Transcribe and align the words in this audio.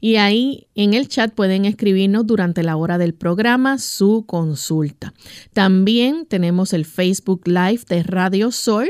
y 0.00 0.16
ahí 0.16 0.66
en 0.74 0.94
el 0.94 1.08
chat 1.08 1.32
pueden 1.32 1.64
escribirnos 1.64 2.26
durante 2.26 2.62
la 2.62 2.76
hora 2.76 2.98
del 2.98 3.14
programa 3.14 3.78
su 3.78 4.24
consulta. 4.26 5.14
También 5.52 6.26
tenemos 6.26 6.72
el 6.72 6.84
Facebook 6.84 7.46
Live 7.46 7.82
de 7.88 8.02
Radio 8.02 8.50
Sol. 8.50 8.88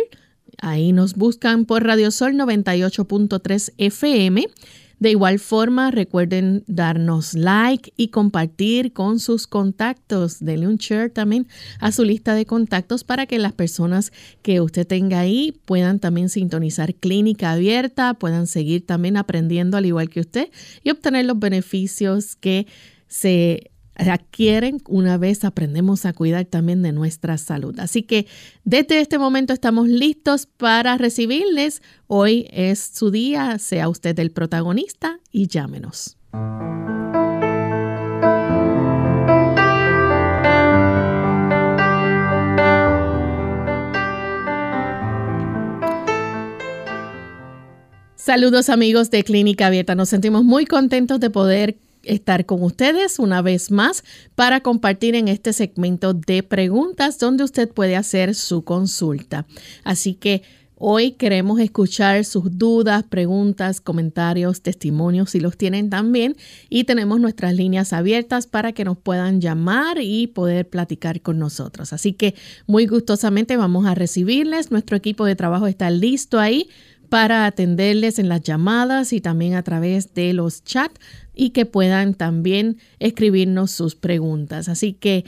Ahí 0.60 0.92
nos 0.92 1.14
buscan 1.14 1.64
por 1.66 1.84
Radio 1.84 2.10
Sol 2.10 2.34
98.3 2.34 3.74
FM 3.78 4.48
de 5.00 5.10
igual 5.10 5.38
forma, 5.38 5.90
recuerden 5.90 6.64
darnos 6.66 7.34
like 7.34 7.92
y 7.96 8.08
compartir 8.08 8.92
con 8.92 9.18
sus 9.18 9.46
contactos. 9.46 10.38
Denle 10.40 10.68
un 10.68 10.76
share 10.76 11.10
también 11.10 11.46
a 11.80 11.92
su 11.92 12.04
lista 12.04 12.34
de 12.34 12.46
contactos 12.46 13.04
para 13.04 13.26
que 13.26 13.38
las 13.38 13.52
personas 13.52 14.12
que 14.42 14.60
usted 14.60 14.86
tenga 14.86 15.20
ahí 15.20 15.52
puedan 15.64 15.98
también 15.98 16.28
sintonizar 16.28 16.94
clínica 16.94 17.52
abierta, 17.52 18.14
puedan 18.14 18.46
seguir 18.46 18.86
también 18.86 19.16
aprendiendo 19.16 19.76
al 19.76 19.86
igual 19.86 20.08
que 20.08 20.20
usted 20.20 20.50
y 20.82 20.90
obtener 20.90 21.26
los 21.26 21.38
beneficios 21.38 22.36
que 22.36 22.66
se 23.08 23.70
adquieren 23.96 24.78
una 24.88 25.18
vez 25.18 25.44
aprendemos 25.44 26.04
a 26.04 26.12
cuidar 26.12 26.44
también 26.44 26.82
de 26.82 26.92
nuestra 26.92 27.38
salud. 27.38 27.78
Así 27.78 28.02
que 28.02 28.26
desde 28.64 29.00
este 29.00 29.18
momento 29.18 29.52
estamos 29.52 29.88
listos 29.88 30.46
para 30.46 30.98
recibirles. 30.98 31.82
Hoy 32.06 32.46
es 32.50 32.78
su 32.78 33.10
día, 33.10 33.58
sea 33.58 33.88
usted 33.88 34.18
el 34.18 34.30
protagonista 34.30 35.18
y 35.30 35.46
llámenos. 35.46 36.16
Saludos 48.24 48.70
amigos 48.70 49.10
de 49.10 49.22
Clínica 49.22 49.66
Abierta. 49.66 49.94
Nos 49.94 50.08
sentimos 50.08 50.44
muy 50.44 50.64
contentos 50.64 51.20
de 51.20 51.28
poder 51.28 51.76
estar 52.06 52.46
con 52.46 52.62
ustedes 52.62 53.18
una 53.18 53.42
vez 53.42 53.70
más 53.70 54.04
para 54.34 54.60
compartir 54.60 55.14
en 55.14 55.28
este 55.28 55.52
segmento 55.52 56.14
de 56.14 56.42
preguntas 56.42 57.18
donde 57.18 57.44
usted 57.44 57.68
puede 57.68 57.96
hacer 57.96 58.34
su 58.34 58.64
consulta. 58.64 59.46
Así 59.84 60.14
que 60.14 60.42
hoy 60.76 61.12
queremos 61.12 61.60
escuchar 61.60 62.24
sus 62.24 62.58
dudas, 62.58 63.04
preguntas, 63.04 63.80
comentarios, 63.80 64.60
testimonios 64.60 65.30
si 65.30 65.40
los 65.40 65.56
tienen 65.56 65.88
también 65.88 66.36
y 66.68 66.84
tenemos 66.84 67.20
nuestras 67.20 67.54
líneas 67.54 67.92
abiertas 67.92 68.46
para 68.46 68.72
que 68.72 68.84
nos 68.84 68.98
puedan 68.98 69.40
llamar 69.40 69.98
y 70.00 70.26
poder 70.26 70.68
platicar 70.68 71.20
con 71.20 71.38
nosotros. 71.38 71.92
Así 71.92 72.12
que 72.12 72.34
muy 72.66 72.86
gustosamente 72.86 73.56
vamos 73.56 73.86
a 73.86 73.94
recibirles. 73.94 74.70
Nuestro 74.70 74.96
equipo 74.96 75.24
de 75.24 75.36
trabajo 75.36 75.66
está 75.66 75.90
listo 75.90 76.38
ahí 76.38 76.68
para 77.08 77.46
atenderles 77.46 78.18
en 78.18 78.28
las 78.28 78.42
llamadas 78.42 79.12
y 79.12 79.20
también 79.20 79.54
a 79.54 79.62
través 79.62 80.14
de 80.14 80.32
los 80.32 80.64
chats 80.64 81.00
y 81.34 81.50
que 81.50 81.66
puedan 81.66 82.14
también 82.14 82.78
escribirnos 82.98 83.70
sus 83.70 83.94
preguntas. 83.94 84.68
Así 84.68 84.92
que 84.92 85.24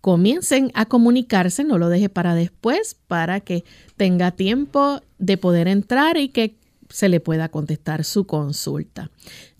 comiencen 0.00 0.70
a 0.74 0.86
comunicarse, 0.86 1.64
no 1.64 1.78
lo 1.78 1.88
deje 1.88 2.08
para 2.08 2.34
después, 2.34 2.96
para 3.06 3.40
que 3.40 3.64
tenga 3.96 4.30
tiempo 4.30 5.00
de 5.18 5.36
poder 5.36 5.68
entrar 5.68 6.16
y 6.16 6.28
que 6.28 6.56
se 6.88 7.08
le 7.08 7.20
pueda 7.20 7.48
contestar 7.48 8.04
su 8.04 8.26
consulta. 8.26 9.10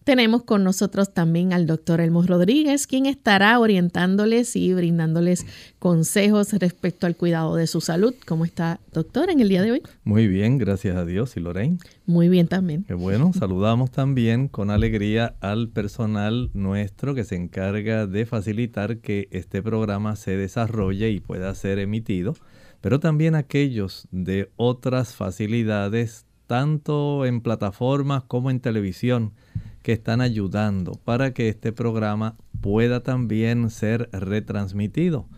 Tenemos 0.09 0.43
con 0.43 0.65
nosotros 0.65 1.13
también 1.13 1.53
al 1.53 1.67
doctor 1.67 2.01
Elmo 2.01 2.23
Rodríguez, 2.23 2.87
quien 2.87 3.05
estará 3.05 3.59
orientándoles 3.59 4.57
y 4.57 4.73
brindándoles 4.73 5.45
consejos 5.79 6.55
respecto 6.55 7.07
al 7.07 7.15
cuidado 7.15 7.57
de 7.57 7.67
su 7.67 7.83
salud. 7.83 8.15
¿Cómo 8.27 8.47
está, 8.47 8.81
doctor, 8.91 9.29
en 9.29 9.41
el 9.41 9.51
día 9.51 9.61
de 9.61 9.73
hoy? 9.73 9.83
Muy 10.05 10.27
bien, 10.27 10.57
gracias 10.57 10.97
a 10.97 11.05
Dios. 11.05 11.37
¿Y 11.37 11.41
Lorraine? 11.41 11.77
Muy 12.07 12.31
bien 12.31 12.49
también. 12.49 12.85
Qué 12.85 12.95
bueno, 12.95 13.33
saludamos 13.39 13.91
también 13.91 14.49
con 14.49 14.71
alegría 14.71 15.37
al 15.43 15.69
personal 15.69 16.49
nuestro 16.55 17.15
que 17.15 17.25
se 17.25 17.37
encarga 17.37 18.07
de 18.07 18.25
facilitar 18.25 19.01
que 19.01 19.29
este 19.31 19.63
programa 19.63 20.17
se 20.17 20.39
desarrolle 20.39 21.11
y 21.11 21.21
pueda 21.21 21.55
ser 21.55 21.79
emitido, 21.79 22.35
pero 22.81 22.99
también 22.99 23.35
aquellos 23.35 24.09
de 24.11 24.51
otras 24.57 25.15
facilidades, 25.15 26.25
tanto 26.47 27.27
en 27.27 27.43
plataformas 27.43 28.25
como 28.25 28.51
en 28.51 28.61
televisión 28.61 29.35
que 29.83 29.93
están 29.93 30.21
ayudando 30.21 30.93
para 31.05 31.33
que 31.33 31.49
este 31.49 31.72
programa 31.72 32.37
pueda 32.61 33.03
también 33.03 33.71
ser 33.71 34.09
retransmitido. 34.12 35.28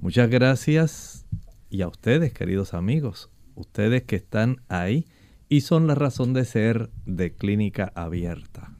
Muchas 0.00 0.30
gracias 0.30 1.26
y 1.70 1.82
a 1.82 1.88
ustedes, 1.88 2.32
queridos 2.32 2.74
amigos, 2.74 3.30
ustedes 3.54 4.02
que 4.04 4.16
están 4.16 4.62
ahí 4.68 5.06
y 5.48 5.62
son 5.62 5.86
la 5.86 5.94
razón 5.94 6.32
de 6.32 6.44
ser 6.44 6.90
de 7.04 7.34
Clínica 7.34 7.92
Abierta. 7.94 8.72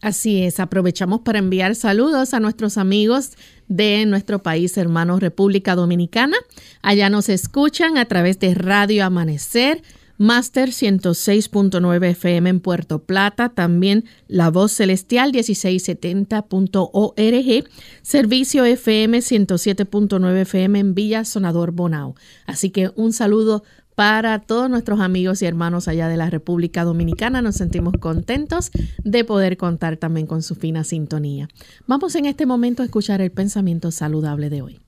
Así 0.00 0.42
es, 0.42 0.60
aprovechamos 0.60 1.20
para 1.20 1.38
enviar 1.38 1.74
saludos 1.74 2.34
a 2.34 2.40
nuestros 2.40 2.76
amigos 2.76 3.32
de 3.68 4.04
nuestro 4.04 4.42
país 4.42 4.76
hermano 4.76 5.18
República 5.18 5.74
Dominicana. 5.74 6.36
Allá 6.82 7.08
nos 7.08 7.30
escuchan 7.30 7.96
a 7.96 8.04
través 8.04 8.38
de 8.38 8.54
Radio 8.54 9.06
Amanecer 9.06 9.82
Master 10.18 10.70
106.9 10.70 12.10
FM 12.10 12.50
en 12.50 12.60
Puerto 12.60 13.02
Plata, 13.02 13.48
también 13.48 14.04
La 14.28 14.50
Voz 14.50 14.72
Celestial 14.72 15.32
1670.org, 15.32 17.64
Servicio 18.02 18.64
FM 18.64 19.18
107.9 19.18 20.36
FM 20.42 20.78
en 20.78 20.94
Villa 20.94 21.24
Sonador 21.24 21.72
Bonao. 21.72 22.14
Así 22.46 22.70
que 22.70 22.92
un 22.94 23.12
saludo 23.12 23.64
para 23.94 24.40
todos 24.40 24.68
nuestros 24.70 25.00
amigos 25.00 25.42
y 25.42 25.46
hermanos 25.46 25.88
allá 25.88 26.08
de 26.08 26.16
la 26.16 26.30
República 26.30 26.84
Dominicana. 26.84 27.42
Nos 27.42 27.56
sentimos 27.56 27.94
contentos 28.00 28.70
de 29.02 29.24
poder 29.24 29.56
contar 29.56 29.96
también 29.96 30.26
con 30.26 30.42
su 30.42 30.54
fina 30.54 30.84
sintonía. 30.84 31.48
Vamos 31.86 32.14
en 32.14 32.26
este 32.26 32.46
momento 32.46 32.82
a 32.82 32.86
escuchar 32.86 33.20
el 33.20 33.30
pensamiento 33.30 33.90
saludable 33.90 34.50
de 34.50 34.62
hoy. 34.62 34.80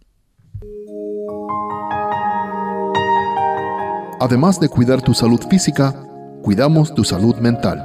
Además 4.21 4.59
de 4.61 4.69
cuidar 4.69 5.03
tu 5.03 5.15
salud 5.15 5.41
física, 5.51 5.95
cuidamos 6.43 6.95
tu 6.95 7.05
salud 7.05 7.37
mental. 7.37 7.83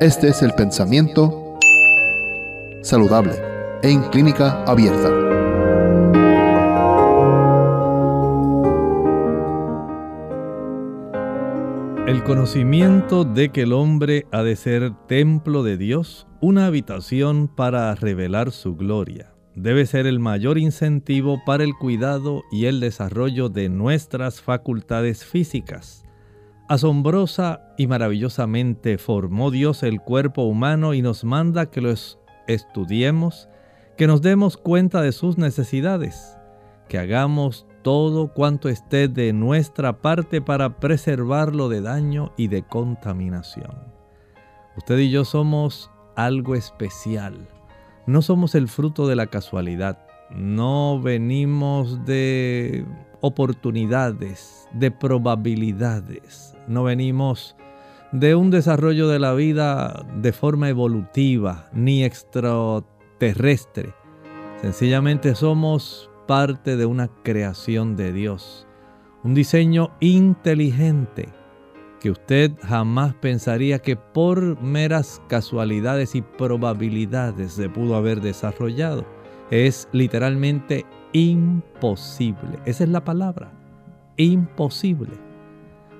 Este 0.00 0.28
es 0.28 0.42
el 0.42 0.52
pensamiento 0.52 1.58
saludable 2.82 3.34
en 3.82 4.02
clínica 4.10 4.64
abierta. 4.64 5.28
conocimiento 12.28 13.24
de 13.24 13.48
que 13.48 13.62
el 13.62 13.72
hombre 13.72 14.26
ha 14.32 14.42
de 14.42 14.54
ser 14.54 14.92
templo 15.06 15.62
de 15.62 15.78
Dios, 15.78 16.26
una 16.42 16.66
habitación 16.66 17.48
para 17.48 17.94
revelar 17.94 18.52
su 18.52 18.76
gloria, 18.76 19.32
debe 19.58 19.86
ser 19.86 20.06
el 20.06 20.20
mayor 20.20 20.56
incentivo 20.58 21.42
para 21.44 21.64
el 21.64 21.74
cuidado 21.74 22.44
y 22.50 22.66
el 22.66 22.80
desarrollo 22.80 23.48
de 23.48 23.68
nuestras 23.68 24.40
facultades 24.40 25.24
físicas. 25.24 26.04
Asombrosa 26.68 27.62
y 27.76 27.86
maravillosamente 27.86 28.98
formó 28.98 29.50
Dios 29.50 29.82
el 29.82 30.00
cuerpo 30.00 30.42
humano 30.42 30.94
y 30.94 31.02
nos 31.02 31.24
manda 31.24 31.70
que 31.70 31.80
los 31.80 32.18
estudiemos, 32.46 33.48
que 33.96 34.06
nos 34.06 34.22
demos 34.22 34.56
cuenta 34.56 35.00
de 35.00 35.12
sus 35.12 35.38
necesidades, 35.38 36.36
que 36.88 36.98
hagamos 36.98 37.66
todo 37.82 38.32
cuanto 38.32 38.68
esté 38.68 39.08
de 39.08 39.32
nuestra 39.32 40.00
parte 40.02 40.40
para 40.40 40.78
preservarlo 40.78 41.68
de 41.68 41.80
daño 41.80 42.32
y 42.36 42.48
de 42.48 42.62
contaminación. 42.62 43.98
Usted 44.76 44.98
y 44.98 45.10
yo 45.10 45.24
somos 45.24 45.90
algo 46.16 46.54
especial. 46.54 47.48
No 48.08 48.22
somos 48.22 48.54
el 48.54 48.68
fruto 48.68 49.06
de 49.06 49.16
la 49.16 49.26
casualidad. 49.26 49.98
No 50.30 50.98
venimos 50.98 52.06
de 52.06 52.86
oportunidades, 53.20 54.66
de 54.72 54.90
probabilidades. 54.90 56.56
No 56.66 56.84
venimos 56.84 57.54
de 58.10 58.34
un 58.34 58.50
desarrollo 58.50 59.08
de 59.08 59.18
la 59.18 59.34
vida 59.34 60.06
de 60.22 60.32
forma 60.32 60.70
evolutiva 60.70 61.68
ni 61.74 62.02
extraterrestre. 62.02 63.92
Sencillamente 64.62 65.34
somos 65.34 66.08
parte 66.26 66.78
de 66.78 66.86
una 66.86 67.08
creación 67.08 67.94
de 67.94 68.14
Dios, 68.14 68.66
un 69.22 69.34
diseño 69.34 69.90
inteligente 70.00 71.28
que 72.00 72.10
usted 72.10 72.52
jamás 72.62 73.14
pensaría 73.14 73.78
que 73.78 73.96
por 73.96 74.60
meras 74.62 75.20
casualidades 75.28 76.14
y 76.14 76.22
probabilidades 76.22 77.52
se 77.52 77.68
pudo 77.68 77.96
haber 77.96 78.20
desarrollado. 78.20 79.04
Es 79.50 79.88
literalmente 79.92 80.86
imposible. 81.12 82.58
Esa 82.64 82.84
es 82.84 82.90
la 82.90 83.04
palabra. 83.04 83.50
Imposible. 84.16 85.12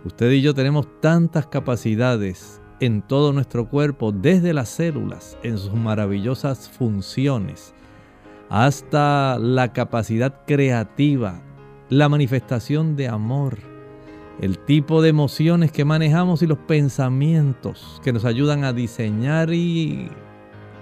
Usted 0.05 0.31
y 0.31 0.43
yo 0.43 0.55
tenemos 0.55 0.87
tantas 1.01 1.47
capacidades 1.47 2.61
en 2.81 3.03
todo 3.03 3.33
nuestro 3.33 3.69
cuerpo, 3.69 4.13
desde 4.13 4.55
las 4.55 4.69
células, 4.69 5.37
en 5.43 5.59
sus 5.59 5.75
maravillosas 5.75 6.69
funciones, 6.69 7.75
hasta 8.49 9.39
la 9.39 9.73
capacidad 9.73 10.45
creativa, 10.47 11.43
la 11.89 12.09
manifestación 12.09 12.97
de 12.97 13.09
amor, 13.09 13.59
el 14.41 14.59
tipo 14.59 15.03
de 15.03 15.09
emociones 15.09 15.73
que 15.73 15.85
manejamos 15.85 16.43
y 16.43 16.47
los 16.47 16.59
pensamientos 16.59 18.01
que 18.05 18.13
nos 18.13 18.25
ayudan 18.25 18.65
a 18.65 18.73
diseñar 18.73 19.53
y, 19.53 20.09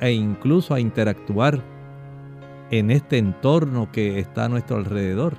e 0.01 0.13
incluso 0.13 0.75
a 0.75 0.81
interactuar 0.81 1.63
en 2.71 2.91
este 2.91 3.19
entorno 3.19 3.91
que 3.93 4.19
está 4.19 4.45
a 4.45 4.49
nuestro 4.49 4.77
alrededor. 4.77 5.37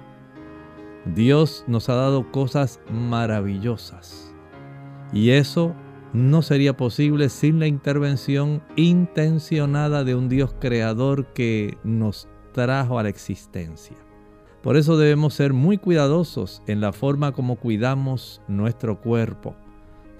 Dios 1.06 1.64
nos 1.68 1.90
ha 1.90 1.96
dado 1.96 2.32
cosas 2.32 2.80
maravillosas 2.90 4.34
y 5.14 5.30
eso 5.30 5.76
no 6.14 6.42
sería 6.42 6.76
posible 6.76 7.30
sin 7.30 7.60
la 7.60 7.68
intervención 7.68 8.64
intencionada 8.76 10.04
de 10.04 10.16
un 10.16 10.28
Dios 10.28 10.56
creador 10.60 11.28
que 11.34 11.78
nos 11.84 12.28
trajo 12.54 12.98
a 12.98 13.04
la 13.04 13.10
existencia. 13.10 14.07
Por 14.62 14.76
eso 14.76 14.98
debemos 14.98 15.34
ser 15.34 15.54
muy 15.54 15.78
cuidadosos 15.78 16.62
en 16.68 16.82
la 16.82 16.92
forma 16.92 17.32
como 17.32 17.56
cuidamos 17.58 18.42
nuestro 18.48 19.00
cuerpo. 19.00 19.56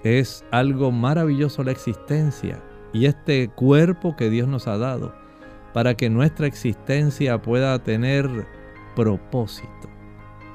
Es 0.04 0.44
algo 0.50 0.92
maravilloso 0.92 1.64
la 1.64 1.72
existencia 1.72 2.62
y 2.92 3.06
este 3.06 3.48
cuerpo 3.48 4.16
que 4.16 4.30
Dios 4.30 4.48
nos 4.48 4.66
ha 4.68 4.78
dado 4.78 5.12
para 5.74 5.94
que 5.94 6.08
nuestra 6.08 6.46
existencia 6.46 7.42
pueda 7.42 7.78
tener 7.82 8.46
propósito. 8.94 9.88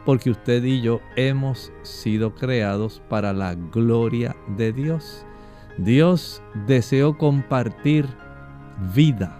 Porque 0.05 0.31
usted 0.31 0.63
y 0.63 0.81
yo 0.81 0.99
hemos 1.15 1.71
sido 1.83 2.35
creados 2.35 3.01
para 3.09 3.31
la 3.31 3.55
gloria 3.55 4.35
de 4.57 4.73
Dios. 4.73 5.25
Dios 5.77 6.41
deseó 6.67 7.17
compartir 7.17 8.05
vida. 8.93 9.39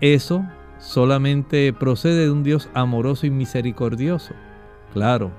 Eso 0.00 0.44
solamente 0.82 1.72
procede 1.72 2.24
de 2.24 2.30
un 2.30 2.42
Dios 2.42 2.68
amoroso 2.74 3.24
y 3.24 3.30
misericordioso. 3.30 4.34
Claro, 4.92 5.30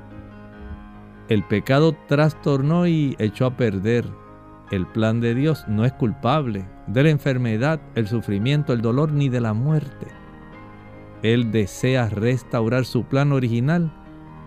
el 1.27 1.43
pecado 1.43 1.95
trastornó 2.07 2.87
y 2.87 3.15
echó 3.19 3.45
a 3.45 3.57
perder. 3.57 4.05
El 4.71 4.87
plan 4.87 5.19
de 5.19 5.35
Dios 5.35 5.65
no 5.67 5.85
es 5.85 5.91
culpable 5.93 6.65
de 6.87 7.03
la 7.03 7.09
enfermedad, 7.09 7.81
el 7.95 8.07
sufrimiento, 8.07 8.73
el 8.73 8.81
dolor 8.81 9.11
ni 9.11 9.29
de 9.29 9.41
la 9.41 9.53
muerte. 9.53 10.07
Él 11.21 11.51
desea 11.51 12.09
restaurar 12.09 12.85
su 12.85 13.03
plan 13.03 13.31
original 13.33 13.93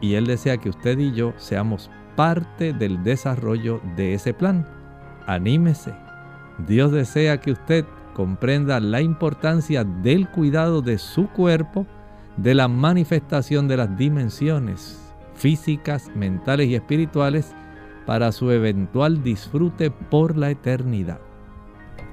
y 0.01 0.15
Él 0.15 0.27
desea 0.27 0.57
que 0.57 0.71
usted 0.71 0.99
y 0.99 1.13
yo 1.13 1.35
seamos 1.37 1.91
parte 2.17 2.73
del 2.73 3.03
desarrollo 3.05 3.81
de 3.97 4.15
ese 4.15 4.35
plan. 4.35 4.67
Anímese. 5.27 5.95
Dios 6.67 6.91
desea 6.91 7.41
que 7.41 7.53
usted 7.53 7.85
comprenda 8.17 8.81
la 8.81 9.03
importancia 9.03 9.85
del 9.85 10.27
cuidado 10.31 10.81
de 10.81 10.97
su 10.97 11.29
cuerpo, 11.29 11.87
de 12.39 12.55
la 12.55 12.67
manifestación 12.67 13.69
de 13.69 13.77
las 13.77 13.95
dimensiones 13.99 14.99
físicas, 15.35 16.11
mentales 16.15 16.69
y 16.69 16.77
espirituales 16.77 17.53
para 18.07 18.33
su 18.33 18.51
eventual 18.51 19.23
disfrute 19.23 19.91
por 19.91 20.39
la 20.39 20.51
eternidad. 20.51 21.21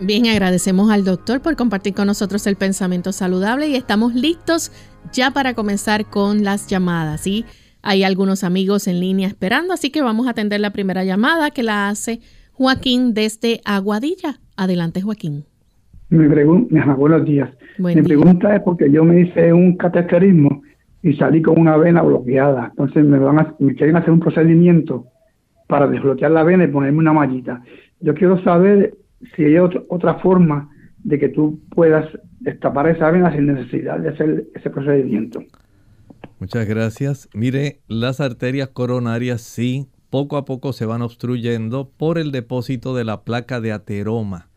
Bien, 0.01 0.27
agradecemos 0.27 0.91
al 0.91 1.05
doctor 1.05 1.41
por 1.41 1.55
compartir 1.55 1.93
con 1.93 2.07
nosotros 2.07 2.45
el 2.47 2.57
pensamiento 2.57 3.13
saludable 3.13 3.69
y 3.69 3.75
estamos 3.75 4.13
listos 4.13 4.73
ya 5.13 5.31
para 5.31 5.53
comenzar 5.53 6.09
con 6.09 6.43
las 6.43 6.67
llamadas. 6.67 7.25
Y 7.27 7.45
hay 7.81 8.03
algunos 8.03 8.43
amigos 8.43 8.87
en 8.87 8.99
línea 8.99 9.29
esperando, 9.29 9.73
así 9.73 9.89
que 9.89 10.01
vamos 10.01 10.27
a 10.27 10.31
atender 10.31 10.59
la 10.59 10.73
primera 10.73 11.05
llamada 11.05 11.51
que 11.51 11.63
la 11.63 11.87
hace 11.87 12.19
Joaquín 12.51 13.13
desde 13.13 13.61
Aguadilla. 13.63 14.41
Adelante, 14.57 15.01
Joaquín. 15.01 15.45
Mi 16.13 16.29
pregunta, 16.29 16.93
buenos 16.93 17.25
días. 17.25 17.49
Mi 17.79 17.99
pregunta 18.03 18.55
es 18.55 18.61
porque 18.61 18.91
yo 18.91 19.03
me 19.03 19.21
hice 19.21 19.51
un 19.51 19.77
cateterismo 19.77 20.61
y 21.01 21.13
salí 21.13 21.41
con 21.41 21.59
una 21.59 21.75
vena 21.75 22.03
bloqueada. 22.03 22.67
Entonces 22.69 23.03
me 23.03 23.17
van 23.17 23.39
a, 23.39 23.55
me 23.57 23.73
quieren 23.73 23.95
hacer 23.95 24.11
un 24.11 24.19
procedimiento 24.19 25.07
para 25.67 25.87
desbloquear 25.87 26.29
la 26.29 26.43
vena 26.43 26.65
y 26.65 26.67
ponerme 26.67 26.99
una 26.99 27.13
mallita. 27.13 27.63
Yo 27.99 28.13
quiero 28.13 28.39
saber 28.43 28.95
si 29.35 29.43
hay 29.43 29.57
otra 29.57 30.19
forma 30.19 30.69
de 31.03 31.17
que 31.17 31.29
tú 31.29 31.59
puedas 31.71 32.05
destapar 32.41 32.89
esa 32.89 33.09
vena 33.09 33.31
sin 33.31 33.47
necesidad 33.47 33.97
de 33.97 34.09
hacer 34.09 34.45
ese 34.53 34.69
procedimiento. 34.69 35.43
Muchas 36.37 36.67
gracias. 36.67 37.27
Mire, 37.33 37.79
las 37.87 38.21
arterias 38.21 38.67
coronarias 38.67 39.41
sí, 39.41 39.87
poco 40.11 40.37
a 40.37 40.45
poco 40.45 40.73
se 40.73 40.85
van 40.85 41.01
obstruyendo 41.01 41.89
por 41.89 42.19
el 42.19 42.31
depósito 42.31 42.95
de 42.95 43.03
la 43.03 43.23
placa 43.23 43.61
de 43.61 43.71
ateroma. 43.71 44.52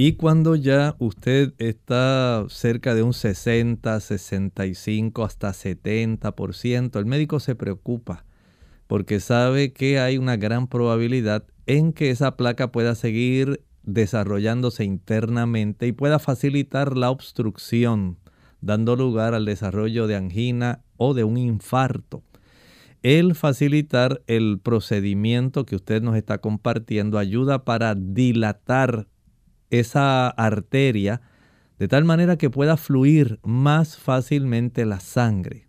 Y 0.00 0.12
cuando 0.12 0.54
ya 0.54 0.94
usted 1.00 1.54
está 1.58 2.46
cerca 2.50 2.94
de 2.94 3.02
un 3.02 3.12
60, 3.12 3.98
65, 3.98 5.24
hasta 5.24 5.48
70%, 5.48 6.96
el 7.00 7.04
médico 7.04 7.40
se 7.40 7.56
preocupa 7.56 8.24
porque 8.86 9.18
sabe 9.18 9.72
que 9.72 9.98
hay 9.98 10.16
una 10.16 10.36
gran 10.36 10.68
probabilidad 10.68 11.46
en 11.66 11.92
que 11.92 12.10
esa 12.10 12.36
placa 12.36 12.70
pueda 12.70 12.94
seguir 12.94 13.64
desarrollándose 13.82 14.84
internamente 14.84 15.88
y 15.88 15.92
pueda 15.92 16.20
facilitar 16.20 16.96
la 16.96 17.10
obstrucción, 17.10 18.18
dando 18.60 18.94
lugar 18.94 19.34
al 19.34 19.46
desarrollo 19.46 20.06
de 20.06 20.14
angina 20.14 20.80
o 20.96 21.12
de 21.12 21.24
un 21.24 21.36
infarto. 21.38 22.22
El 23.02 23.34
facilitar 23.34 24.22
el 24.28 24.60
procedimiento 24.62 25.66
que 25.66 25.74
usted 25.74 26.02
nos 26.02 26.14
está 26.14 26.38
compartiendo 26.38 27.18
ayuda 27.18 27.64
para 27.64 27.96
dilatar 27.96 29.08
esa 29.70 30.28
arteria 30.28 31.20
de 31.78 31.88
tal 31.88 32.04
manera 32.04 32.36
que 32.36 32.50
pueda 32.50 32.76
fluir 32.76 33.38
más 33.42 33.96
fácilmente 33.96 34.84
la 34.84 35.00
sangre. 35.00 35.68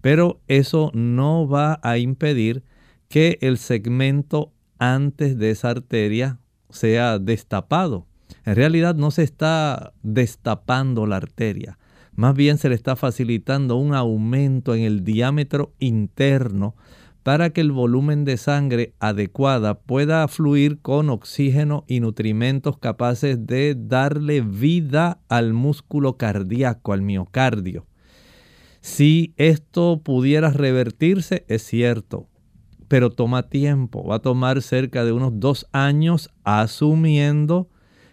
Pero 0.00 0.40
eso 0.48 0.90
no 0.94 1.48
va 1.48 1.80
a 1.82 1.98
impedir 1.98 2.62
que 3.08 3.38
el 3.40 3.58
segmento 3.58 4.52
antes 4.78 5.38
de 5.38 5.50
esa 5.50 5.70
arteria 5.70 6.38
sea 6.70 7.18
destapado. 7.18 8.06
En 8.44 8.56
realidad 8.56 8.94
no 8.96 9.10
se 9.10 9.22
está 9.22 9.92
destapando 10.02 11.06
la 11.06 11.16
arteria, 11.16 11.78
más 12.16 12.34
bien 12.34 12.58
se 12.58 12.68
le 12.68 12.74
está 12.74 12.96
facilitando 12.96 13.76
un 13.76 13.94
aumento 13.94 14.74
en 14.74 14.82
el 14.82 15.02
diámetro 15.02 15.72
interno 15.78 16.74
para 17.24 17.50
que 17.50 17.62
el 17.62 17.72
volumen 17.72 18.26
de 18.26 18.36
sangre 18.36 18.92
adecuada 19.00 19.80
pueda 19.80 20.28
fluir 20.28 20.80
con 20.82 21.08
oxígeno 21.08 21.84
y 21.88 22.00
nutrimentos 22.00 22.76
capaces 22.78 23.46
de 23.46 23.74
darle 23.74 24.42
vida 24.42 25.22
al 25.30 25.54
músculo 25.54 26.18
cardíaco, 26.18 26.92
al 26.92 27.00
miocardio. 27.00 27.86
Si 28.82 29.32
esto 29.38 30.02
pudiera 30.04 30.50
revertirse, 30.50 31.46
es 31.48 31.62
cierto, 31.62 32.28
pero 32.88 33.08
toma 33.08 33.48
tiempo, 33.48 34.04
va 34.04 34.16
a 34.16 34.22
tomar 34.22 34.60
cerca 34.60 35.02
de 35.06 35.12
unos 35.12 35.32
dos 35.40 35.66
años 35.72 36.28
asumiendo 36.44 37.70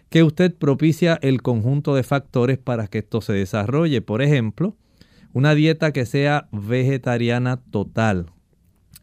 que 0.08 0.22
usted 0.22 0.54
propicia 0.54 1.18
el 1.20 1.42
conjunto 1.42 1.94
de 1.94 2.02
factores 2.02 2.56
para 2.56 2.86
que 2.86 2.98
esto 2.98 3.20
se 3.20 3.34
desarrolle. 3.34 4.00
Por 4.00 4.22
ejemplo, 4.22 4.74
una 5.34 5.54
dieta 5.54 5.92
que 5.92 6.06
sea 6.06 6.48
vegetariana 6.50 7.58
total. 7.58 8.32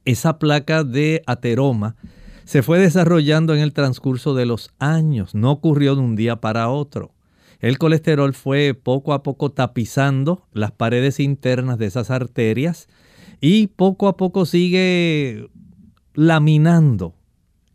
Esa 0.09 0.39
placa 0.39 0.83
de 0.83 1.21
ateroma 1.27 1.95
se 2.43 2.63
fue 2.63 2.79
desarrollando 2.79 3.53
en 3.53 3.59
el 3.59 3.73
transcurso 3.73 4.33
de 4.33 4.47
los 4.47 4.71
años, 4.79 5.35
no 5.35 5.51
ocurrió 5.51 5.93
de 5.93 6.01
un 6.01 6.15
día 6.15 6.37
para 6.37 6.67
otro. 6.69 7.13
El 7.59 7.77
colesterol 7.77 8.33
fue 8.33 8.73
poco 8.73 9.13
a 9.13 9.21
poco 9.21 9.51
tapizando 9.51 10.47
las 10.51 10.71
paredes 10.71 11.19
internas 11.19 11.77
de 11.77 11.85
esas 11.85 12.09
arterias 12.09 12.87
y 13.39 13.67
poco 13.67 14.07
a 14.07 14.17
poco 14.17 14.47
sigue 14.47 15.47
laminando 16.15 17.13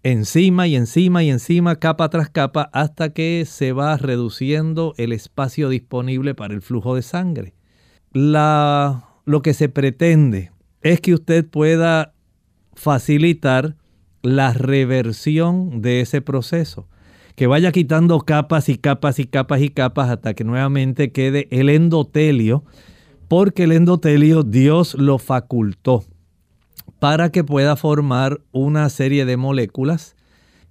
encima 0.03 0.67
y 0.67 0.75
encima 0.75 1.23
y 1.23 1.31
encima, 1.31 1.77
capa 1.77 2.09
tras 2.09 2.31
capa, 2.31 2.69
hasta 2.73 3.11
que 3.11 3.45
se 3.47 3.71
va 3.71 3.97
reduciendo 3.97 4.95
el 4.97 5.13
espacio 5.13 5.69
disponible 5.69 6.35
para 6.35 6.53
el 6.53 6.63
flujo 6.63 6.97
de 6.97 7.03
sangre. 7.03 7.55
La, 8.11 9.05
lo 9.25 9.41
que 9.41 9.55
se 9.55 9.69
pretende 9.69 10.51
es 10.83 11.01
que 11.01 11.15
usted 11.15 11.49
pueda 11.49 12.14
facilitar 12.75 13.77
la 14.23 14.53
reversión 14.53 15.83
de 15.83 16.01
ese 16.01 16.21
proceso, 16.21 16.89
que 17.37 17.47
vaya 17.47 17.73
quitando 17.73 18.21
capas 18.21 18.69
y 18.69 18.79
capas 18.79 19.19
y 19.19 19.27
capas 19.27 19.61
y 19.61 19.69
capas 19.69 20.11
hasta 20.11 20.35
que 20.35 20.45
nuevamente 20.45 21.13
quede 21.13 21.49
el 21.51 21.69
endotelio, 21.69 22.65
porque 23.29 23.65
el 23.65 23.73
endotelio 23.73 24.43
Dios 24.43 24.95
lo 24.95 25.19
facultó 25.19 26.05
para 26.99 27.31
que 27.31 27.45
pueda 27.45 27.77
formar 27.77 28.41
una 28.53 28.89
serie 28.89 29.25
de 29.27 29.37
moléculas 29.37 30.17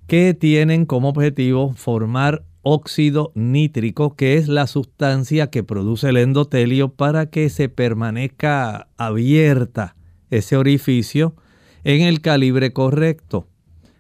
que 0.08 0.34
tienen 0.34 0.86
como 0.86 1.10
objetivo 1.10 1.74
formar 1.74 2.44
óxido 2.64 3.32
nítrico, 3.36 4.16
que 4.16 4.38
es 4.38 4.48
la 4.48 4.68
sustancia 4.68 5.52
que 5.52 5.64
produce 5.64 6.10
el 6.10 6.18
endotelio 6.18 6.90
para 6.90 7.28
que 7.28 7.50
se 7.50 7.70
permanezca 7.70 8.88
abierta 8.98 9.96
ese 10.30 10.58
orificio 10.58 11.36
en 11.84 12.02
el 12.02 12.22
calibre 12.22 12.74
correcto. 12.74 13.48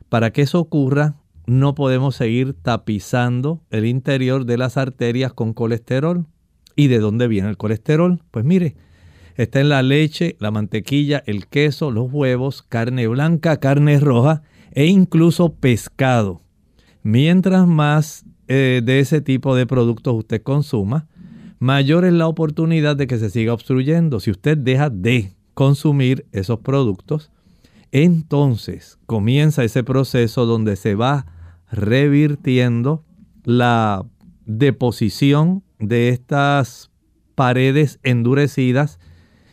Para 0.10 0.32
que 0.32 0.44
eso 0.44 0.60
ocurra, 0.60 1.16
no 1.46 1.75
podemos 1.75 2.16
seguir 2.16 2.54
tapizando 2.54 3.62
el 3.70 3.86
interior 3.86 4.46
de 4.46 4.58
las 4.58 4.78
arterias 4.78 5.34
con 5.34 5.54
colesterol. 5.54 6.25
¿Y 6.75 6.88
de 6.88 7.00
dónde 7.00 7.28
viene 7.28 7.50
el 7.50 7.58
colesterol? 7.58 8.22
Pues 8.32 8.46
mire, 8.46 8.75
Está 9.36 9.62
en 9.62 9.70
la 9.70 9.82
leche, 9.82 10.36
la 10.40 10.52
mantequilla, 10.52 11.24
el 11.25 11.48
queso, 11.48 11.90
los 11.90 12.12
huevos, 12.12 12.62
carne 12.62 13.08
blanca, 13.08 13.58
carne 13.58 14.00
roja 14.00 14.44
e 14.72 14.86
incluso 14.86 15.56
pescado. 15.56 16.42
Mientras 17.02 17.68
más 17.68 18.25
eh, 18.48 18.82
de 18.84 19.00
ese 19.00 19.22
tipo 19.22 19.56
de 19.56 19.66
productos 19.66 20.13
usted 20.13 20.44
consuma, 20.44 21.08
mayor 21.58 22.06
es 22.06 22.13
la 22.13 22.28
oportunidad 22.28 22.96
de 22.96 23.08
que 23.08 23.18
se 23.18 23.32
siga 23.32 23.54
obstruyendo. 23.54 24.20
Si 24.20 24.30
usted 24.30 24.56
deja 24.56 24.92
de 24.92 25.34
consumir 25.56 26.28
esos 26.32 26.60
productos, 26.60 27.32
entonces 27.94 28.98
comienza 29.06 29.64
ese 29.64 29.84
proceso 29.84 30.48
donde 30.48 30.76
se 30.78 30.96
va 30.96 31.28
revirtiendo 31.72 33.06
la 33.44 34.04
deposición 34.48 35.64
de 35.78 36.10
estas 36.10 36.90
paredes 37.36 38.00
endurecidas 38.02 39.00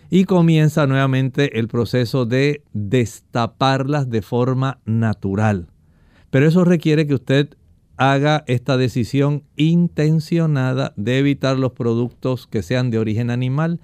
y 0.09 0.25
comienza 0.25 0.87
nuevamente 0.87 1.59
el 1.59 1.69
proceso 1.69 2.25
de 2.25 2.65
destaparlas 2.73 4.09
de 4.09 4.23
forma 4.23 4.81
natural. 4.87 5.69
Pero 6.31 6.49
eso 6.49 6.65
requiere 6.65 7.07
que 7.07 7.15
usted 7.15 7.51
haga 7.99 8.43
esta 8.47 8.79
decisión 8.79 9.45
intencionada 9.57 10.95
de 10.97 11.19
evitar 11.19 11.59
los 11.59 11.73
productos 11.73 12.47
que 12.47 12.63
sean 12.63 12.91
de 12.91 12.99
origen 12.99 13.29
animal. 13.29 13.81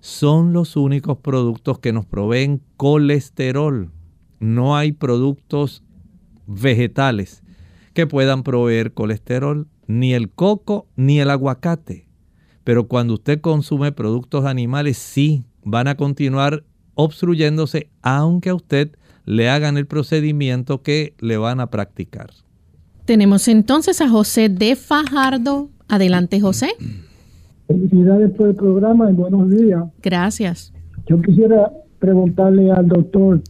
Son 0.00 0.54
los 0.54 0.76
únicos 0.76 1.18
productos 1.18 1.78
que 1.78 1.92
nos 1.92 2.06
proveen 2.06 2.62
colesterol. 2.78 3.90
No 4.40 4.76
hay 4.76 4.92
productos 4.92 5.82
vegetales 6.46 7.42
que 7.94 8.06
puedan 8.06 8.42
proveer 8.42 8.92
colesterol, 8.92 9.66
ni 9.86 10.14
el 10.14 10.30
coco 10.30 10.86
ni 10.96 11.20
el 11.20 11.30
aguacate. 11.30 12.06
Pero 12.64 12.86
cuando 12.86 13.14
usted 13.14 13.40
consume 13.40 13.92
productos 13.92 14.44
animales, 14.44 14.98
sí, 14.98 15.44
van 15.64 15.88
a 15.88 15.96
continuar 15.96 16.64
obstruyéndose 16.94 17.90
aunque 18.02 18.50
a 18.50 18.54
usted 18.54 18.90
le 19.24 19.48
hagan 19.48 19.76
el 19.76 19.86
procedimiento 19.86 20.82
que 20.82 21.14
le 21.20 21.36
van 21.36 21.60
a 21.60 21.70
practicar. 21.70 22.30
Tenemos 23.04 23.48
entonces 23.48 24.00
a 24.00 24.08
José 24.08 24.48
de 24.48 24.76
Fajardo. 24.76 25.70
Adelante, 25.88 26.40
José. 26.40 26.68
Felicidades 27.66 28.30
por 28.32 28.48
el 28.48 28.54
programa 28.54 29.10
y 29.10 29.14
buenos 29.14 29.50
días. 29.50 29.84
Gracias. 30.02 30.72
Yo 31.06 31.20
quisiera 31.22 31.72
preguntarle 31.98 32.70
al 32.70 32.88
doctor 32.88 33.42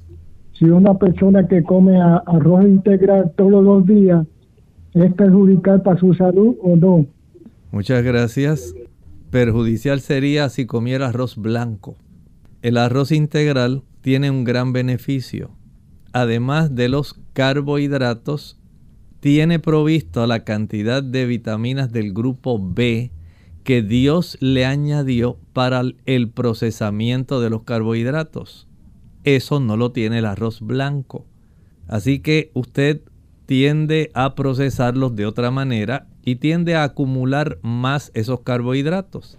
si 0.58 0.64
una 0.64 0.98
persona 0.98 1.46
que 1.46 1.62
come 1.62 2.00
arroz 2.00 2.64
integral 2.64 3.32
todos 3.36 3.62
los 3.62 3.86
días 3.86 4.26
es 4.94 5.12
perjudicial 5.14 5.82
para 5.82 5.98
su 5.98 6.14
salud 6.14 6.56
o 6.60 6.76
no. 6.76 7.06
Muchas 7.70 8.02
gracias. 8.02 8.74
Perjudicial 9.30 10.00
sería 10.00 10.48
si 10.48 10.66
comiera 10.66 11.08
arroz 11.08 11.36
blanco. 11.36 11.96
El 12.62 12.76
arroz 12.76 13.12
integral 13.12 13.82
tiene 14.00 14.30
un 14.30 14.44
gran 14.44 14.72
beneficio. 14.72 15.50
Además 16.12 16.74
de 16.74 16.88
los 16.88 17.20
carbohidratos, 17.34 18.58
tiene 19.20 19.58
provisto 19.58 20.26
la 20.26 20.44
cantidad 20.44 21.02
de 21.02 21.26
vitaminas 21.26 21.92
del 21.92 22.12
grupo 22.12 22.58
B 22.60 23.12
que 23.64 23.82
Dios 23.82 24.38
le 24.40 24.64
añadió 24.64 25.38
para 25.52 25.82
el 26.06 26.30
procesamiento 26.30 27.40
de 27.40 27.50
los 27.50 27.64
carbohidratos. 27.64 28.67
Eso 29.24 29.60
no 29.60 29.76
lo 29.76 29.92
tiene 29.92 30.18
el 30.18 30.26
arroz 30.26 30.60
blanco. 30.60 31.26
Así 31.86 32.20
que 32.20 32.50
usted 32.54 33.02
tiende 33.46 34.10
a 34.14 34.34
procesarlos 34.34 35.16
de 35.16 35.26
otra 35.26 35.50
manera 35.50 36.06
y 36.22 36.36
tiende 36.36 36.74
a 36.74 36.84
acumular 36.84 37.58
más 37.62 38.10
esos 38.14 38.40
carbohidratos. 38.40 39.38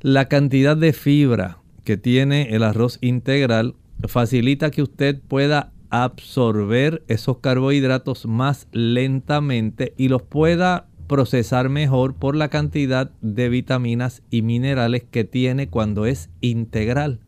La 0.00 0.28
cantidad 0.28 0.76
de 0.76 0.92
fibra 0.92 1.58
que 1.84 1.96
tiene 1.96 2.54
el 2.54 2.64
arroz 2.64 2.98
integral 3.00 3.76
facilita 4.08 4.70
que 4.70 4.82
usted 4.82 5.20
pueda 5.20 5.72
absorber 5.90 7.04
esos 7.06 7.38
carbohidratos 7.38 8.26
más 8.26 8.66
lentamente 8.72 9.94
y 9.96 10.08
los 10.08 10.22
pueda 10.22 10.88
procesar 11.06 11.68
mejor 11.68 12.14
por 12.14 12.34
la 12.34 12.48
cantidad 12.48 13.12
de 13.20 13.48
vitaminas 13.48 14.22
y 14.30 14.42
minerales 14.42 15.04
que 15.04 15.24
tiene 15.24 15.68
cuando 15.68 16.06
es 16.06 16.30
integral. 16.40 17.20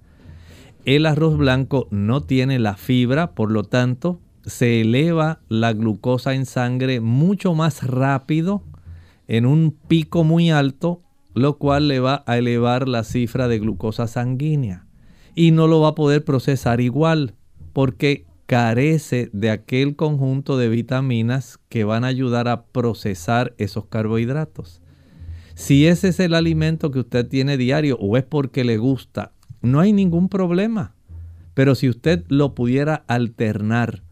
El 0.89 1.05
arroz 1.05 1.37
blanco 1.37 1.87
no 1.91 2.23
tiene 2.23 2.59
la 2.59 2.75
fibra, 2.75 3.35
por 3.35 3.51
lo 3.51 3.63
tanto, 3.63 4.23
se 4.47 4.81
eleva 4.81 5.43
la 5.51 5.75
glucosa 5.75 6.33
en 6.33 6.47
sangre 6.47 7.03
mucho 7.03 7.53
más 7.53 7.87
rápido 7.87 8.63
en 9.27 9.45
un 9.45 9.73
pico 9.73 10.25
muy 10.25 10.51
alto, 10.51 11.03
lo 11.35 11.59
cual 11.59 11.89
le 11.89 12.01
va 12.01 12.25
a 12.27 12.39
elevar 12.39 12.89
la 12.89 13.05
cifra 13.05 13.49
de 13.49 13.59
glucosa 13.59 14.07
sanguínea. 14.07 14.87
Y 15.35 15.51
no 15.51 15.67
lo 15.67 15.83
va 15.83 15.89
a 15.89 15.95
poder 15.95 16.25
procesar 16.25 16.81
igual 16.81 17.35
porque 17.75 18.25
carece 18.47 19.29
de 19.35 19.51
aquel 19.51 19.95
conjunto 19.95 20.57
de 20.57 20.71
vitaminas 20.71 21.59
que 21.69 21.85
van 21.85 22.05
a 22.05 22.09
ayudar 22.09 22.49
a 22.49 22.65
procesar 22.65 23.53
esos 23.59 23.85
carbohidratos. 23.85 24.81
Si 25.55 25.87
ese 25.87 26.09
es 26.09 26.19
el 26.19 26.33
alimento 26.33 26.91
que 26.91 27.01
usted 27.01 27.29
tiene 27.29 27.59
diario 27.59 27.99
o 28.01 28.17
es 28.17 28.25
porque 28.25 28.65
le 28.65 28.79
gusta, 28.79 29.33
no 29.63 29.81
hay 29.81 29.93
ningún 29.93 30.29
problema. 30.29 30.95
Pero 31.55 31.75
si 31.75 31.89
usted 31.89 32.25
lo 32.29 32.55
pudiera 32.55 33.05
alternar, 33.09 34.03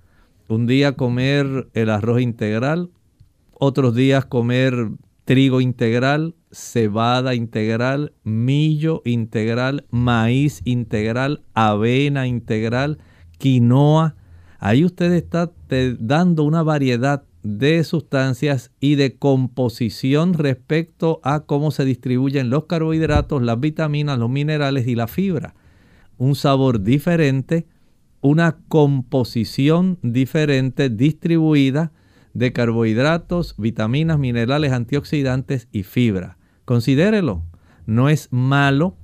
un 0.48 0.66
día 0.66 0.92
comer 0.92 1.68
el 1.74 1.90
arroz 1.90 2.20
integral, 2.20 2.90
otros 3.52 3.94
días 3.94 4.24
comer 4.24 4.90
trigo 5.24 5.60
integral, 5.60 6.34
cebada 6.52 7.34
integral, 7.34 8.12
millo 8.22 9.02
integral, 9.04 9.84
maíz 9.90 10.62
integral, 10.64 11.42
avena 11.54 12.26
integral, 12.26 12.98
quinoa. 13.38 14.14
Ahí 14.58 14.84
usted 14.84 15.12
está 15.12 15.52
dando 15.98 16.44
una 16.44 16.62
variedad 16.62 17.24
de 17.46 17.84
sustancias 17.84 18.72
y 18.80 18.96
de 18.96 19.14
composición 19.18 20.34
respecto 20.34 21.20
a 21.22 21.44
cómo 21.44 21.70
se 21.70 21.84
distribuyen 21.84 22.50
los 22.50 22.64
carbohidratos, 22.64 23.40
las 23.40 23.60
vitaminas, 23.60 24.18
los 24.18 24.28
minerales 24.28 24.88
y 24.88 24.96
la 24.96 25.06
fibra. 25.06 25.54
Un 26.18 26.34
sabor 26.34 26.82
diferente, 26.82 27.68
una 28.20 28.58
composición 28.66 30.00
diferente 30.02 30.90
distribuida 30.90 31.92
de 32.34 32.52
carbohidratos, 32.52 33.54
vitaminas, 33.56 34.18
minerales, 34.18 34.72
antioxidantes 34.72 35.68
y 35.70 35.84
fibra. 35.84 36.38
Considérelo, 36.64 37.44
no 37.86 38.08
es 38.08 38.26
malo, 38.32 38.96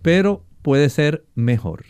pero 0.00 0.44
puede 0.62 0.90
ser 0.90 1.24
mejor. 1.34 1.84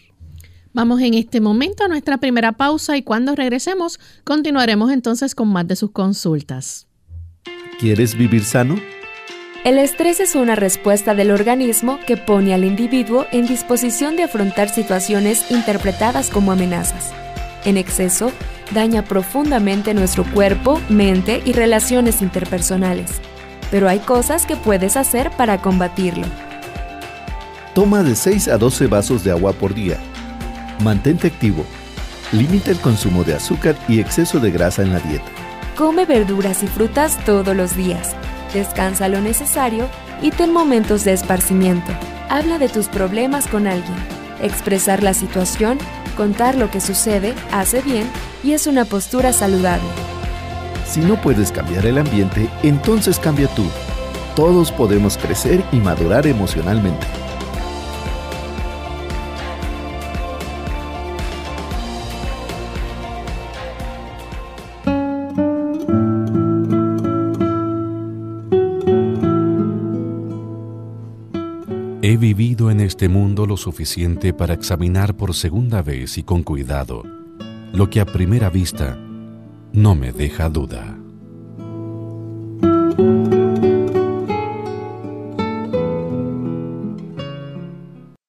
Vamos 0.73 1.01
en 1.01 1.15
este 1.15 1.41
momento 1.41 1.83
a 1.83 1.89
nuestra 1.89 2.19
primera 2.19 2.53
pausa 2.53 2.97
y 2.97 3.03
cuando 3.03 3.35
regresemos 3.35 3.99
continuaremos 4.23 4.93
entonces 4.93 5.35
con 5.35 5.49
más 5.49 5.67
de 5.67 5.75
sus 5.75 5.91
consultas. 5.91 6.87
¿Quieres 7.81 8.15
vivir 8.15 8.45
sano? 8.45 8.77
El 9.65 9.79
estrés 9.79 10.21
es 10.21 10.37
una 10.37 10.55
respuesta 10.55 11.15
del 11.15 11.33
organismo 11.33 11.99
que 12.07 12.17
pone 12.17 12.55
al 12.55 12.65
individuo 12.65 13.27
en 13.33 13.47
disposición 13.47 14.15
de 14.15 14.23
afrontar 14.23 14.69
situaciones 14.69 15.51
interpretadas 15.51 16.31
como 16.31 16.53
amenazas. 16.53 17.13
En 17.65 17.77
exceso, 17.77 18.31
daña 18.73 19.05
profundamente 19.05 19.93
nuestro 19.93 20.25
cuerpo, 20.33 20.81
mente 20.89 21.43
y 21.45 21.53
relaciones 21.53 22.23
interpersonales. 22.23 23.11
Pero 23.73 23.89
hay 23.89 23.99
cosas 23.99 24.47
que 24.47 24.57
puedes 24.57 24.97
hacer 24.97 25.31
para 25.33 25.61
combatirlo. 25.61 26.27
Toma 27.75 28.03
de 28.03 28.15
6 28.15 28.49
a 28.49 28.57
12 28.57 28.87
vasos 28.87 29.25
de 29.25 29.33
agua 29.33 29.53
por 29.53 29.75
día 29.75 29.99
Mantente 30.83 31.27
activo. 31.27 31.67
Limita 32.33 32.71
el 32.71 32.79
consumo 32.79 33.23
de 33.23 33.35
azúcar 33.35 33.77
y 33.87 34.01
exceso 34.01 34.41
de 34.41 34.51
grasa 34.51 34.83
en 34.83 34.93
la 34.93 35.01
dieta. 35.01 35.31
Come 35.77 36.07
verduras 36.07 36.63
y 36.63 36.69
frutas 36.69 37.23
todos 37.25 37.55
los 37.55 37.77
días. 37.77 38.15
Descansa 38.55 39.09
lo 39.09 39.21
necesario 39.21 39.89
y 40.23 40.31
ten 40.31 40.53
momentos 40.53 41.05
de 41.05 41.13
esparcimiento. 41.13 41.93
Habla 42.31 42.59
de 42.59 42.69
tus 42.69 42.89
problemas 42.89 43.47
con 43.47 43.67
alguien. 43.67 43.97
Expresar 44.41 45.03
la 45.03 45.13
situación, 45.13 45.79
contar 46.17 46.55
lo 46.55 46.71
que 46.71 46.81
sucede, 46.81 47.35
hace 47.53 47.83
bien 47.83 48.09
y 48.43 48.53
es 48.53 48.67
una 48.67 48.87
postura 48.87 49.35
saludable. 49.35 49.89
Si 50.87 51.01
no 51.01 51.21
puedes 51.21 51.53
cambiar 51.53 51.85
el 51.85 51.99
ambiente, 51.99 52.49
entonces 52.63 53.19
cambia 53.19 53.49
tú. 53.49 53.67
Todos 54.35 54.73
podemos 54.73 55.19
crecer 55.19 55.63
y 55.73 55.77
madurar 55.77 56.27
emocionalmente. 56.27 57.20
Este 72.81 73.09
mundo 73.09 73.47
lo 73.47 73.57
suficiente 73.57 74.33
para 74.33 74.55
examinar 74.55 75.17
por 75.17 75.35
segunda 75.35 75.83
vez 75.83 76.19
y 76.19 76.23
con 76.23 76.43
cuidado 76.43 77.03
lo 77.73 77.89
que 77.89 78.01
a 78.01 78.07
primera 78.07 78.51
vista 78.51 78.99
no 79.73 79.95
me 79.95 80.13
deja 80.13 80.49
duda. 80.49 80.97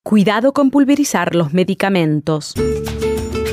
Cuidado 0.03 0.51
con 0.51 0.71
pulverizar 0.71 1.35
los 1.35 1.53
medicamentos. 1.53 2.53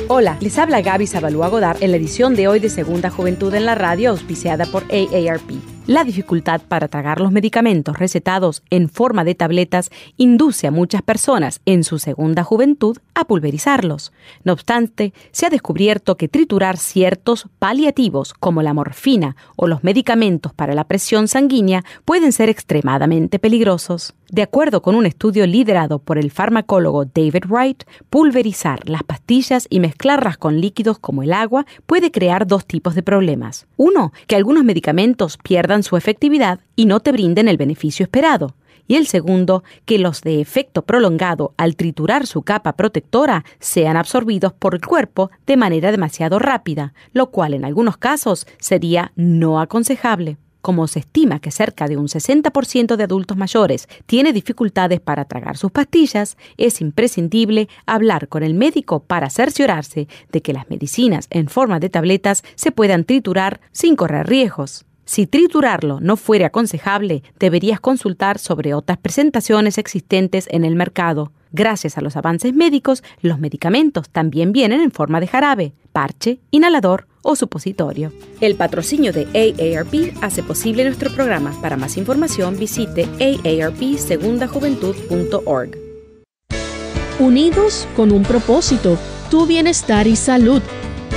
Hola, 0.09 0.37
les 0.41 0.57
habla 0.57 0.81
Gaby 0.81 1.07
Zabalúa 1.07 1.47
Godard 1.47 1.81
en 1.81 1.91
la 1.91 1.97
edición 1.97 2.35
de 2.35 2.47
hoy 2.47 2.59
de 2.59 2.69
Segunda 2.69 3.09
Juventud 3.09 3.53
en 3.53 3.65
la 3.65 3.75
Radio, 3.75 4.09
auspiciada 4.09 4.65
por 4.65 4.83
AARP. 4.91 5.78
La 5.87 6.03
dificultad 6.03 6.61
para 6.67 6.87
tragar 6.87 7.19
los 7.19 7.31
medicamentos 7.31 7.97
recetados 7.97 8.61
en 8.69 8.89
forma 8.89 9.23
de 9.23 9.33
tabletas 9.33 9.89
induce 10.17 10.67
a 10.67 10.71
muchas 10.71 11.01
personas 11.01 11.61
en 11.65 11.83
su 11.83 11.97
segunda 11.97 12.43
juventud 12.43 12.97
a 13.15 13.25
pulverizarlos. 13.25 14.11
No 14.43 14.53
obstante, 14.53 15.13
se 15.31 15.47
ha 15.47 15.49
descubierto 15.49 16.15
que 16.15 16.27
triturar 16.27 16.77
ciertos 16.77 17.47
paliativos 17.57 18.35
como 18.35 18.61
la 18.61 18.75
morfina 18.75 19.35
o 19.55 19.67
los 19.67 19.83
medicamentos 19.83 20.53
para 20.53 20.75
la 20.75 20.83
presión 20.83 21.27
sanguínea 21.27 21.83
pueden 22.05 22.33
ser 22.33 22.49
extremadamente 22.49 23.39
peligrosos. 23.39 24.13
De 24.31 24.43
acuerdo 24.43 24.83
con 24.83 24.93
un 24.93 25.07
estudio 25.07 25.47
liderado 25.47 25.97
por 25.97 26.19
el 26.19 26.29
farmacólogo 26.29 27.05
David 27.05 27.45
Wright, 27.49 27.83
pulverizar 28.11 28.87
las 28.87 29.01
pastillas 29.01 29.65
y 29.71 29.79
mezclarlas 29.79 30.37
con 30.37 30.61
líquidos 30.61 30.99
como 30.99 31.23
el 31.23 31.33
agua 31.33 31.65
puede 31.87 32.11
crear 32.11 32.45
dos 32.45 32.67
tipos 32.67 32.93
de 32.93 33.01
problemas. 33.01 33.65
Uno, 33.75 34.13
que 34.27 34.35
algunos 34.35 34.63
medicamentos 34.63 35.37
pierdan 35.37 35.78
su 35.83 35.97
efectividad 35.97 36.59
y 36.75 36.85
no 36.85 36.99
te 36.99 37.11
brinden 37.11 37.47
el 37.47 37.57
beneficio 37.57 38.03
esperado. 38.03 38.55
Y 38.87 38.95
el 38.95 39.05
segundo, 39.05 39.63
que 39.85 39.99
los 39.99 40.21
de 40.21 40.41
efecto 40.41 40.81
prolongado 40.81 41.53
al 41.57 41.75
triturar 41.75 42.25
su 42.25 42.41
capa 42.41 42.73
protectora 42.73 43.45
sean 43.59 43.97
absorbidos 43.97 44.51
por 44.51 44.73
el 44.73 44.83
cuerpo 44.83 45.29
de 45.45 45.57
manera 45.57 45.91
demasiado 45.91 46.39
rápida, 46.39 46.93
lo 47.13 47.29
cual 47.29 47.53
en 47.53 47.65
algunos 47.65 47.97
casos 47.97 48.47
sería 48.57 49.11
no 49.15 49.59
aconsejable. 49.59 50.37
Como 50.61 50.87
se 50.87 50.99
estima 50.99 51.39
que 51.39 51.51
cerca 51.51 51.87
de 51.87 51.97
un 51.97 52.07
60% 52.07 52.95
de 52.95 53.03
adultos 53.03 53.37
mayores 53.37 53.87
tiene 54.05 54.33
dificultades 54.33 54.99
para 54.99 55.25
tragar 55.25 55.55
sus 55.55 55.71
pastillas, 55.71 56.35
es 56.57 56.81
imprescindible 56.81 57.69
hablar 57.85 58.27
con 58.27 58.43
el 58.43 58.55
médico 58.55 59.01
para 59.01 59.29
cerciorarse 59.29 60.07
de 60.31 60.41
que 60.41 60.51
las 60.51 60.69
medicinas 60.69 61.27
en 61.29 61.47
forma 61.47 61.79
de 61.79 61.89
tabletas 61.89 62.43
se 62.55 62.71
puedan 62.71 63.05
triturar 63.05 63.61
sin 63.71 63.95
correr 63.95 64.27
riesgos. 64.27 64.85
Si 65.09 65.25
triturarlo 65.25 65.99
no 66.01 66.17
fuera 66.17 66.47
aconsejable, 66.47 67.23
deberías 67.39 67.79
consultar 67.79 68.37
sobre 68.37 68.75
otras 68.75 68.99
presentaciones 68.99 69.79
existentes 69.79 70.45
en 70.51 70.63
el 70.63 70.75
mercado. 70.75 71.31
Gracias 71.51 71.97
a 71.97 72.01
los 72.01 72.15
avances 72.15 72.53
médicos, 72.53 73.01
los 73.19 73.39
medicamentos 73.39 74.07
también 74.11 74.51
vienen 74.51 74.81
en 74.81 74.91
forma 74.91 75.19
de 75.19 75.25
jarabe, 75.25 75.73
parche, 75.93 76.37
inhalador 76.51 77.07
o 77.23 77.35
supositorio. 77.35 78.13
El 78.39 78.53
patrocinio 78.53 79.11
de 79.11 79.25
AARP 79.33 80.15
hace 80.21 80.43
posible 80.43 80.83
nuestro 80.83 81.11
programa. 81.11 81.59
Para 81.59 81.75
más 81.75 81.97
información 81.97 82.59
visite 82.59 83.07
aarpsegundajuventud.org. 83.19 85.71
Unidos 87.17 87.87
con 87.95 88.11
un 88.11 88.21
propósito, 88.21 88.95
tu 89.31 89.47
bienestar 89.47 90.05
y 90.05 90.15
salud. 90.15 90.61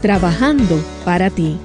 trabajando 0.00 0.82
para 1.04 1.30
ti. 1.30 1.56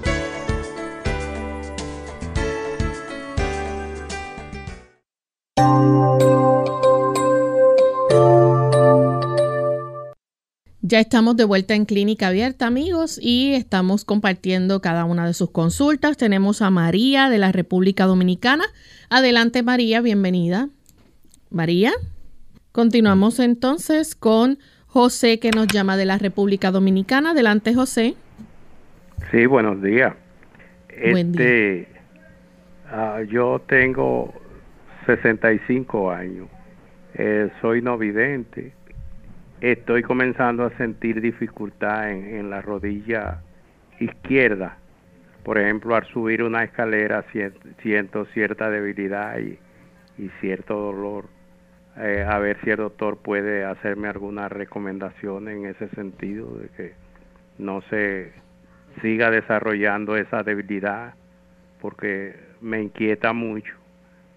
Ya 10.87 10.99
estamos 10.99 11.35
de 11.35 11.45
vuelta 11.45 11.73
en 11.73 11.85
Clínica 11.85 12.27
Abierta, 12.27 12.67
amigos, 12.67 13.17
y 13.19 13.53
estamos 13.53 14.05
compartiendo 14.05 14.81
cada 14.81 15.05
una 15.05 15.25
de 15.25 15.33
sus 15.33 15.49
consultas. 15.49 16.15
Tenemos 16.15 16.61
a 16.61 16.69
María 16.69 17.27
de 17.29 17.39
la 17.39 17.51
República 17.51 18.05
Dominicana. 18.05 18.65
Adelante, 19.09 19.63
María, 19.63 20.01
bienvenida. 20.01 20.69
María. 21.49 21.91
Continuamos 22.71 23.39
entonces 23.39 24.13
con 24.13 24.59
José, 24.85 25.39
que 25.39 25.49
nos 25.49 25.67
llama 25.67 25.97
de 25.97 26.05
la 26.05 26.19
República 26.19 26.69
Dominicana. 26.69 27.31
Adelante, 27.31 27.73
José. 27.73 28.15
Sí, 29.31 29.45
buenos 29.45 29.81
días. 29.81 30.13
Buen 31.11 31.29
este, 31.29 31.87
ah, 32.87 33.21
yo 33.27 33.61
tengo 33.67 34.33
65 35.05 36.11
años. 36.11 36.47
Eh, 37.13 37.49
soy 37.61 37.81
no 37.81 37.97
vidente 37.97 38.73
estoy 39.61 40.03
comenzando 40.03 40.65
a 40.65 40.77
sentir 40.77 41.21
dificultad 41.21 42.11
en, 42.11 42.49
la 42.49 42.61
rodilla 42.61 43.41
izquierda. 43.99 44.77
Por 45.43 45.57
ejemplo, 45.57 45.95
al 45.95 46.05
subir 46.07 46.43
una 46.43 46.63
escalera 46.63 47.25
siento, 47.81 48.25
cierta 48.25 48.69
debilidad 48.69 49.37
y, 49.39 49.59
cierto 50.39 50.75
dolor. 50.75 51.25
Eh, 51.97 52.25
a 52.27 52.39
ver 52.39 52.57
si 52.63 52.71
el 52.71 52.77
doctor 52.77 53.17
puede 53.17 53.63
hacerme 53.63 54.07
alguna 54.07 54.49
recomendación 54.49 55.47
en 55.47 55.65
ese 55.65 55.87
sentido, 55.89 56.57
de 56.57 56.67
que 56.69 56.93
no 57.57 57.81
se 57.89 58.33
siga 59.01 59.31
desarrollando 59.31 60.15
esa 60.15 60.43
debilidad, 60.43 61.13
porque 61.81 62.35
me 62.61 62.81
inquieta 62.81 63.33
mucho, 63.33 63.73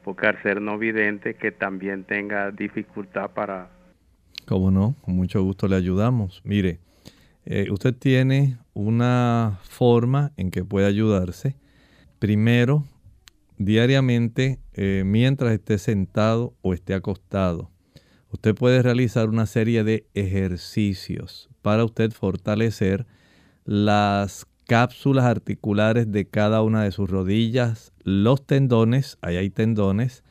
porque 0.05 0.27
al 0.27 0.43
ser 0.43 0.61
no 0.61 0.79
vidente 0.79 1.35
que 1.35 1.53
también 1.53 2.05
tenga 2.05 2.51
dificultad 2.51 3.31
para 3.31 3.69
Cómo 4.49 4.71
no, 4.71 4.95
con 5.03 5.15
mucho 5.15 5.43
gusto 5.43 5.69
le 5.69 5.77
ayudamos. 5.77 6.41
Mire, 6.43 6.81
eh, 7.45 7.67
usted 7.71 7.95
tiene 7.95 8.57
una 8.73 9.59
forma 9.63 10.33
en 10.39 10.51
que 10.51 10.65
puede 10.65 10.87
ayudarse. 10.87 11.55
Primero, 12.19 12.83
diariamente, 13.59 14.59
eh, 14.73 15.03
mientras 15.05 15.53
esté 15.53 15.77
sentado 15.77 16.55
o 16.63 16.73
esté 16.73 16.95
acostado, 16.95 17.71
usted 18.31 18.55
puede 18.55 18.83
realizar 18.83 19.29
una 19.29 19.45
serie 19.45 19.85
de 19.85 20.07
ejercicios 20.15 21.51
para 21.61 21.85
usted 21.85 22.11
fortalecer 22.13 23.07
las 23.67 24.47
cápsulas 24.69 25.25
articulares 25.25 26.13
de 26.13 26.29
cada 26.29 26.61
una 26.61 26.85
de 26.85 26.93
sus 26.93 27.09
rodillas, 27.09 27.95
los 28.05 28.47
tendones, 28.47 29.17
ahí 29.23 29.37
hay 29.37 29.49
tendones, 29.49 30.25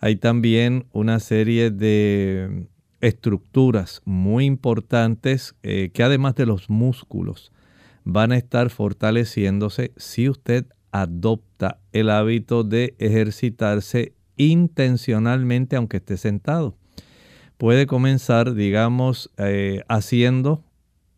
hay 0.00 0.16
también 0.16 0.86
una 0.92 1.20
serie 1.20 1.70
de 1.70 2.66
estructuras 3.00 4.02
muy 4.04 4.46
importantes 4.46 5.54
eh, 5.62 5.90
que 5.94 6.02
además 6.02 6.34
de 6.34 6.44
los 6.44 6.68
músculos 6.68 7.52
van 8.02 8.32
a 8.32 8.36
estar 8.36 8.68
fortaleciéndose 8.68 9.92
si 9.96 10.28
usted 10.28 10.66
adopta 10.90 11.78
el 11.92 12.10
hábito 12.10 12.64
de 12.64 12.96
ejercitarse 12.98 14.12
intencionalmente 14.36 15.76
aunque 15.76 15.98
esté 15.98 16.16
sentado. 16.16 16.76
Puede 17.58 17.86
comenzar, 17.86 18.54
digamos, 18.54 19.30
eh, 19.36 19.84
haciendo 19.86 20.64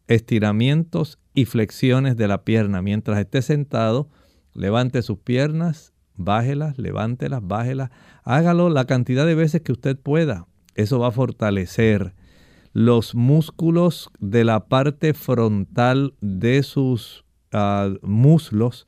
estiramientos 0.08 1.18
y 1.37 1.44
flexiones 1.44 2.16
de 2.16 2.27
la 2.27 2.42
pierna. 2.42 2.83
Mientras 2.83 3.18
esté 3.20 3.42
sentado, 3.42 4.09
levante 4.55 5.03
sus 5.03 5.18
piernas, 5.18 5.92
bájelas, 6.16 6.79
levántelas, 6.79 7.46
bájelas. 7.46 7.90
Hágalo 8.25 8.70
la 8.70 8.87
cantidad 8.87 9.27
de 9.27 9.37
veces 9.37 9.61
que 9.61 9.70
usted 9.70 9.96
pueda. 9.96 10.49
Eso 10.75 10.99
va 10.99 11.09
a 11.09 11.12
fortalecer 11.12 12.14
los 12.72 13.14
músculos 13.14 14.11
de 14.18 14.44
la 14.44 14.66
parte 14.66 15.14
frontal 15.14 16.14
de 16.20 16.62
sus 16.62 17.25
ah, 17.53 17.90
muslos, 18.03 18.87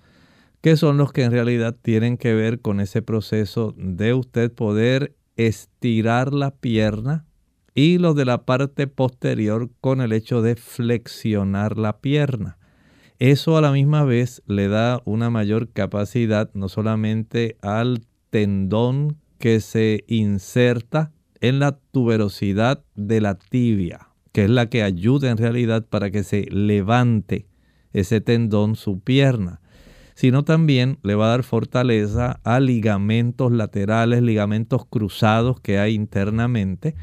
que 0.63 0.77
son 0.77 0.97
los 0.97 1.13
que 1.13 1.25
en 1.25 1.33
realidad 1.33 1.77
tienen 1.81 2.17
que 2.17 2.35
ver 2.35 2.61
con 2.61 2.81
ese 2.81 3.03
proceso 3.03 3.75
de 3.77 4.15
usted 4.15 4.51
poder 4.53 5.15
estirar 5.37 6.33
la 6.33 6.51
pierna 6.51 7.28
y 7.79 7.99
los 7.99 8.17
de 8.17 8.25
la 8.25 8.45
parte 8.45 8.89
posterior 8.89 9.71
con 9.81 10.01
el 10.01 10.13
hecho 10.13 10.43
de 10.43 10.57
flexionar 10.57 11.79
la 11.79 12.01
pierna. 12.01 12.59
Eso 13.21 13.57
a 13.57 13.61
la 13.61 13.71
misma 13.71 14.03
vez 14.03 14.43
le 14.49 14.67
da 14.67 15.01
una 15.05 15.31
mayor 15.31 15.69
capacidad 15.69 16.51
no 16.55 16.69
solamente 16.69 17.57
al 17.63 18.01
tendón 18.31 19.19
que 19.39 19.61
se 19.61 20.03
inserta 20.09 21.13
en 21.41 21.61
la 21.61 21.79
tuberosidad 21.93 22.83
de 22.97 23.21
la 23.21 23.39
tibia, 23.39 24.09
que 24.33 24.47
es 24.47 24.51
la 24.51 24.69
que 24.69 24.83
ayuda 24.83 25.31
en 25.31 25.39
realidad 25.39 25.87
para 25.89 26.11
que 26.11 26.25
se 26.25 26.47
levante 26.51 27.47
ese 27.93 28.21
tendón, 28.21 28.75
su 28.75 28.99
pierna, 28.99 29.61
sino 30.17 30.43
también 30.43 30.99
le 31.05 31.15
va 31.15 31.27
a 31.27 31.31
dar 31.31 31.45
fortaleza 31.45 32.41
a 32.43 32.59
ligamentos 32.59 33.53
laterales, 33.53 34.21
ligamentos 34.21 34.85
cruzados 34.85 35.61
que 35.61 35.79
hay 35.79 35.95
internamente, 35.95 36.97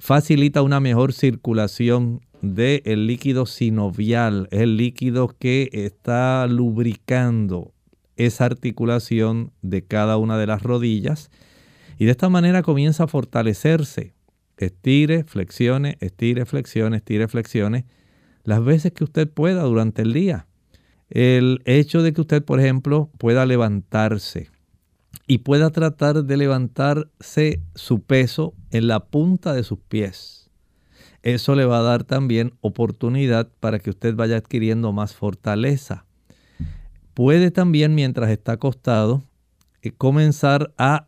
facilita 0.00 0.62
una 0.62 0.80
mejor 0.80 1.12
circulación 1.12 2.22
del 2.40 3.06
líquido 3.06 3.44
sinovial, 3.44 4.48
el 4.50 4.78
líquido 4.78 5.28
que 5.38 5.68
está 5.72 6.46
lubricando 6.46 7.74
esa 8.16 8.46
articulación 8.46 9.52
de 9.60 9.84
cada 9.84 10.16
una 10.16 10.38
de 10.38 10.46
las 10.46 10.62
rodillas 10.62 11.30
y 11.98 12.06
de 12.06 12.12
esta 12.12 12.30
manera 12.30 12.62
comienza 12.62 13.04
a 13.04 13.08
fortalecerse. 13.08 14.14
Estire, 14.56 15.24
flexione, 15.24 15.96
estire, 16.00 16.46
flexione, 16.46 16.96
estire, 16.96 17.28
flexione, 17.28 17.86
las 18.42 18.64
veces 18.64 18.92
que 18.92 19.04
usted 19.04 19.28
pueda 19.28 19.62
durante 19.62 20.02
el 20.02 20.14
día. 20.14 20.46
El 21.10 21.60
hecho 21.66 22.02
de 22.02 22.12
que 22.12 22.22
usted, 22.22 22.42
por 22.42 22.58
ejemplo, 22.60 23.10
pueda 23.18 23.44
levantarse 23.44 24.49
y 25.30 25.38
pueda 25.38 25.70
tratar 25.70 26.24
de 26.24 26.36
levantarse 26.36 27.62
su 27.76 28.02
peso 28.02 28.52
en 28.72 28.88
la 28.88 28.98
punta 28.98 29.52
de 29.54 29.62
sus 29.62 29.78
pies. 29.78 30.50
Eso 31.22 31.54
le 31.54 31.64
va 31.66 31.78
a 31.78 31.82
dar 31.82 32.02
también 32.02 32.54
oportunidad 32.62 33.48
para 33.60 33.78
que 33.78 33.90
usted 33.90 34.16
vaya 34.16 34.38
adquiriendo 34.38 34.90
más 34.90 35.14
fortaleza. 35.14 36.04
Puede 37.14 37.52
también, 37.52 37.94
mientras 37.94 38.28
está 38.28 38.54
acostado, 38.54 39.22
eh, 39.82 39.92
comenzar 39.92 40.74
a 40.78 41.06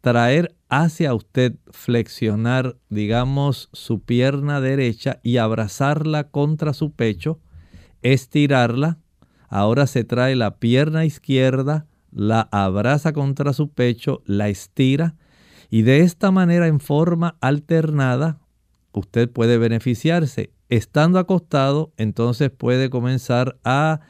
traer 0.00 0.56
hacia 0.68 1.14
usted, 1.14 1.54
flexionar, 1.70 2.76
digamos, 2.88 3.68
su 3.72 4.00
pierna 4.00 4.60
derecha 4.60 5.20
y 5.22 5.36
abrazarla 5.36 6.30
contra 6.30 6.74
su 6.74 6.94
pecho, 6.94 7.38
estirarla. 8.02 8.98
Ahora 9.48 9.86
se 9.86 10.02
trae 10.02 10.34
la 10.34 10.56
pierna 10.56 11.04
izquierda, 11.04 11.86
la 12.12 12.48
abraza 12.52 13.12
contra 13.12 13.52
su 13.52 13.70
pecho, 13.70 14.22
la 14.26 14.48
estira 14.48 15.16
y 15.70 15.82
de 15.82 16.00
esta 16.00 16.30
manera 16.30 16.66
en 16.66 16.80
forma 16.80 17.36
alternada 17.40 18.38
usted 18.92 19.30
puede 19.30 19.58
beneficiarse. 19.58 20.52
Estando 20.68 21.18
acostado, 21.18 21.92
entonces 21.96 22.50
puede 22.50 22.90
comenzar 22.90 23.58
a 23.64 24.00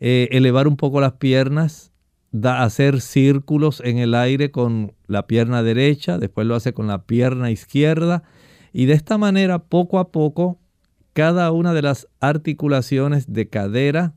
eh, 0.00 0.28
elevar 0.32 0.66
un 0.66 0.76
poco 0.76 1.00
las 1.00 1.12
piernas, 1.12 1.92
da, 2.32 2.62
hacer 2.62 3.00
círculos 3.00 3.82
en 3.84 3.98
el 3.98 4.14
aire 4.14 4.50
con 4.50 4.94
la 5.06 5.26
pierna 5.26 5.62
derecha, 5.62 6.18
después 6.18 6.46
lo 6.46 6.54
hace 6.54 6.72
con 6.72 6.86
la 6.86 7.04
pierna 7.04 7.50
izquierda 7.50 8.22
y 8.72 8.86
de 8.86 8.94
esta 8.94 9.18
manera 9.18 9.58
poco 9.64 9.98
a 9.98 10.10
poco 10.10 10.58
cada 11.12 11.50
una 11.50 11.74
de 11.74 11.82
las 11.82 12.08
articulaciones 12.20 13.32
de 13.32 13.48
cadera, 13.48 14.14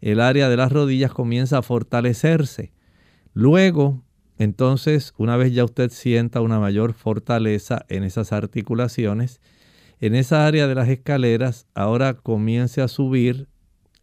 el 0.00 0.20
área 0.20 0.48
de 0.48 0.56
las 0.56 0.72
rodillas 0.72 1.12
comienza 1.12 1.58
a 1.58 1.62
fortalecerse. 1.62 2.72
Luego, 3.34 4.02
entonces, 4.38 5.14
una 5.16 5.36
vez 5.36 5.52
ya 5.52 5.64
usted 5.64 5.90
sienta 5.90 6.40
una 6.40 6.58
mayor 6.58 6.92
fortaleza 6.92 7.84
en 7.88 8.02
esas 8.02 8.32
articulaciones, 8.32 9.40
en 10.00 10.14
esa 10.14 10.46
área 10.46 10.66
de 10.66 10.74
las 10.74 10.88
escaleras, 10.88 11.66
ahora 11.74 12.14
comience 12.14 12.82
a 12.82 12.88
subir 12.88 13.48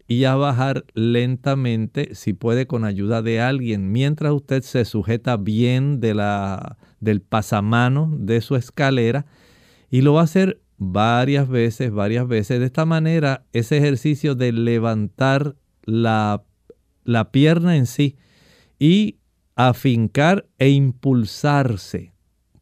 y 0.08 0.24
a 0.24 0.36
bajar 0.36 0.86
lentamente, 0.96 2.15
si 2.15 2.34
puede 2.34 2.65
con 2.65 2.84
ayuda 2.84 3.22
de 3.22 3.42
alguien, 3.42 3.92
mientras 3.92 4.32
usted 4.32 4.63
se 4.63 4.86
sujeta 4.86 5.38
bien 5.38 6.00
de 6.00 6.15
la, 6.15 6.78
del 7.00 7.22
pasamano 7.22 8.12
de 8.18 8.42
su 8.42 8.56
escalera 8.56 9.28
y 9.92 10.02
lo 10.02 10.13
va 10.13 10.22
a 10.22 10.24
hacer 10.24 10.62
varias 10.78 11.48
veces, 11.48 11.92
varias 11.92 12.28
veces. 12.28 12.60
De 12.60 12.65
esta 12.65 12.86
manera, 12.86 13.46
ese 13.54 13.78
ejercicio 13.78 14.34
de 14.34 14.52
levantar 14.52 15.56
la, 15.84 16.44
la 17.04 17.32
pierna 17.32 17.76
en 17.76 17.86
sí 17.86 18.15
y 18.80 19.18
afincar 19.60 20.48
e 20.58 20.69
impulsarse. 20.69 22.13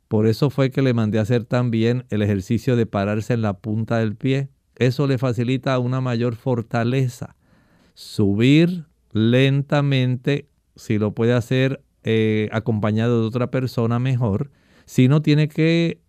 Por 0.07 0.25
eso 0.25 0.49
fue 0.49 0.71
que 0.71 0.81
le 0.81 0.95
mandé 0.95 1.19
a 1.19 1.21
hacer 1.21 1.43
también 1.43 2.05
el 2.09 2.23
ejercicio 2.23 2.75
de 2.75 2.87
pararse 2.87 3.35
en 3.35 3.43
la 3.43 3.59
punta 3.59 3.99
del 3.99 4.15
pie. 4.15 4.49
Eso 4.77 5.05
le 5.05 5.19
facilita 5.19 5.77
una 5.77 6.01
mayor 6.01 6.35
fortaleza 6.35 7.35
subir 7.93 8.85
lentamente, 9.11 10.49
si 10.75 10.97
lo 10.97 11.13
puede 11.13 11.33
hacer 11.33 11.83
eh, 12.03 12.49
acompañado 12.51 13.21
de 13.21 13.27
otra 13.27 13.51
persona 13.51 13.99
mejor, 13.99 14.49
si 14.85 15.07
no 15.07 15.21
tiene 15.21 15.49
que 15.49 16.01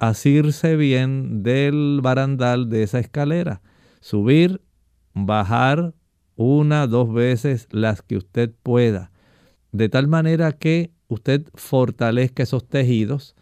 asirse 0.00 0.74
bien 0.74 1.44
del 1.44 2.00
barandal 2.02 2.68
de 2.68 2.82
esa 2.82 2.98
escalera, 2.98 3.62
subir, 4.00 4.60
bajar 5.14 5.94
una, 6.34 6.88
dos 6.88 7.12
veces 7.12 7.68
las 7.70 8.02
que 8.02 8.16
usted 8.16 8.52
pueda, 8.64 9.11
de 9.72 9.88
tal 9.88 10.06
manera 10.06 10.52
que 10.52 10.92
usted 11.08 11.44
fortalezca 11.54 12.44
esos 12.44 12.68
tejidos, 12.68 13.34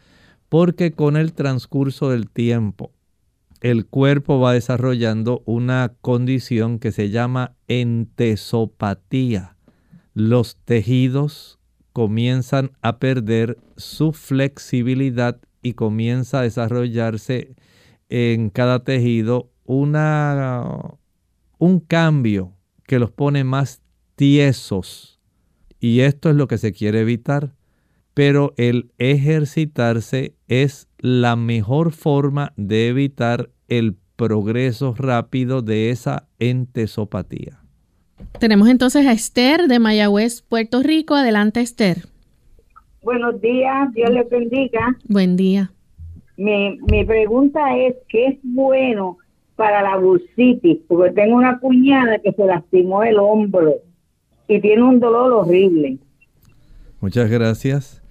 porque 0.49 0.93
con 0.93 1.17
el 1.17 1.33
transcurso 1.33 2.11
del 2.11 2.31
tiempo 2.31 2.93
el 3.61 3.87
cuerpo 3.87 4.41
va 4.41 4.55
desarrollando 4.55 5.43
una 5.45 5.93
condición 6.01 6.79
que 6.79 6.93
se 6.93 7.11
llama 7.11 7.57
entesopatía. 7.69 9.57
Los 10.15 10.57
tejidos 10.65 11.59
comienzan 11.93 12.73
a 12.81 12.99
perder 12.99 13.59
su 13.77 14.13
flexibilidad 14.13 15.41
y 15.63 15.75
comienza 15.75 16.41
a 16.41 16.43
desarrollarse 16.43 17.55
en 18.09 18.49
cada 18.51 18.83
tejido 18.83 19.51
una, 19.65 20.65
un 21.59 21.81
cambio 21.81 22.55
que 22.87 22.99
los 22.99 23.11
pone 23.11 23.45
más 23.45 23.83
tiesos. 24.17 25.10
Y 25.81 26.01
esto 26.01 26.31
es 26.31 26.37
lo 26.37 26.47
que 26.47 26.59
se 26.59 26.73
quiere 26.73 27.01
evitar. 27.01 27.55
Pero 28.13 28.53
el 28.57 28.91
ejercitarse 28.99 30.35
es 30.47 30.89
la 30.99 31.37
mejor 31.37 31.93
forma 31.93 32.53
de 32.57 32.89
evitar 32.89 33.51
el 33.69 33.97
progreso 34.17 34.95
rápido 34.97 35.63
de 35.63 35.91
esa 35.91 36.29
entesopatía. 36.39 37.61
Tenemos 38.39 38.69
entonces 38.69 39.07
a 39.07 39.13
Esther 39.13 39.67
de 39.69 39.79
Mayagüez, 39.79 40.43
Puerto 40.43 40.83
Rico. 40.83 41.15
Adelante, 41.15 41.61
Esther. 41.61 41.99
Buenos 43.03 43.41
días, 43.41 43.91
Dios 43.95 44.11
les 44.11 44.29
bendiga. 44.29 44.97
Buen 45.09 45.37
día. 45.37 45.73
Mi, 46.37 46.79
mi 46.91 47.05
pregunta 47.05 47.61
es, 47.79 47.95
¿qué 48.09 48.27
es 48.27 48.39
bueno 48.43 49.17
para 49.57 49.83
la 49.83 49.97
bursitis? 49.97 50.79
Porque 50.87 51.13
tengo 51.13 51.37
una 51.37 51.59
cuñada 51.59 52.19
que 52.19 52.33
se 52.33 52.45
lastimó 52.45 53.03
el 53.03 53.19
hombro 53.19 53.77
y 54.51 54.61
tiene 54.61 54.83
un 54.83 54.99
dolor 54.99 55.33
horrible. 55.33 55.99
Muchas 57.01 57.31
gracias. 57.31 58.03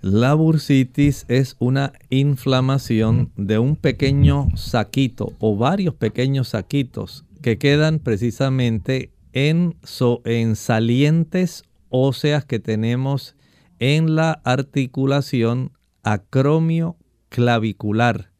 La 0.00 0.32
bursitis 0.34 1.26
es 1.28 1.54
una 1.58 1.92
inflamación 2.08 3.30
de 3.36 3.58
un 3.58 3.76
pequeño 3.76 4.48
saquito 4.56 5.34
o 5.38 5.56
varios 5.56 5.94
pequeños 5.94 6.48
saquitos 6.48 7.24
que 7.42 7.58
quedan 7.58 7.98
precisamente 7.98 9.12
en, 9.34 9.76
en 10.24 10.56
salientes 10.56 11.62
óseas 11.90 12.46
que 12.46 12.58
tenemos 12.58 13.36
en 13.78 14.16
la 14.16 14.40
articulación 14.44 15.72
acromio 16.02 16.96
clavicular. 17.28 18.31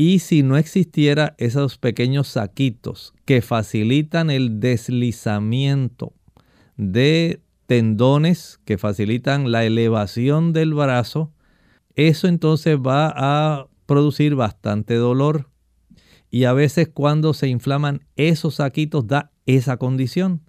Y 0.00 0.20
si 0.20 0.44
no 0.44 0.56
existiera 0.56 1.34
esos 1.38 1.76
pequeños 1.76 2.28
saquitos 2.28 3.14
que 3.24 3.42
facilitan 3.42 4.30
el 4.30 4.60
deslizamiento 4.60 6.12
de 6.76 7.42
tendones 7.66 8.60
que 8.64 8.78
facilitan 8.78 9.50
la 9.50 9.64
elevación 9.64 10.52
del 10.52 10.72
brazo, 10.72 11.32
eso 11.96 12.28
entonces 12.28 12.78
va 12.78 13.12
a 13.12 13.66
producir 13.86 14.36
bastante 14.36 14.94
dolor. 14.94 15.50
Y 16.30 16.44
a 16.44 16.52
veces 16.52 16.88
cuando 16.94 17.34
se 17.34 17.48
inflaman 17.48 18.06
esos 18.14 18.54
saquitos 18.54 19.08
da 19.08 19.32
esa 19.46 19.78
condición. 19.78 20.42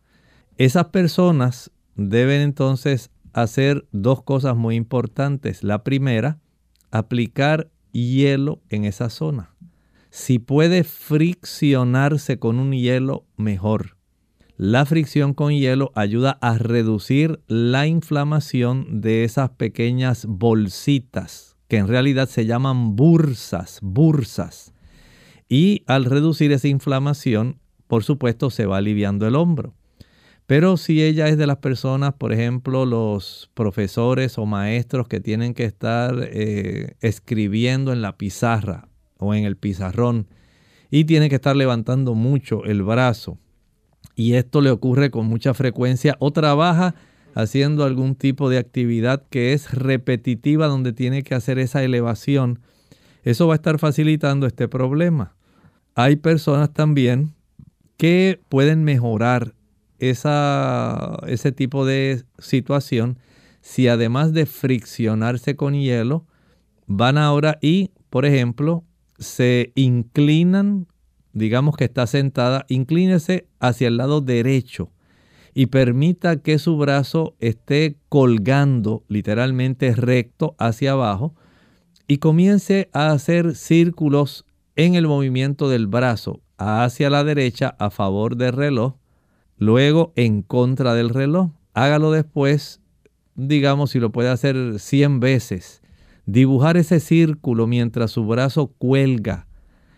Esas 0.59 0.89
personas 0.89 1.71
deben 1.95 2.41
entonces 2.41 3.09
hacer 3.33 3.87
dos 3.91 4.21
cosas 4.21 4.55
muy 4.55 4.75
importantes. 4.75 5.63
La 5.63 5.83
primera, 5.83 6.37
aplicar 6.91 7.71
hielo 7.91 8.61
en 8.69 8.85
esa 8.85 9.09
zona. 9.09 9.55
Si 10.09 10.39
puede 10.39 10.83
friccionarse 10.83 12.39
con 12.39 12.59
un 12.59 12.71
hielo, 12.71 13.25
mejor. 13.37 13.97
La 14.57 14.85
fricción 14.85 15.33
con 15.33 15.53
hielo 15.53 15.91
ayuda 15.95 16.37
a 16.41 16.57
reducir 16.57 17.39
la 17.47 17.87
inflamación 17.87 19.01
de 19.01 19.23
esas 19.23 19.51
pequeñas 19.51 20.25
bolsitas, 20.25 21.55
que 21.69 21.77
en 21.77 21.87
realidad 21.87 22.27
se 22.27 22.45
llaman 22.45 22.95
bursas, 22.95 23.79
bursas. 23.81 24.73
Y 25.47 25.83
al 25.87 26.05
reducir 26.05 26.51
esa 26.51 26.67
inflamación, 26.67 27.59
por 27.87 28.03
supuesto, 28.03 28.49
se 28.49 28.65
va 28.65 28.77
aliviando 28.77 29.27
el 29.27 29.35
hombro. 29.35 29.75
Pero 30.49 30.77
si 30.77 31.03
ella 31.03 31.27
es 31.27 31.37
de 31.37 31.45
las 31.45 31.57
personas, 31.57 32.15
por 32.15 32.33
ejemplo, 32.33 32.87
los 32.87 33.51
profesores 33.53 34.39
o 34.39 34.47
maestros 34.47 35.07
que 35.07 35.19
tienen 35.19 35.53
que 35.53 35.63
estar 35.63 36.15
eh, 36.23 36.95
escribiendo 37.01 37.93
en 37.93 38.01
la 38.01 38.17
pizarra 38.17 38.89
o 39.19 39.35
en 39.35 39.43
el 39.43 39.57
pizarrón 39.57 40.25
y 40.89 41.05
tiene 41.05 41.29
que 41.29 41.35
estar 41.35 41.55
levantando 41.55 42.15
mucho 42.15 42.65
el 42.65 42.81
brazo, 42.81 43.37
y 44.15 44.33
esto 44.33 44.61
le 44.61 44.71
ocurre 44.71 45.11
con 45.11 45.27
mucha 45.27 45.53
frecuencia 45.53 46.15
o 46.17 46.31
trabaja 46.31 46.95
haciendo 47.35 47.83
algún 47.83 48.15
tipo 48.15 48.49
de 48.49 48.57
actividad 48.57 49.27
que 49.29 49.53
es 49.53 49.71
repetitiva 49.71 50.65
donde 50.65 50.93
tiene 50.93 51.21
que 51.21 51.35
hacer 51.35 51.59
esa 51.59 51.83
elevación, 51.83 52.57
eso 53.21 53.45
va 53.45 53.53
a 53.53 53.57
estar 53.57 53.77
facilitando 53.77 54.47
este 54.47 54.67
problema. 54.67 55.35
Hay 55.93 56.15
personas 56.15 56.73
también 56.73 57.35
que 57.97 58.41
pueden 58.49 58.83
mejorar 58.83 59.53
esa, 59.99 61.19
ese 61.27 61.51
tipo 61.51 61.85
de 61.85 62.23
situación 62.37 63.19
si 63.61 63.87
además 63.87 64.33
de 64.33 64.45
friccionarse 64.45 65.55
con 65.55 65.73
hielo, 65.73 66.25
van 66.87 67.17
ahora 67.17 67.57
y, 67.61 67.91
por 68.09 68.25
ejemplo, 68.25 68.85
se 69.17 69.73
inclinan 69.75 70.87
digamos 71.33 71.77
que 71.77 71.85
está 71.85 72.07
sentada, 72.07 72.65
inclínese 72.69 73.47
hacia 73.59 73.87
el 73.87 73.97
lado 73.97 74.21
derecho 74.21 74.91
y 75.53 75.67
permita 75.67 76.37
que 76.41 76.59
su 76.59 76.77
brazo 76.77 77.35
esté 77.39 77.97
colgando 78.07 79.03
literalmente 79.07 79.95
recto 79.95 80.55
hacia 80.59 80.91
abajo 80.91 81.35
y 82.07 82.17
comience 82.17 82.89
a 82.93 83.11
hacer 83.11 83.55
círculos 83.55 84.45
en 84.75 84.95
el 84.95 85.07
movimiento 85.07 85.69
del 85.69 85.87
brazo 85.87 86.41
hacia 86.57 87.09
la 87.09 87.23
derecha 87.23 87.75
a 87.79 87.89
favor 87.89 88.35
del 88.35 88.53
reloj, 88.53 88.95
luego 89.59 90.13
en 90.15 90.41
contra 90.41 90.95
del 90.95 91.09
reloj. 91.09 91.51
Hágalo 91.75 92.11
después, 92.11 92.81
digamos 93.35 93.91
si 93.91 93.99
lo 93.99 94.11
puede 94.11 94.29
hacer 94.29 94.79
100 94.79 95.19
veces. 95.19 95.81
Dibujar 96.25 96.77
ese 96.77 96.99
círculo 96.99 97.67
mientras 97.67 98.11
su 98.11 98.25
brazo 98.25 98.73
cuelga 98.77 99.45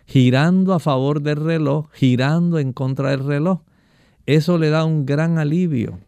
girando 0.06 0.74
a 0.74 0.78
favor 0.78 1.22
del 1.22 1.36
reloj, 1.36 1.88
girando 1.92 2.58
en 2.58 2.72
contra 2.74 3.10
del 3.10 3.24
reloj. 3.24 3.60
Eso 4.26 4.58
le 4.58 4.68
da 4.68 4.84
un 4.84 5.06
gran 5.06 5.38
alivio. 5.38 6.00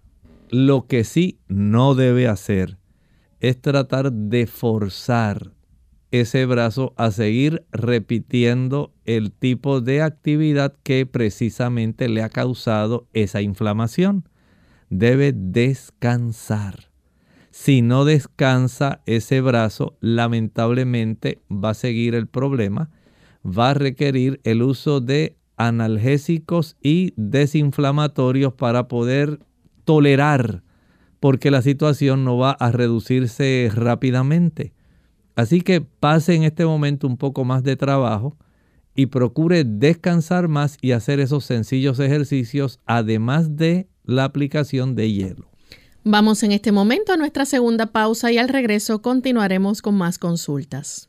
Lo 0.50 0.86
que 0.86 1.04
sí 1.04 1.38
no 1.48 1.94
debe 1.94 2.28
hacer 2.28 2.78
es 3.40 3.60
tratar 3.60 4.12
de 4.12 4.46
forzar 4.46 5.52
ese 6.20 6.46
brazo 6.46 6.94
a 6.96 7.10
seguir 7.10 7.64
repitiendo 7.72 8.92
el 9.04 9.32
tipo 9.32 9.80
de 9.80 10.02
actividad 10.02 10.74
que 10.82 11.06
precisamente 11.06 12.08
le 12.08 12.22
ha 12.22 12.28
causado 12.28 13.08
esa 13.12 13.42
inflamación. 13.42 14.28
Debe 14.90 15.32
descansar. 15.34 16.90
Si 17.50 17.82
no 17.82 18.04
descansa 18.04 19.02
ese 19.06 19.40
brazo, 19.40 19.96
lamentablemente 20.00 21.42
va 21.50 21.70
a 21.70 21.74
seguir 21.74 22.14
el 22.14 22.26
problema 22.26 22.90
va 23.44 23.70
a 23.70 23.74
requerir 23.74 24.40
el 24.44 24.62
uso 24.62 25.00
de 25.00 25.36
analgésicos 25.56 26.76
y 26.82 27.12
desinflamatorios 27.16 28.54
para 28.54 28.88
poder 28.88 29.40
tolerar, 29.84 30.62
porque 31.20 31.50
la 31.50 31.62
situación 31.62 32.24
no 32.24 32.38
va 32.38 32.52
a 32.52 32.72
reducirse 32.72 33.70
rápidamente. 33.72 34.73
Así 35.34 35.60
que 35.60 35.80
pase 35.80 36.34
en 36.34 36.44
este 36.44 36.64
momento 36.64 37.06
un 37.06 37.16
poco 37.16 37.44
más 37.44 37.62
de 37.62 37.76
trabajo 37.76 38.36
y 38.94 39.06
procure 39.06 39.64
descansar 39.64 40.48
más 40.48 40.78
y 40.80 40.92
hacer 40.92 41.20
esos 41.20 41.44
sencillos 41.44 41.98
ejercicios, 41.98 42.78
además 42.86 43.56
de 43.56 43.88
la 44.04 44.24
aplicación 44.24 44.94
de 44.94 45.10
hielo. 45.10 45.50
Vamos 46.04 46.42
en 46.42 46.52
este 46.52 46.70
momento 46.70 47.12
a 47.12 47.16
nuestra 47.16 47.46
segunda 47.46 47.86
pausa 47.86 48.30
y 48.30 48.38
al 48.38 48.48
regreso 48.48 49.00
continuaremos 49.00 49.82
con 49.82 49.96
más 49.96 50.18
consultas. 50.18 51.08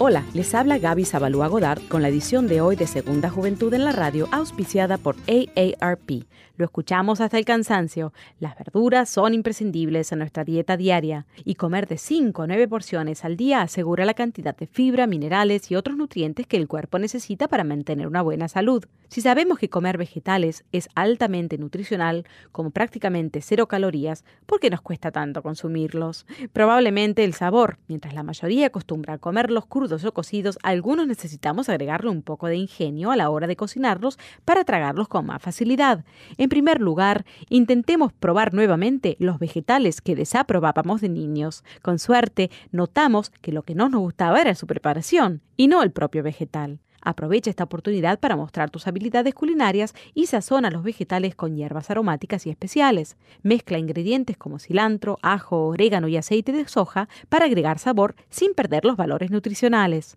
Hola, 0.00 0.24
les 0.32 0.54
habla 0.54 0.78
Gaby 0.78 1.04
Zabalúa 1.04 1.48
Godard 1.48 1.82
con 1.88 2.02
la 2.02 2.08
edición 2.08 2.46
de 2.46 2.60
hoy 2.60 2.76
de 2.76 2.86
Segunda 2.86 3.30
Juventud 3.30 3.74
en 3.74 3.82
la 3.82 3.90
Radio, 3.90 4.28
auspiciada 4.30 4.96
por 4.96 5.16
AARP. 5.26 6.22
Lo 6.56 6.64
escuchamos 6.64 7.20
hasta 7.20 7.36
el 7.36 7.44
cansancio. 7.44 8.12
Las 8.38 8.56
verduras 8.56 9.08
son 9.08 9.34
imprescindibles 9.34 10.12
en 10.12 10.20
nuestra 10.20 10.44
dieta 10.44 10.76
diaria 10.76 11.26
y 11.44 11.56
comer 11.56 11.88
de 11.88 11.98
5 11.98 12.42
a 12.42 12.46
9 12.46 12.68
porciones 12.68 13.24
al 13.24 13.36
día 13.36 13.62
asegura 13.62 14.04
la 14.04 14.14
cantidad 14.14 14.56
de 14.56 14.68
fibra, 14.68 15.08
minerales 15.08 15.68
y 15.68 15.74
otros 15.74 15.96
nutrientes 15.96 16.46
que 16.46 16.58
el 16.58 16.68
cuerpo 16.68 17.00
necesita 17.00 17.48
para 17.48 17.64
mantener 17.64 18.06
una 18.06 18.22
buena 18.22 18.46
salud. 18.46 18.84
Si 19.08 19.22
sabemos 19.22 19.58
que 19.58 19.70
comer 19.70 19.96
vegetales 19.96 20.66
es 20.70 20.90
altamente 20.94 21.56
nutricional, 21.56 22.26
como 22.52 22.70
prácticamente 22.70 23.40
cero 23.40 23.66
calorías, 23.66 24.22
¿por 24.44 24.60
qué 24.60 24.68
nos 24.68 24.82
cuesta 24.82 25.10
tanto 25.10 25.42
consumirlos? 25.42 26.26
Probablemente 26.52 27.24
el 27.24 27.32
sabor. 27.32 27.78
Mientras 27.88 28.12
la 28.12 28.22
mayoría 28.22 28.66
acostumbra 28.66 29.14
a 29.14 29.18
comerlos 29.18 29.64
crudos 29.64 30.04
o 30.04 30.12
cocidos, 30.12 30.58
algunos 30.62 31.06
necesitamos 31.06 31.70
agregarle 31.70 32.10
un 32.10 32.20
poco 32.20 32.48
de 32.48 32.56
ingenio 32.56 33.10
a 33.10 33.16
la 33.16 33.30
hora 33.30 33.46
de 33.46 33.56
cocinarlos 33.56 34.18
para 34.44 34.64
tragarlos 34.64 35.08
con 35.08 35.24
más 35.24 35.40
facilidad. 35.40 36.04
En 36.36 36.50
primer 36.50 36.82
lugar, 36.82 37.24
intentemos 37.48 38.12
probar 38.12 38.52
nuevamente 38.52 39.16
los 39.20 39.38
vegetales 39.38 40.02
que 40.02 40.16
desaprobábamos 40.16 41.00
de 41.00 41.08
niños. 41.08 41.64
Con 41.80 41.98
suerte, 41.98 42.50
notamos 42.72 43.30
que 43.30 43.52
lo 43.52 43.62
que 43.62 43.74
no 43.74 43.88
nos 43.88 44.02
gustaba 44.02 44.42
era 44.42 44.54
su 44.54 44.66
preparación 44.66 45.40
y 45.56 45.68
no 45.68 45.82
el 45.82 45.92
propio 45.92 46.22
vegetal. 46.22 46.80
Aprovecha 47.00 47.50
esta 47.50 47.64
oportunidad 47.64 48.18
para 48.18 48.36
mostrar 48.36 48.70
tus 48.70 48.86
habilidades 48.86 49.34
culinarias 49.34 49.94
y 50.14 50.26
sazona 50.26 50.70
los 50.70 50.82
vegetales 50.82 51.34
con 51.34 51.56
hierbas 51.56 51.90
aromáticas 51.90 52.46
y 52.46 52.50
especiales. 52.50 53.16
Mezcla 53.42 53.78
ingredientes 53.78 54.36
como 54.36 54.58
cilantro, 54.58 55.18
ajo, 55.22 55.68
orégano 55.68 56.08
y 56.08 56.16
aceite 56.16 56.52
de 56.52 56.66
soja 56.66 57.08
para 57.28 57.46
agregar 57.46 57.78
sabor 57.78 58.14
sin 58.30 58.54
perder 58.54 58.84
los 58.84 58.96
valores 58.96 59.30
nutricionales. 59.30 60.16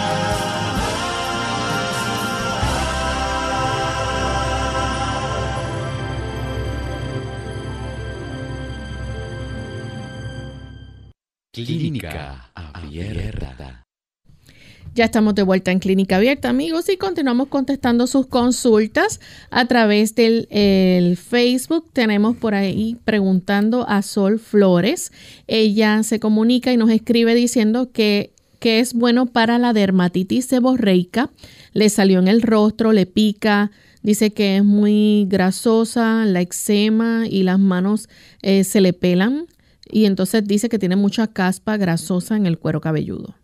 Ya 14.93 15.05
estamos 15.05 15.35
de 15.35 15.43
vuelta 15.43 15.71
en 15.71 15.79
Clínica 15.79 16.17
Abierta, 16.17 16.49
amigos, 16.49 16.89
y 16.89 16.97
continuamos 16.97 17.47
contestando 17.47 18.07
sus 18.07 18.27
consultas 18.27 19.21
a 19.49 19.65
través 19.65 20.15
del 20.15 21.17
Facebook. 21.17 21.89
Tenemos 21.93 22.35
por 22.35 22.55
ahí 22.55 22.97
preguntando 23.05 23.87
a 23.87 24.01
Sol 24.01 24.37
Flores. 24.37 25.13
Ella 25.47 26.03
se 26.03 26.19
comunica 26.19 26.73
y 26.73 26.77
nos 26.77 26.89
escribe 26.89 27.35
diciendo 27.35 27.91
que, 27.93 28.33
que 28.59 28.81
es 28.81 28.93
bueno 28.93 29.27
para 29.27 29.59
la 29.59 29.71
dermatitis 29.71 30.45
seborreica. 30.45 31.29
Le 31.71 31.87
salió 31.87 32.19
en 32.19 32.27
el 32.27 32.41
rostro, 32.41 32.91
le 32.91 33.05
pica, 33.05 33.71
dice 34.03 34.31
que 34.31 34.57
es 34.57 34.65
muy 34.65 35.25
grasosa, 35.29 36.25
la 36.25 36.41
eczema 36.41 37.27
y 37.29 37.43
las 37.43 37.59
manos 37.59 38.09
eh, 38.41 38.65
se 38.65 38.81
le 38.81 38.91
pelan. 38.91 39.45
Y 39.91 40.05
entonces 40.05 40.47
dice 40.47 40.69
que 40.69 40.79
tiene 40.79 40.95
mucha 40.95 41.27
caspa 41.27 41.77
grasosa 41.77 42.37
en 42.37 42.45
el 42.45 42.57
cuero 42.57 42.81
cabelludo. 42.81 43.35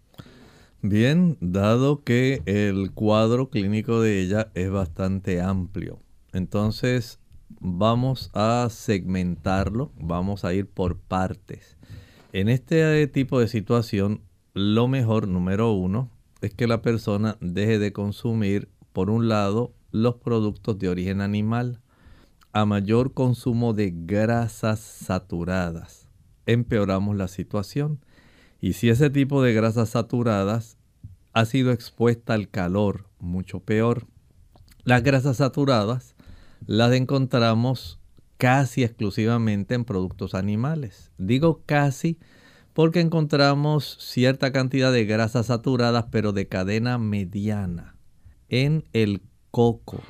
Bien, 0.82 1.38
dado 1.42 2.04
que 2.04 2.42
el 2.46 2.92
cuadro 2.92 3.50
clínico 3.50 4.00
de 4.00 4.22
ella 4.22 4.52
es 4.54 4.70
bastante 4.70 5.42
amplio, 5.42 6.00
entonces 6.34 7.20
vamos 7.60 8.30
a 8.34 8.68
segmentarlo, 8.70 9.92
vamos 10.00 10.46
a 10.46 10.54
ir 10.54 10.68
por 10.68 10.98
partes. 10.98 11.78
En 12.32 12.48
este 12.48 13.08
tipo 13.08 13.40
de 13.40 13.48
situación, 13.48 14.22
lo 14.54 14.88
mejor, 14.88 15.28
número 15.28 15.72
uno, 15.72 16.12
es 16.42 16.54
que 16.54 16.68
la 16.68 16.84
persona 16.84 17.38
deje 17.42 17.80
de 17.80 17.92
consumir, 17.92 18.70
por 18.94 19.10
un 19.10 19.28
lado, 19.28 19.74
los 19.92 20.16
productos 20.16 20.78
de 20.78 20.90
origen 20.90 21.22
animal. 21.22 21.82
A 22.54 22.66
mayor 22.66 23.14
consumo 23.14 23.74
de 23.74 23.94
grasas 23.96 24.80
saturadas, 24.80 25.97
empeoramos 26.48 27.16
la 27.16 27.28
situación. 27.28 28.00
Y 28.60 28.74
si 28.74 28.90
ese 28.90 29.12
tipo 29.12 29.44
de 29.44 29.54
grasas 29.54 29.90
saturadas 29.90 30.78
ha 31.34 31.46
sido 31.46 31.72
expuesta 31.72 32.34
al 32.34 32.50
calor, 32.50 33.06
mucho 33.20 33.60
peor. 33.60 34.08
Las 34.84 35.04
grasas 35.04 35.38
saturadas 35.38 36.16
las 36.66 36.92
encontramos 36.94 38.00
casi 38.38 38.84
exclusivamente 38.84 39.76
en 39.76 39.86
productos 39.86 40.34
animales. 40.34 41.12
Digo 41.18 41.62
casi 41.66 42.18
porque 42.74 43.00
encontramos 43.00 43.98
cierta 44.00 44.52
cantidad 44.52 44.92
de 44.92 45.06
grasas 45.06 45.48
saturadas, 45.48 46.06
pero 46.12 46.32
de 46.32 46.48
cadena 46.48 46.98
mediana, 46.98 47.96
en 48.50 48.84
el 48.94 49.22
coco. 49.52 50.02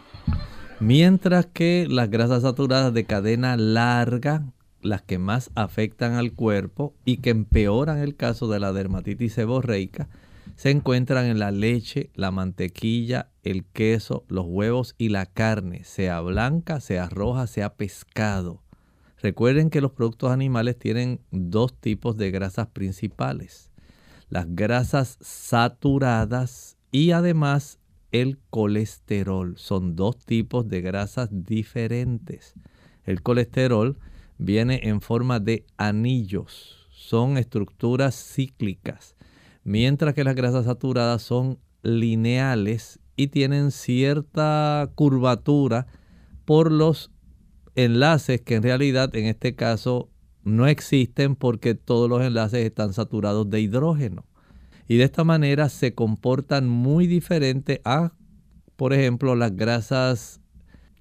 Mientras 0.80 1.46
que 1.46 1.88
las 1.90 2.10
grasas 2.10 2.44
saturadas 2.44 2.94
de 2.94 3.06
cadena 3.06 3.56
larga 3.58 4.54
las 4.82 5.02
que 5.02 5.18
más 5.18 5.52
afectan 5.56 6.14
al 6.14 6.34
cuerpo 6.34 6.96
y 7.06 7.18
que 7.18 7.30
empeoran 7.30 8.00
el 8.00 8.16
caso 8.16 8.48
de 8.48 8.60
la 8.60 8.74
dermatitis 8.74 9.34
seborreica, 9.34 10.08
se 10.56 10.72
encuentran 10.72 11.26
en 11.26 11.40
la 11.40 11.52
leche, 11.52 12.10
la 12.16 12.32
mantequilla, 12.32 13.30
el 13.44 13.66
queso, 13.66 14.26
los 14.28 14.46
huevos 14.48 14.96
y 14.98 15.10
la 15.10 15.26
carne, 15.26 15.84
sea 15.84 16.20
blanca, 16.22 16.80
sea 16.80 17.10
roja, 17.10 17.48
sea 17.48 17.76
pescado. 17.76 18.64
Recuerden 19.22 19.70
que 19.70 19.82
los 19.82 19.92
productos 19.92 20.32
animales 20.32 20.78
tienen 20.78 21.22
dos 21.32 21.74
tipos 21.80 22.18
de 22.18 22.32
grasas 22.32 22.68
principales. 22.68 23.72
Las 24.30 24.48
grasas 24.50 25.18
saturadas 25.22 26.78
y 26.92 27.12
además 27.12 27.80
el 28.12 28.40
colesterol. 28.50 29.58
Son 29.58 29.96
dos 29.96 30.18
tipos 30.18 30.68
de 30.68 30.82
grasas 30.82 31.30
diferentes. 31.32 32.54
El 33.04 33.22
colesterol 33.22 33.98
viene 34.38 34.82
en 34.84 35.02
forma 35.02 35.40
de 35.40 35.66
anillos. 35.78 36.88
Son 36.92 37.38
estructuras 37.38 38.16
cíclicas, 38.16 39.16
mientras 39.64 40.14
que 40.14 40.24
las 40.24 40.36
grasas 40.36 40.66
saturadas 40.66 41.22
son 41.22 41.60
lineales 41.84 43.00
y 43.16 43.28
tienen 43.28 43.72
cierta 43.72 44.90
curvatura 44.96 45.88
por 46.46 46.72
los 46.72 47.12
enlaces 47.76 48.42
que 48.42 48.56
en 48.56 48.64
realidad 48.64 49.16
en 49.16 49.26
este 49.26 49.56
caso 49.56 50.10
no 50.44 50.66
existen 50.68 51.36
porque 51.36 51.76
todos 51.76 52.10
los 52.10 52.22
enlaces 52.22 52.66
están 52.66 52.94
saturados 52.94 53.50
de 53.50 53.62
hidrógeno. 53.62 54.26
Y 54.88 54.98
de 54.98 55.04
esta 55.04 55.24
manera 55.24 55.68
se 55.68 55.94
comportan 55.94 56.70
muy 56.70 57.08
diferente 57.08 57.82
a, 57.84 58.14
por 58.78 58.94
ejemplo, 58.94 59.36
las 59.36 59.56
grasas 59.56 60.40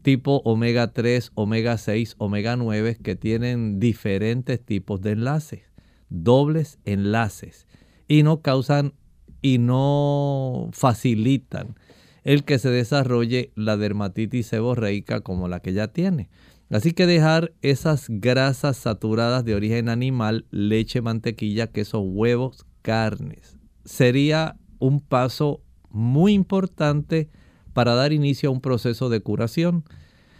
tipo 0.06 0.40
omega 0.44 0.92
3, 0.92 1.32
omega 1.34 1.76
6, 1.76 2.14
omega 2.18 2.54
9 2.54 2.96
que 3.02 3.16
tienen 3.16 3.80
diferentes 3.80 4.64
tipos 4.64 5.00
de 5.00 5.10
enlaces, 5.10 5.72
dobles 6.10 6.78
enlaces, 6.84 7.66
y 8.06 8.22
no 8.22 8.40
causan 8.40 8.94
y 9.42 9.58
no 9.58 10.70
facilitan 10.70 11.74
el 12.22 12.44
que 12.44 12.60
se 12.60 12.70
desarrolle 12.70 13.50
la 13.56 13.76
dermatitis 13.76 14.46
seborreica 14.46 15.22
como 15.22 15.48
la 15.48 15.58
que 15.58 15.72
ya 15.72 15.88
tiene. 15.88 16.28
Así 16.70 16.92
que 16.92 17.06
dejar 17.06 17.52
esas 17.60 18.06
grasas 18.08 18.76
saturadas 18.76 19.44
de 19.44 19.56
origen 19.56 19.88
animal, 19.88 20.46
leche, 20.52 21.02
mantequilla, 21.02 21.66
queso, 21.66 21.98
huevos, 21.98 22.64
carnes, 22.82 23.58
sería 23.84 24.54
un 24.78 25.00
paso 25.00 25.64
muy 25.90 26.32
importante 26.32 27.28
para 27.76 27.94
dar 27.94 28.14
inicio 28.14 28.48
a 28.48 28.52
un 28.52 28.62
proceso 28.62 29.10
de 29.10 29.20
curación. 29.20 29.84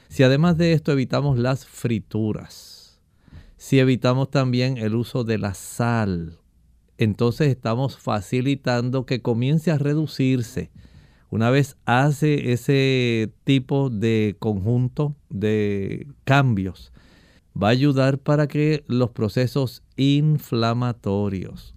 Si 0.08 0.22
además 0.22 0.56
de 0.56 0.72
esto 0.72 0.90
evitamos 0.90 1.38
las 1.38 1.66
frituras, 1.66 2.98
si 3.58 3.78
evitamos 3.78 4.30
también 4.30 4.78
el 4.78 4.94
uso 4.94 5.22
de 5.22 5.36
la 5.36 5.52
sal, 5.52 6.38
entonces 6.96 7.48
estamos 7.48 7.98
facilitando 7.98 9.04
que 9.04 9.20
comience 9.20 9.70
a 9.70 9.76
reducirse. 9.76 10.70
Una 11.28 11.50
vez 11.50 11.76
hace 11.84 12.52
ese 12.52 13.30
tipo 13.44 13.90
de 13.90 14.36
conjunto 14.38 15.14
de 15.28 16.06
cambios, 16.24 16.90
va 17.54 17.68
a 17.68 17.72
ayudar 17.72 18.18
para 18.18 18.46
que 18.46 18.82
los 18.86 19.10
procesos 19.10 19.82
inflamatorios, 19.96 21.74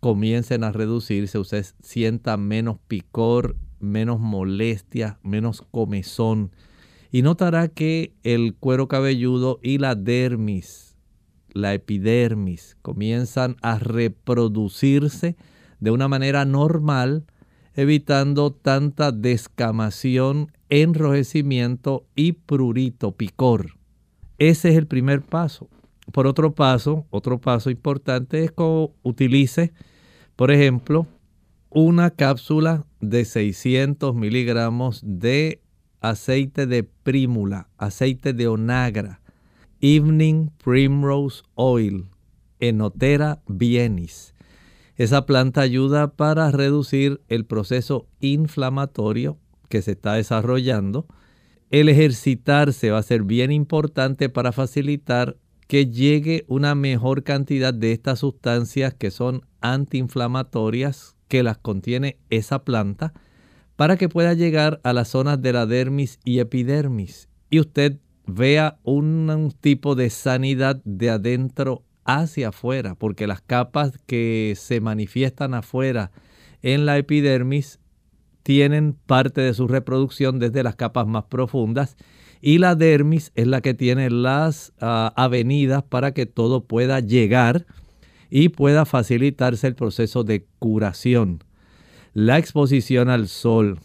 comiencen 0.00 0.64
a 0.64 0.72
reducirse, 0.72 1.38
usted 1.38 1.66
sienta 1.82 2.38
menos 2.38 2.78
picor, 2.88 3.56
menos 3.80 4.20
molestia, 4.20 5.18
menos 5.22 5.62
comezón. 5.70 6.50
Y 7.10 7.22
notará 7.22 7.68
que 7.68 8.12
el 8.22 8.54
cuero 8.54 8.88
cabelludo 8.88 9.58
y 9.62 9.78
la 9.78 9.94
dermis, 9.94 10.96
la 11.52 11.74
epidermis, 11.74 12.76
comienzan 12.82 13.56
a 13.62 13.78
reproducirse 13.78 15.36
de 15.80 15.90
una 15.90 16.08
manera 16.08 16.44
normal, 16.44 17.24
evitando 17.74 18.52
tanta 18.52 19.12
descamación, 19.12 20.52
enrojecimiento 20.68 22.06
y 22.14 22.32
prurito, 22.32 23.12
picor. 23.12 23.72
Ese 24.38 24.70
es 24.70 24.76
el 24.76 24.86
primer 24.86 25.22
paso. 25.22 25.68
Por 26.12 26.26
otro 26.26 26.54
paso, 26.54 27.06
otro 27.10 27.38
paso 27.38 27.70
importante 27.70 28.44
es 28.44 28.52
que 28.52 28.88
utilice, 29.02 29.72
por 30.36 30.50
ejemplo, 30.50 31.06
una 31.70 32.10
cápsula 32.10 32.84
de 33.10 33.24
600 33.24 34.14
miligramos 34.14 35.00
de 35.04 35.60
aceite 36.00 36.66
de 36.66 36.84
prímula, 36.84 37.68
aceite 37.78 38.32
de 38.32 38.48
onagra, 38.48 39.20
Evening 39.80 40.50
Primrose 40.62 41.42
Oil, 41.54 42.06
Enotera 42.60 43.42
bienis. 43.46 44.34
Esa 44.96 45.26
planta 45.26 45.60
ayuda 45.60 46.14
para 46.14 46.50
reducir 46.50 47.20
el 47.28 47.44
proceso 47.44 48.08
inflamatorio 48.20 49.38
que 49.68 49.82
se 49.82 49.92
está 49.92 50.14
desarrollando. 50.14 51.06
El 51.70 51.88
ejercitarse 51.88 52.90
va 52.90 52.98
a 52.98 53.02
ser 53.02 53.22
bien 53.24 53.52
importante 53.52 54.28
para 54.28 54.52
facilitar 54.52 55.36
que 55.66 55.86
llegue 55.86 56.44
una 56.48 56.74
mejor 56.74 57.24
cantidad 57.24 57.74
de 57.74 57.92
estas 57.92 58.20
sustancias 58.20 58.94
que 58.94 59.10
son 59.10 59.44
antiinflamatorias 59.60 61.15
que 61.28 61.42
las 61.42 61.58
contiene 61.58 62.18
esa 62.30 62.64
planta 62.64 63.12
para 63.76 63.96
que 63.96 64.08
pueda 64.08 64.34
llegar 64.34 64.80
a 64.84 64.92
las 64.92 65.08
zonas 65.08 65.40
de 65.40 65.52
la 65.52 65.66
dermis 65.66 66.18
y 66.24 66.38
epidermis. 66.38 67.28
Y 67.50 67.60
usted 67.60 67.98
vea 68.26 68.78
un, 68.82 69.54
tipo 69.60 69.94
de 69.94 70.10
sanidad 70.10 70.80
de 70.84 71.10
adentro 71.10 71.84
hacia 72.04 72.48
afuera, 72.48 72.94
porque 72.94 73.26
las 73.26 73.40
capas 73.40 73.98
que 74.06 74.54
se 74.56 74.80
manifiestan 74.80 75.54
afuera 75.54 76.10
en 76.62 76.86
la 76.86 76.98
epidermis 76.98 77.80
tienen 78.42 78.96
parte 79.06 79.40
de 79.40 79.54
su 79.54 79.66
reproducción 79.66 80.38
desde 80.38 80.62
las 80.62 80.76
capas 80.76 81.06
más 81.06 81.24
profundas 81.24 81.96
y 82.40 82.58
la 82.58 82.76
dermis 82.76 83.32
es 83.34 83.46
la 83.46 83.60
que 83.60 83.74
tiene 83.74 84.08
las 84.10 84.72
ah, 84.80 85.12
avenidas 85.16 85.82
para 85.82 86.12
que 86.12 86.26
todo 86.26 86.64
pueda 86.64 87.00
llegar 87.00 87.66
y 88.30 88.48
pueda 88.50 88.84
facilitarse 88.84 89.66
el 89.66 89.74
proceso 89.74 90.24
de 90.24 90.46
curación. 90.58 91.44
La 92.14 92.38
exposición 92.38 93.08
al 93.10 93.28
sol 93.28 93.78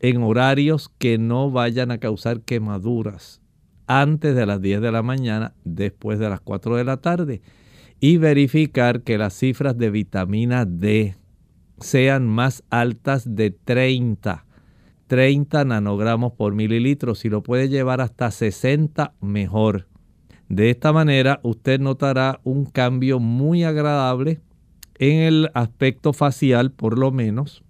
en 0.00 0.22
horarios 0.22 0.90
que 0.98 1.18
no 1.18 1.50
vayan 1.50 1.90
a 1.90 1.98
causar 1.98 2.40
quemaduras 2.42 3.40
antes 3.86 4.34
de 4.34 4.46
las 4.46 4.60
10 4.60 4.80
de 4.80 4.92
la 4.92 5.02
mañana, 5.02 5.54
después 5.64 6.18
de 6.18 6.28
las 6.28 6.40
4 6.40 6.76
de 6.76 6.84
la 6.84 6.98
tarde 6.98 7.40
y 8.00 8.16
verificar 8.16 9.02
que 9.02 9.18
las 9.18 9.34
cifras 9.34 9.76
de 9.76 9.90
vitamina 9.90 10.64
D 10.64 11.16
sean 11.80 12.26
más 12.26 12.62
altas 12.70 13.34
de 13.34 13.50
30 13.50 14.44
30 15.08 15.64
nanogramos 15.64 16.34
por 16.34 16.54
mililitro. 16.54 17.14
Si 17.14 17.28
lo 17.28 17.42
puede 17.42 17.68
llevar 17.68 18.00
hasta 18.00 18.30
60, 18.30 19.14
mejor. 19.20 19.86
De 20.48 20.70
esta 20.70 20.92
manera 20.92 21.40
usted 21.42 21.78
notará 21.78 22.40
un 22.42 22.64
cambio 22.64 23.20
muy 23.20 23.64
agradable 23.64 24.40
en 24.98 25.18
el 25.20 25.50
aspecto 25.54 26.12
facial 26.12 26.72
por 26.72 26.98
lo 26.98 27.10
menos. 27.10 27.62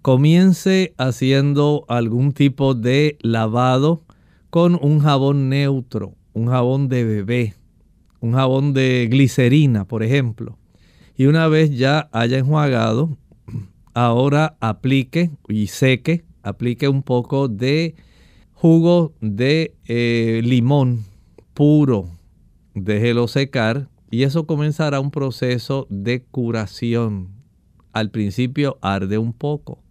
Comience 0.00 0.94
haciendo 0.98 1.84
algún 1.88 2.32
tipo 2.32 2.74
de 2.74 3.18
lavado 3.20 4.02
con 4.50 4.78
un 4.80 5.00
jabón 5.00 5.48
neutro, 5.48 6.14
un 6.32 6.48
jabón 6.48 6.88
de 6.88 7.04
bebé, 7.04 7.54
un 8.20 8.32
jabón 8.32 8.72
de 8.72 9.06
glicerina, 9.10 9.86
por 9.86 10.02
ejemplo. 10.02 10.58
Y 11.16 11.26
una 11.26 11.48
vez 11.48 11.76
ya 11.76 12.08
haya 12.12 12.38
enjuagado, 12.38 13.16
ahora 13.94 14.56
aplique 14.60 15.30
y 15.48 15.68
seque 15.68 16.24
aplique 16.42 16.88
un 16.88 17.02
poco 17.02 17.48
de 17.48 17.94
jugo 18.52 19.14
de 19.20 19.74
eh, 19.86 20.40
limón 20.44 21.04
puro, 21.54 22.10
déjelo 22.74 23.28
secar 23.28 23.88
y 24.10 24.24
eso 24.24 24.46
comenzará 24.46 25.00
un 25.00 25.10
proceso 25.10 25.86
de 25.88 26.22
curación. 26.22 27.28
Al 27.92 28.10
principio 28.10 28.78
arde 28.82 29.18
un 29.18 29.32
poco, 29.32 29.82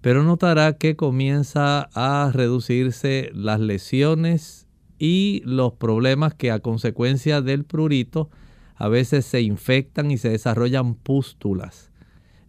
pero 0.00 0.22
notará 0.22 0.76
que 0.76 0.96
comienza 0.96 1.88
a 1.94 2.30
reducirse 2.32 3.30
las 3.32 3.60
lesiones 3.60 4.66
y 4.98 5.42
los 5.44 5.72
problemas 5.72 6.34
que 6.34 6.50
a 6.50 6.58
consecuencia 6.58 7.40
del 7.40 7.64
prurito 7.64 8.28
a 8.76 8.88
veces 8.88 9.24
se 9.24 9.40
infectan 9.40 10.10
y 10.10 10.18
se 10.18 10.28
desarrollan 10.28 10.94
pústulas. 10.94 11.90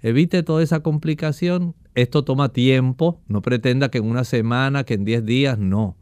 Evite 0.01 0.43
toda 0.43 0.63
esa 0.63 0.81
complicación 0.81 1.75
esto 1.95 2.25
toma 2.25 2.49
tiempo, 2.49 3.21
no 3.29 3.41
pretenda 3.41 3.89
que 3.89 3.99
en 3.99 4.05
una 4.05 4.25
semana, 4.25 4.83
que 4.83 4.95
en 4.95 5.05
10 5.05 5.25
días, 5.25 5.57
no. 5.57 5.95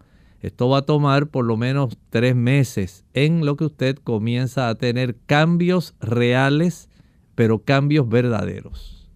Esto 0.44 0.68
va 0.68 0.80
a 0.80 0.82
tomar 0.82 1.28
por 1.28 1.46
lo 1.46 1.56
menos 1.56 1.98
tres 2.10 2.36
meses 2.36 3.06
en 3.14 3.46
lo 3.46 3.56
que 3.56 3.64
usted 3.64 3.96
comienza 3.96 4.68
a 4.68 4.76
tener 4.76 5.16
cambios 5.26 5.96
reales, 6.02 6.90
pero 7.34 7.60
cambios 7.60 8.10
verdaderos. 8.10 9.08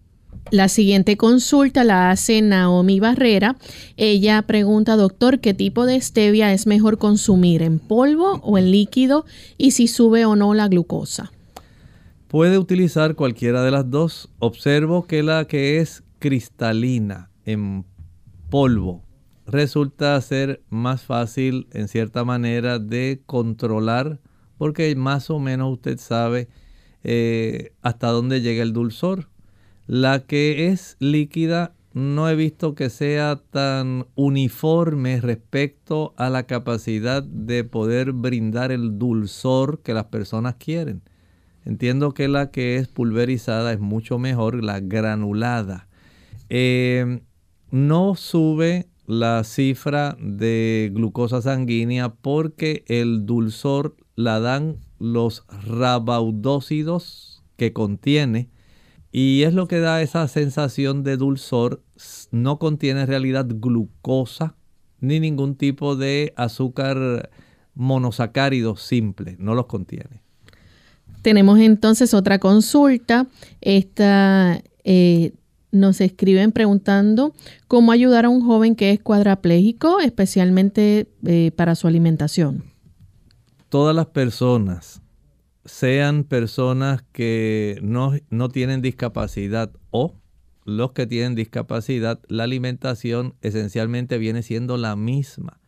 La 0.50 0.68
siguiente 0.68 1.18
consulta 1.18 1.84
la 1.84 2.10
hace 2.10 2.40
Naomi 2.40 2.98
Barrera. 2.98 3.56
Ella 3.98 4.40
pregunta, 4.40 4.96
doctor, 4.96 5.40
¿qué 5.40 5.52
tipo 5.52 5.84
de 5.84 6.00
stevia 6.00 6.54
es 6.54 6.66
mejor 6.66 6.96
consumir, 6.96 7.60
en 7.60 7.78
polvo 7.78 8.40
o 8.42 8.56
en 8.56 8.70
líquido? 8.70 9.26
Y 9.58 9.72
si 9.72 9.86
sube 9.86 10.24
o 10.24 10.34
no 10.34 10.54
la 10.54 10.68
glucosa. 10.68 11.30
Puede 12.28 12.56
utilizar 12.56 13.14
cualquiera 13.16 13.62
de 13.62 13.70
las 13.70 13.90
dos. 13.90 14.30
Observo 14.38 15.06
que 15.06 15.22
la 15.22 15.44
que 15.44 15.80
es 15.80 16.02
cristalina 16.20 17.30
en 17.44 17.84
polvo 18.48 19.02
resulta 19.48 20.20
ser 20.20 20.62
más 20.68 21.02
fácil 21.02 21.68
en 21.72 21.88
cierta 21.88 22.22
manera 22.24 22.78
de 22.78 23.22
controlar 23.24 24.20
porque 24.58 24.94
más 24.94 25.30
o 25.30 25.38
menos 25.38 25.72
usted 25.72 25.98
sabe 25.98 26.48
eh, 27.02 27.72
hasta 27.80 28.08
dónde 28.08 28.42
llega 28.42 28.62
el 28.62 28.72
dulzor. 28.72 29.28
La 29.86 30.26
que 30.26 30.66
es 30.66 30.96
líquida 30.98 31.72
no 31.94 32.28
he 32.28 32.36
visto 32.36 32.74
que 32.74 32.90
sea 32.90 33.40
tan 33.50 34.06
uniforme 34.14 35.20
respecto 35.20 36.12
a 36.18 36.28
la 36.28 36.42
capacidad 36.42 37.22
de 37.22 37.64
poder 37.64 38.12
brindar 38.12 38.70
el 38.70 38.98
dulzor 38.98 39.80
que 39.80 39.94
las 39.94 40.04
personas 40.04 40.56
quieren. 40.56 41.00
Entiendo 41.64 42.12
que 42.12 42.28
la 42.28 42.50
que 42.50 42.76
es 42.76 42.88
pulverizada 42.88 43.72
es 43.72 43.80
mucho 43.80 44.18
mejor, 44.18 44.62
la 44.62 44.80
granulada. 44.80 45.88
Eh, 46.50 47.20
no 47.70 48.14
sube 48.14 48.88
la 49.08 49.42
cifra 49.42 50.18
de 50.20 50.90
glucosa 50.92 51.40
sanguínea 51.40 52.10
porque 52.10 52.84
el 52.88 53.24
dulzor 53.24 53.96
la 54.16 54.38
dan 54.38 54.76
los 54.98 55.44
rabaudócidos 55.66 57.42
que 57.56 57.72
contiene 57.72 58.50
y 59.10 59.44
es 59.44 59.54
lo 59.54 59.66
que 59.66 59.78
da 59.78 60.02
esa 60.02 60.28
sensación 60.28 61.04
de 61.04 61.16
dulzor. 61.16 61.82
No 62.32 62.58
contiene 62.58 63.00
en 63.00 63.06
realidad 63.06 63.46
glucosa 63.48 64.56
ni 65.00 65.20
ningún 65.20 65.56
tipo 65.56 65.96
de 65.96 66.34
azúcar 66.36 67.30
monosacárido 67.74 68.76
simple, 68.76 69.36
no 69.38 69.54
los 69.54 69.66
contiene. 69.66 70.20
Tenemos 71.22 71.58
entonces 71.60 72.12
otra 72.12 72.38
consulta. 72.38 73.26
Esta 73.62 74.62
eh, 74.84 75.32
nos 75.78 76.00
escriben 76.00 76.52
preguntando 76.52 77.34
cómo 77.66 77.92
ayudar 77.92 78.26
a 78.26 78.28
un 78.28 78.44
joven 78.44 78.76
que 78.76 78.90
es 78.90 79.00
cuadraplégico, 79.00 80.00
especialmente 80.00 81.08
eh, 81.24 81.52
para 81.56 81.74
su 81.74 81.86
alimentación. 81.86 82.64
Todas 83.68 83.94
las 83.94 84.06
personas, 84.06 85.02
sean 85.68 86.24
personas 86.24 87.04
que 87.12 87.78
no, 87.82 88.12
no 88.30 88.48
tienen 88.48 88.82
discapacidad 88.82 89.70
o 89.90 90.14
los 90.64 90.92
que 90.92 91.06
tienen 91.06 91.34
discapacidad, 91.34 92.20
la 92.28 92.44
alimentación 92.44 93.34
esencialmente 93.40 94.18
viene 94.18 94.42
siendo 94.42 94.76
la 94.76 94.96
misma, 94.96 95.60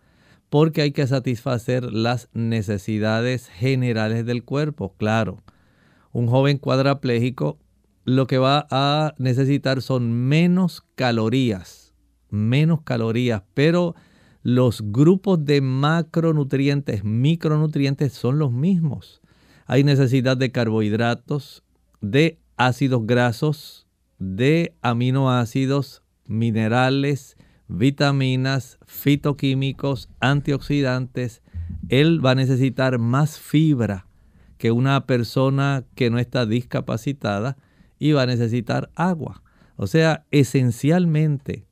porque 0.50 0.82
hay 0.82 0.92
que 0.92 1.06
satisfacer 1.06 1.90
las 1.92 2.28
necesidades 2.34 3.48
generales 3.48 4.26
del 4.26 4.44
cuerpo. 4.44 4.94
Claro, 4.98 5.42
un 6.12 6.26
joven 6.26 6.58
cuadraplégico 6.58 7.58
lo 8.16 8.26
que 8.26 8.38
va 8.38 8.66
a 8.70 9.14
necesitar 9.18 9.82
son 9.82 10.12
menos 10.12 10.82
calorías, 10.94 11.94
menos 12.28 12.82
calorías, 12.82 13.42
pero 13.54 13.94
los 14.42 14.82
grupos 14.84 15.44
de 15.44 15.60
macronutrientes, 15.60 17.04
micronutrientes 17.04 18.12
son 18.12 18.38
los 18.38 18.52
mismos. 18.52 19.20
Hay 19.66 19.84
necesidad 19.84 20.36
de 20.36 20.50
carbohidratos, 20.50 21.62
de 22.00 22.38
ácidos 22.56 23.06
grasos, 23.06 23.86
de 24.18 24.74
aminoácidos, 24.82 26.02
minerales, 26.26 27.36
vitaminas, 27.68 28.78
fitoquímicos, 28.86 30.08
antioxidantes. 30.18 31.42
Él 31.88 32.24
va 32.24 32.32
a 32.32 32.34
necesitar 32.34 32.98
más 32.98 33.38
fibra 33.38 34.06
que 34.58 34.72
una 34.72 35.06
persona 35.06 35.84
que 35.94 36.10
no 36.10 36.18
está 36.18 36.44
discapacitada 36.44 37.56
va 38.12 38.22
a 38.22 38.26
necesitar 38.26 38.90
agua. 38.94 39.42
O 39.76 39.86
sea, 39.86 40.26
esencialmente 40.30 41.66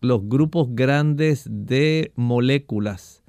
los 0.00 0.28
grupos 0.28 0.68
grandes 0.70 1.46
de 1.50 2.12
moléculas, 2.14 3.22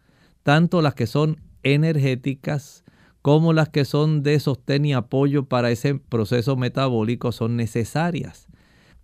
tanto 0.43 0.81
las 0.81 0.93
que 0.93 1.07
son 1.07 1.41
energéticas 1.63 2.83
como 3.21 3.53
las 3.53 3.69
que 3.69 3.85
son 3.85 4.23
de 4.23 4.39
sostén 4.39 4.85
y 4.85 4.93
apoyo 4.93 5.45
para 5.45 5.69
ese 5.69 5.95
proceso 5.95 6.55
metabólico, 6.55 7.31
son 7.31 7.55
necesarias. 7.55 8.47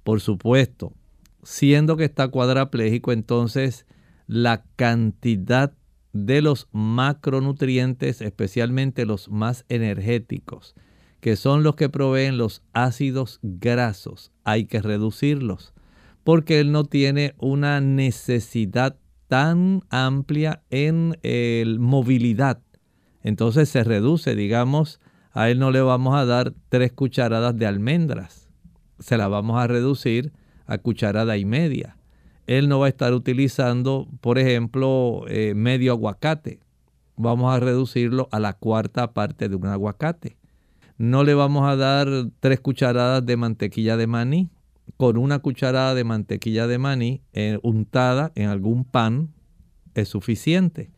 Por 0.03 0.21
supuesto, 0.21 0.93
siendo 1.43 1.97
que 1.97 2.05
está 2.05 2.27
cuadraplégico, 2.29 3.11
entonces 3.11 3.85
la 4.25 4.63
cantidad 4.75 5.73
de 6.13 6.41
los 6.41 6.67
macronutrientes, 6.71 8.21
especialmente 8.21 9.05
los 9.05 9.29
más 9.29 9.65
energéticos, 9.69 10.75
que 11.20 11.36
son 11.36 11.63
los 11.63 11.76
que 11.76 11.89
proveen 11.89 12.38
los 12.38 12.63
ácidos 12.74 13.39
grasos, 13.41 14.32
hay 14.43 14.65
que 14.65 14.82
reducirlos, 14.82 15.74
porque 16.24 16.59
él 16.59 16.72
no 16.72 16.84
tiene 16.84 17.36
una 17.38 17.82
necesidad 17.82 18.97
tan 19.28 19.82
amplia 19.89 20.63
en 20.70 21.18
el 21.24 21.80
movilidad. 21.80 22.61
Entonces 23.24 23.70
se 23.70 23.84
reduce, 23.84 24.36
digamos, 24.36 24.99
a 25.32 25.49
él 25.49 25.59
no 25.59 25.72
le 25.72 25.82
vamos 25.82 26.15
a 26.15 26.26
dar 26.26 26.53
tres 26.70 26.93
cucharadas 26.93 27.57
de 27.57 27.65
almendras, 27.65 28.49
se 28.99 29.18
la 29.18 29.28
vamos 29.28 29.61
a 29.61 29.68
reducir 29.68 30.34
a 30.65 30.78
cucharada 30.78 31.38
y 31.38 31.45
media. 31.45 31.97
Él 32.45 32.70
no 32.70 32.80
va 32.80 32.86
a 32.86 32.89
estar 32.89 33.13
utilizando, 33.13 34.07
por 34.22 34.39
ejemplo, 34.39 35.26
eh, 35.28 35.53
medio 35.53 35.91
aguacate. 35.91 36.59
Vamos 37.18 37.53
a 37.53 37.59
reducirlo 37.59 38.30
a 38.32 38.39
la 38.39 38.53
cuarta 38.53 39.13
parte 39.13 39.49
de 39.49 39.55
un 39.55 39.65
aguacate. 39.65 40.38
No 40.97 41.23
le 41.23 41.33
vamos 41.33 41.69
a 41.69 41.75
dar 41.75 42.09
tres 42.39 42.59
cucharadas 42.59 43.25
de 43.25 43.37
mantequilla 43.37 43.97
de 43.97 44.07
maní. 44.07 44.49
Con 44.97 45.17
una 45.17 45.39
cucharada 45.39 45.93
de 45.93 46.03
mantequilla 46.03 46.65
de 46.65 46.77
maní 46.77 47.21
eh, 47.33 47.59
untada 47.61 48.31
en 48.35 48.49
algún 48.49 48.83
pan 48.83 49.33
es 49.93 50.09
suficiente. 50.09 50.89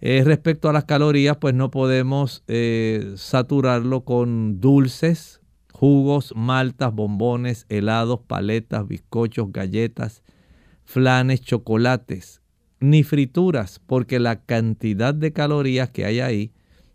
Eh, 0.00 0.22
respecto 0.24 0.68
a 0.68 0.72
las 0.72 0.84
calorías, 0.84 1.38
pues 1.38 1.54
no 1.54 1.70
podemos 1.70 2.44
eh, 2.46 3.14
saturarlo 3.16 4.04
con 4.04 4.60
dulces, 4.60 5.40
jugos, 5.72 6.34
maltas, 6.36 6.92
bombones, 6.92 7.66
helados, 7.68 8.20
paletas, 8.26 8.86
bizcochos, 8.86 9.50
galletas, 9.50 10.22
flanes, 10.84 11.40
chocolates, 11.40 12.42
ni 12.80 13.02
frituras, 13.02 13.80
porque 13.86 14.20
la 14.20 14.44
cantidad 14.44 15.14
de 15.14 15.32
calorías 15.32 15.90
que 15.90 16.04
hay 16.04 16.20
ahí 16.20 16.52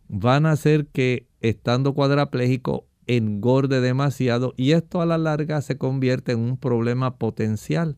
van 0.07 0.45
a 0.45 0.51
hacer 0.51 0.85
que 0.87 1.28
estando 1.41 1.93
cuadrapléjico 1.93 2.87
engorde 3.07 3.81
demasiado 3.81 4.53
y 4.55 4.73
esto 4.73 5.01
a 5.01 5.05
la 5.05 5.17
larga 5.17 5.61
se 5.61 5.77
convierte 5.77 6.33
en 6.33 6.39
un 6.39 6.57
problema 6.57 7.17
potencial. 7.17 7.97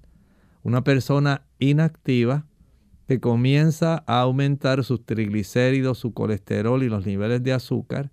Una 0.63 0.83
persona 0.83 1.45
inactiva 1.59 2.45
que 3.07 3.19
comienza 3.19 4.03
a 4.07 4.21
aumentar 4.21 4.85
sus 4.85 5.05
triglicéridos, 5.05 5.97
su 5.97 6.13
colesterol 6.13 6.81
y 6.81 6.87
los 6.87 7.05
niveles 7.05 7.43
de 7.43 7.51
azúcar, 7.51 8.11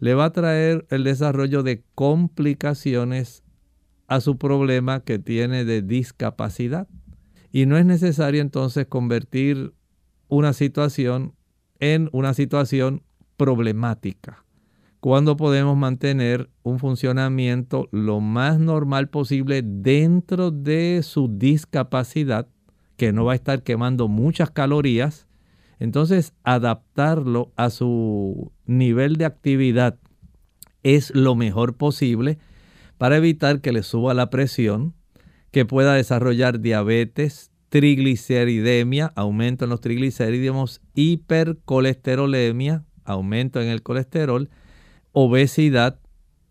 le 0.00 0.14
va 0.14 0.24
a 0.24 0.32
traer 0.32 0.84
el 0.90 1.04
desarrollo 1.04 1.62
de 1.62 1.84
complicaciones 1.94 3.44
a 4.08 4.20
su 4.20 4.36
problema 4.36 5.04
que 5.04 5.20
tiene 5.20 5.64
de 5.64 5.80
discapacidad. 5.80 6.88
Y 7.52 7.66
no 7.66 7.78
es 7.78 7.86
necesario 7.86 8.42
entonces 8.42 8.86
convertir 8.86 9.74
una 10.26 10.54
situación 10.54 11.34
en 11.78 12.08
una 12.12 12.34
situación 12.34 13.04
problemática. 13.36 14.44
Cuando 15.02 15.36
podemos 15.36 15.76
mantener 15.76 16.48
un 16.62 16.78
funcionamiento 16.78 17.88
lo 17.90 18.20
más 18.20 18.60
normal 18.60 19.08
posible 19.08 19.60
dentro 19.64 20.52
de 20.52 21.00
su 21.02 21.26
discapacidad, 21.26 22.46
que 22.96 23.12
no 23.12 23.24
va 23.24 23.32
a 23.32 23.34
estar 23.34 23.64
quemando 23.64 24.06
muchas 24.06 24.52
calorías, 24.52 25.26
entonces 25.80 26.34
adaptarlo 26.44 27.50
a 27.56 27.70
su 27.70 28.52
nivel 28.64 29.16
de 29.16 29.24
actividad 29.24 29.98
es 30.84 31.12
lo 31.16 31.34
mejor 31.34 31.76
posible 31.76 32.38
para 32.96 33.16
evitar 33.16 33.60
que 33.60 33.72
le 33.72 33.82
suba 33.82 34.14
la 34.14 34.30
presión, 34.30 34.94
que 35.50 35.64
pueda 35.64 35.94
desarrollar 35.94 36.60
diabetes, 36.60 37.50
trigliceridemia, 37.70 39.12
aumento 39.16 39.64
en 39.64 39.70
los 39.70 39.80
triglicéridos, 39.80 40.80
hipercolesterolemia, 40.94 42.84
aumento 43.04 43.60
en 43.60 43.66
el 43.66 43.82
colesterol, 43.82 44.48
obesidad, 45.12 45.98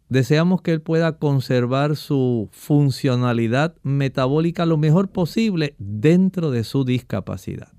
deseamos 0.09 0.61
que 0.61 0.71
él 0.71 0.81
pueda 0.81 1.17
conservar 1.17 1.95
su 1.95 2.49
funcionalidad 2.51 3.75
metabólica 3.83 4.65
lo 4.65 4.77
mejor 4.77 5.09
posible 5.09 5.75
dentro 5.77 6.51
de 6.51 6.63
su 6.63 6.85
discapacidad. 6.85 7.69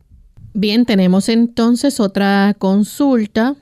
Bien, 0.54 0.84
tenemos 0.84 1.28
entonces 1.28 2.00
otra 2.00 2.54
consulta. 2.58 3.56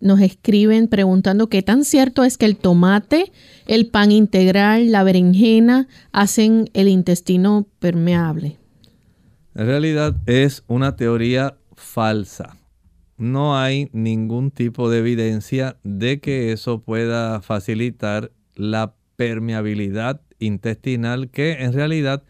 Nos 0.00 0.20
escriben 0.20 0.88
preguntando 0.88 1.48
qué 1.48 1.62
tan 1.62 1.84
cierto 1.84 2.24
es 2.24 2.38
que 2.38 2.46
el 2.46 2.56
tomate, 2.56 3.32
el 3.66 3.88
pan 3.88 4.12
integral, 4.12 4.92
la 4.92 5.02
berenjena 5.02 5.88
hacen 6.12 6.70
el 6.72 6.88
intestino 6.88 7.66
permeable. 7.80 8.56
En 9.54 9.66
realidad 9.66 10.16
es 10.26 10.62
una 10.68 10.96
teoría 10.96 11.56
falsa 11.74 12.59
no 13.20 13.58
hay 13.58 13.90
ningún 13.92 14.50
tipo 14.50 14.88
de 14.88 15.00
evidencia 15.00 15.76
de 15.84 16.20
que 16.20 16.52
eso 16.52 16.80
pueda 16.80 17.42
facilitar 17.42 18.32
la 18.54 18.94
permeabilidad 19.16 20.22
intestinal, 20.38 21.28
que 21.28 21.62
en 21.62 21.74
realidad 21.74 22.22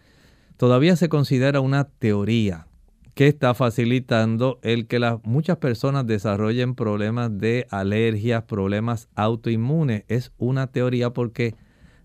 todavía 0.57 0.97
se 0.97 1.09
considera 1.09 1.61
una 1.61 1.85
teoría 1.85 2.67
que 3.15 3.29
está 3.29 3.55
facilitando 3.55 4.59
el 4.63 4.89
que 4.89 4.99
las, 4.99 5.19
muchas 5.23 5.59
personas 5.59 6.09
desarrollen 6.09 6.75
problemas 6.75 7.39
de 7.39 7.69
alergias, 7.71 8.43
problemas 8.43 9.09
autoinmunes. 9.15 10.03
Es 10.09 10.33
una 10.39 10.67
teoría 10.67 11.11
porque 11.11 11.55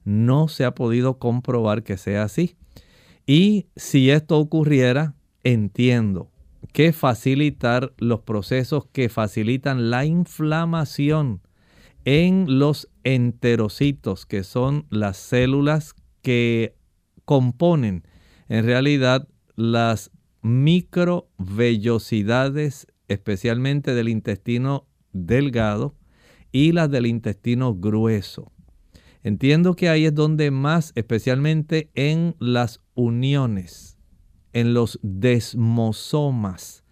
no 0.04 0.48
se 0.48 0.64
ha 0.64 0.76
podido 0.76 1.18
comprobar 1.18 1.82
que 1.82 1.98
sea 1.98 2.24
así. 2.24 2.56
Y 3.26 3.66
si 3.76 4.12
esto 4.12 4.38
ocurriera, 4.38 5.16
entiendo 5.44 6.30
que 6.76 6.92
facilitar 6.92 7.94
los 8.00 8.22
procesos 8.24 8.86
que 8.92 9.08
facilitan 9.08 9.90
la 9.90 10.04
inflamación 10.04 11.42
en 12.04 12.60
los 12.60 12.90
enterocitos, 13.06 14.26
que 14.26 14.44
son 14.44 14.86
las 14.90 15.16
células 15.16 15.96
que 16.22 16.76
componen 17.24 18.04
en 18.50 18.66
realidad 18.66 19.26
las 19.56 20.12
microvellosidades, 20.42 22.88
especialmente 23.08 23.94
del 23.94 24.10
intestino 24.10 24.86
delgado 25.14 25.96
y 26.52 26.74
las 26.74 26.92
del 26.92 27.06
intestino 27.06 27.74
grueso. 27.74 28.52
Entiendo 29.24 29.78
que 29.78 29.88
ahí 29.88 30.08
es 30.08 30.14
donde 30.14 30.52
más, 30.52 30.92
especialmente 30.96 31.90
en 31.96 32.36
las 32.40 32.82
uniones 32.96 33.95
en 34.56 34.74
los 34.74 34.98
desmosomas. 35.04 36.84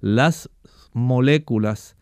Las 0.00 0.48
moléculas 0.92 1.96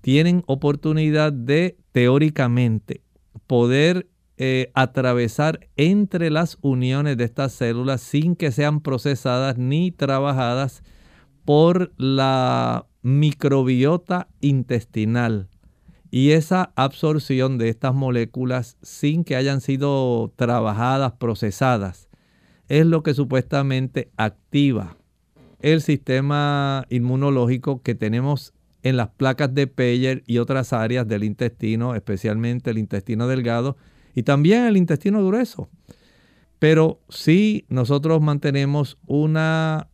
tienen 0.00 0.44
oportunidad 0.46 1.32
de, 1.32 1.76
teóricamente, 1.90 3.02
poder 3.46 4.08
eh, 4.38 4.70
atravesar 4.74 5.68
entre 5.76 6.30
las 6.30 6.58
uniones 6.62 7.16
de 7.16 7.24
estas 7.24 7.52
células 7.52 8.00
sin 8.00 8.36
que 8.36 8.52
sean 8.52 8.80
procesadas 8.80 9.58
ni 9.58 9.90
trabajadas 9.90 10.82
por 11.44 11.92
la 11.98 12.86
microbiota 13.02 14.28
intestinal. 14.40 15.48
Y 16.10 16.30
esa 16.30 16.72
absorción 16.76 17.58
de 17.58 17.68
estas 17.68 17.94
moléculas 17.94 18.76
sin 18.80 19.24
que 19.24 19.34
hayan 19.34 19.60
sido 19.60 20.32
trabajadas, 20.36 21.14
procesadas, 21.14 22.08
es 22.68 22.86
lo 22.86 23.02
que 23.02 23.14
supuestamente 23.14 24.10
activa 24.16 24.96
el 25.60 25.80
sistema 25.80 26.86
inmunológico 26.90 27.82
que 27.82 27.94
tenemos 27.94 28.52
en 28.82 28.96
las 28.96 29.10
placas 29.10 29.54
de 29.54 29.68
Peyer 29.68 30.24
y 30.26 30.38
otras 30.38 30.72
áreas 30.72 31.06
del 31.06 31.24
intestino, 31.24 31.94
especialmente 31.94 32.70
el 32.70 32.78
intestino 32.78 33.28
delgado 33.28 33.76
y 34.14 34.24
también 34.24 34.64
el 34.64 34.76
intestino 34.76 35.24
grueso. 35.24 35.68
Pero 36.58 37.00
si 37.08 37.64
nosotros 37.68 38.20
mantenemos 38.20 38.98
una 39.06 39.88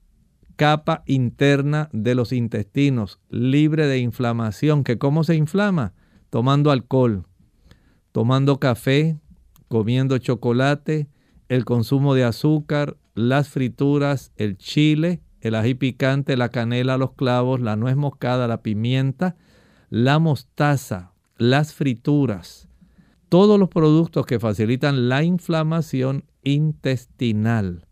capa 0.57 1.03
interna 1.07 1.89
de 1.93 2.15
los 2.15 2.33
intestinos 2.33 3.21
libre 3.31 3.87
de 3.87 3.99
inflamación, 3.99 4.85
que 4.85 4.99
cómo 4.99 5.23
se 5.23 5.37
inflama? 5.37 5.95
Tomando 6.31 6.71
alcohol, 6.71 7.25
tomando 8.13 8.59
café, 8.59 9.19
comiendo 9.69 10.19
chocolate, 10.19 11.09
el 11.49 11.65
consumo 11.65 12.15
de 12.15 12.25
azúcar, 12.25 12.97
las 13.15 13.49
frituras, 13.49 14.33
el 14.37 14.57
chile, 14.57 15.21
el 15.41 15.55
ají 15.55 15.75
picante, 15.75 16.37
la 16.37 16.51
canela, 16.51 16.99
los 16.99 17.13
clavos, 17.13 17.61
la 17.61 17.77
nuez 17.77 17.97
moscada, 17.97 18.49
la 18.49 18.63
pimienta, 18.63 19.37
la 19.91 20.19
mostaza, 20.19 21.13
las 21.37 21.73
frituras, 21.73 22.69
todos 23.29 23.59
los 23.59 23.69
productos 23.69 24.27
que 24.27 24.41
facilitan 24.41 25.09
la 25.09 25.23
inflamación 25.23 26.25
intestinal 26.43 27.87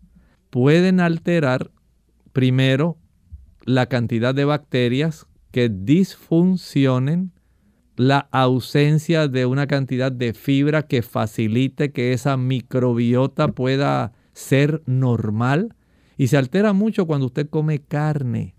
pueden 0.50 1.00
alterar 1.00 1.70
primero 2.32 2.96
la 3.64 3.86
cantidad 3.86 4.34
de 4.34 4.46
bacterias 4.46 5.26
que 5.50 5.68
disfuncionen, 5.68 7.32
la 7.96 8.28
ausencia 8.30 9.26
de 9.26 9.46
una 9.46 9.66
cantidad 9.66 10.12
de 10.12 10.34
fibra 10.34 10.82
que 10.82 11.02
facilite 11.02 11.92
que 11.92 12.12
esa 12.12 12.36
microbiota 12.36 13.48
pueda 13.48 14.12
ser 14.32 14.82
normal 14.86 15.74
y 16.18 16.28
se 16.28 16.36
altera 16.36 16.72
mucho 16.72 17.06
cuando 17.06 17.26
usted 17.26 17.48
come 17.48 17.80
carne. 17.80 18.54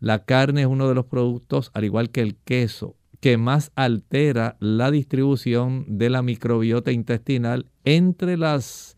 La 0.00 0.24
carne 0.24 0.62
es 0.62 0.66
uno 0.66 0.88
de 0.88 0.96
los 0.96 1.06
productos, 1.06 1.70
al 1.74 1.84
igual 1.84 2.10
que 2.10 2.22
el 2.22 2.36
queso, 2.36 2.96
que 3.20 3.36
más 3.36 3.70
altera 3.76 4.56
la 4.58 4.90
distribución 4.90 5.84
de 5.86 6.10
la 6.10 6.22
microbiota 6.22 6.90
intestinal 6.90 7.70
entre 7.84 8.36
las 8.36 8.96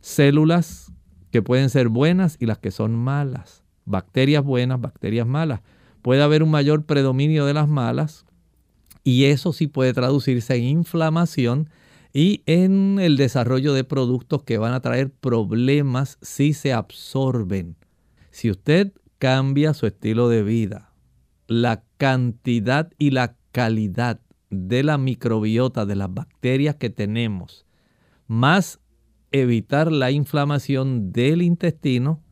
células 0.00 0.90
que 1.30 1.42
pueden 1.42 1.68
ser 1.68 1.88
buenas 1.88 2.38
y 2.40 2.46
las 2.46 2.58
que 2.58 2.70
son 2.70 2.94
malas. 2.94 3.62
Bacterias 3.84 4.42
buenas, 4.42 4.80
bacterias 4.80 5.26
malas. 5.26 5.60
Puede 6.00 6.22
haber 6.22 6.42
un 6.42 6.50
mayor 6.50 6.86
predominio 6.86 7.44
de 7.44 7.52
las 7.52 7.68
malas 7.68 8.24
y 9.08 9.24
eso 9.24 9.54
sí 9.54 9.68
puede 9.68 9.94
traducirse 9.94 10.54
en 10.56 10.64
inflamación 10.64 11.70
y 12.12 12.42
en 12.44 12.98
el 13.00 13.16
desarrollo 13.16 13.72
de 13.72 13.82
productos 13.82 14.42
que 14.42 14.58
van 14.58 14.74
a 14.74 14.80
traer 14.80 15.10
problemas 15.10 16.18
si 16.20 16.52
se 16.52 16.74
absorben. 16.74 17.76
Si 18.30 18.50
usted 18.50 18.92
cambia 19.18 19.72
su 19.72 19.86
estilo 19.86 20.28
de 20.28 20.42
vida, 20.42 20.92
la 21.46 21.84
cantidad 21.96 22.92
y 22.98 23.12
la 23.12 23.34
calidad 23.50 24.20
de 24.50 24.82
la 24.82 24.98
microbiota, 24.98 25.86
de 25.86 25.96
las 25.96 26.12
bacterias 26.12 26.76
que 26.76 26.90
tenemos, 26.90 27.64
más 28.26 28.78
evitar 29.32 29.90
la 29.90 30.10
inflamación 30.10 31.12
del 31.12 31.40
intestino, 31.40 32.22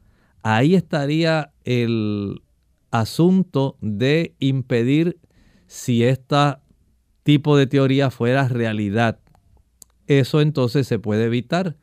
ahí 0.43 0.74
estaría 0.74 1.55
el 1.64 2.43
asunto 2.91 3.79
de 3.81 4.35
impedir 4.41 5.18
si 5.66 6.05
este 6.05 6.59
tipo 7.27 7.57
de 7.57 7.66
teoría 7.66 8.12
fuera 8.12 8.47
realidad. 8.47 9.18
Eso 10.07 10.41
entonces 10.41 10.87
se 10.87 11.01
puede 11.01 11.24
evitar, 11.24 11.77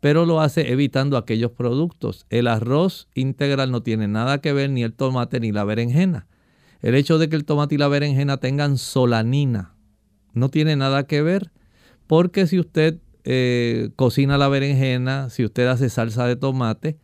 pero 0.00 0.24
lo 0.24 0.40
hace 0.40 0.72
evitando 0.72 1.18
aquellos 1.18 1.50
productos. 1.50 2.24
El 2.30 2.46
arroz 2.46 3.06
integral 3.14 3.70
no 3.70 3.82
tiene 3.82 4.08
nada 4.08 4.40
que 4.40 4.54
ver 4.54 4.70
ni 4.70 4.82
el 4.82 4.94
tomate 4.94 5.40
ni 5.40 5.52
la 5.52 5.64
berenjena. 5.64 6.26
El 6.80 6.94
hecho 6.94 7.18
de 7.18 7.28
que 7.28 7.36
el 7.36 7.44
tomate 7.44 7.74
y 7.74 7.78
la 7.78 7.88
berenjena 7.88 8.38
tengan 8.38 8.78
solanina 8.78 9.74
no 10.32 10.48
tiene 10.48 10.74
nada 10.74 11.06
que 11.06 11.20
ver 11.20 11.52
porque 12.06 12.46
si 12.46 12.58
usted 12.58 12.98
eh, 13.24 13.90
cocina 13.94 14.38
la 14.38 14.48
berenjena, 14.48 15.28
si 15.28 15.44
usted 15.44 15.66
hace 15.66 15.90
salsa 15.90 16.26
de 16.26 16.36
tomate, 16.36 16.96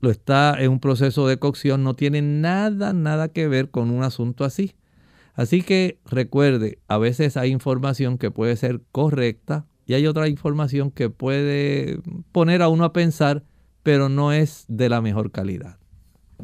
lo 0.00 0.10
está 0.10 0.56
en 0.58 0.70
un 0.70 0.80
proceso 0.80 1.28
de 1.28 1.38
cocción, 1.38 1.84
no 1.84 1.92
tiene 1.92 2.22
nada, 2.22 2.94
nada 2.94 3.28
que 3.28 3.48
ver 3.48 3.70
con 3.70 3.90
un 3.90 4.02
asunto 4.02 4.46
así. 4.46 4.76
Así 5.38 5.62
que 5.62 6.00
recuerde, 6.04 6.80
a 6.88 6.98
veces 6.98 7.36
hay 7.36 7.52
información 7.52 8.18
que 8.18 8.32
puede 8.32 8.56
ser 8.56 8.80
correcta 8.90 9.66
y 9.86 9.94
hay 9.94 10.08
otra 10.08 10.26
información 10.26 10.90
que 10.90 11.10
puede 11.10 12.00
poner 12.32 12.60
a 12.60 12.68
uno 12.68 12.82
a 12.82 12.92
pensar, 12.92 13.44
pero 13.84 14.08
no 14.08 14.32
es 14.32 14.64
de 14.66 14.88
la 14.88 15.00
mejor 15.00 15.30
calidad. 15.30 15.78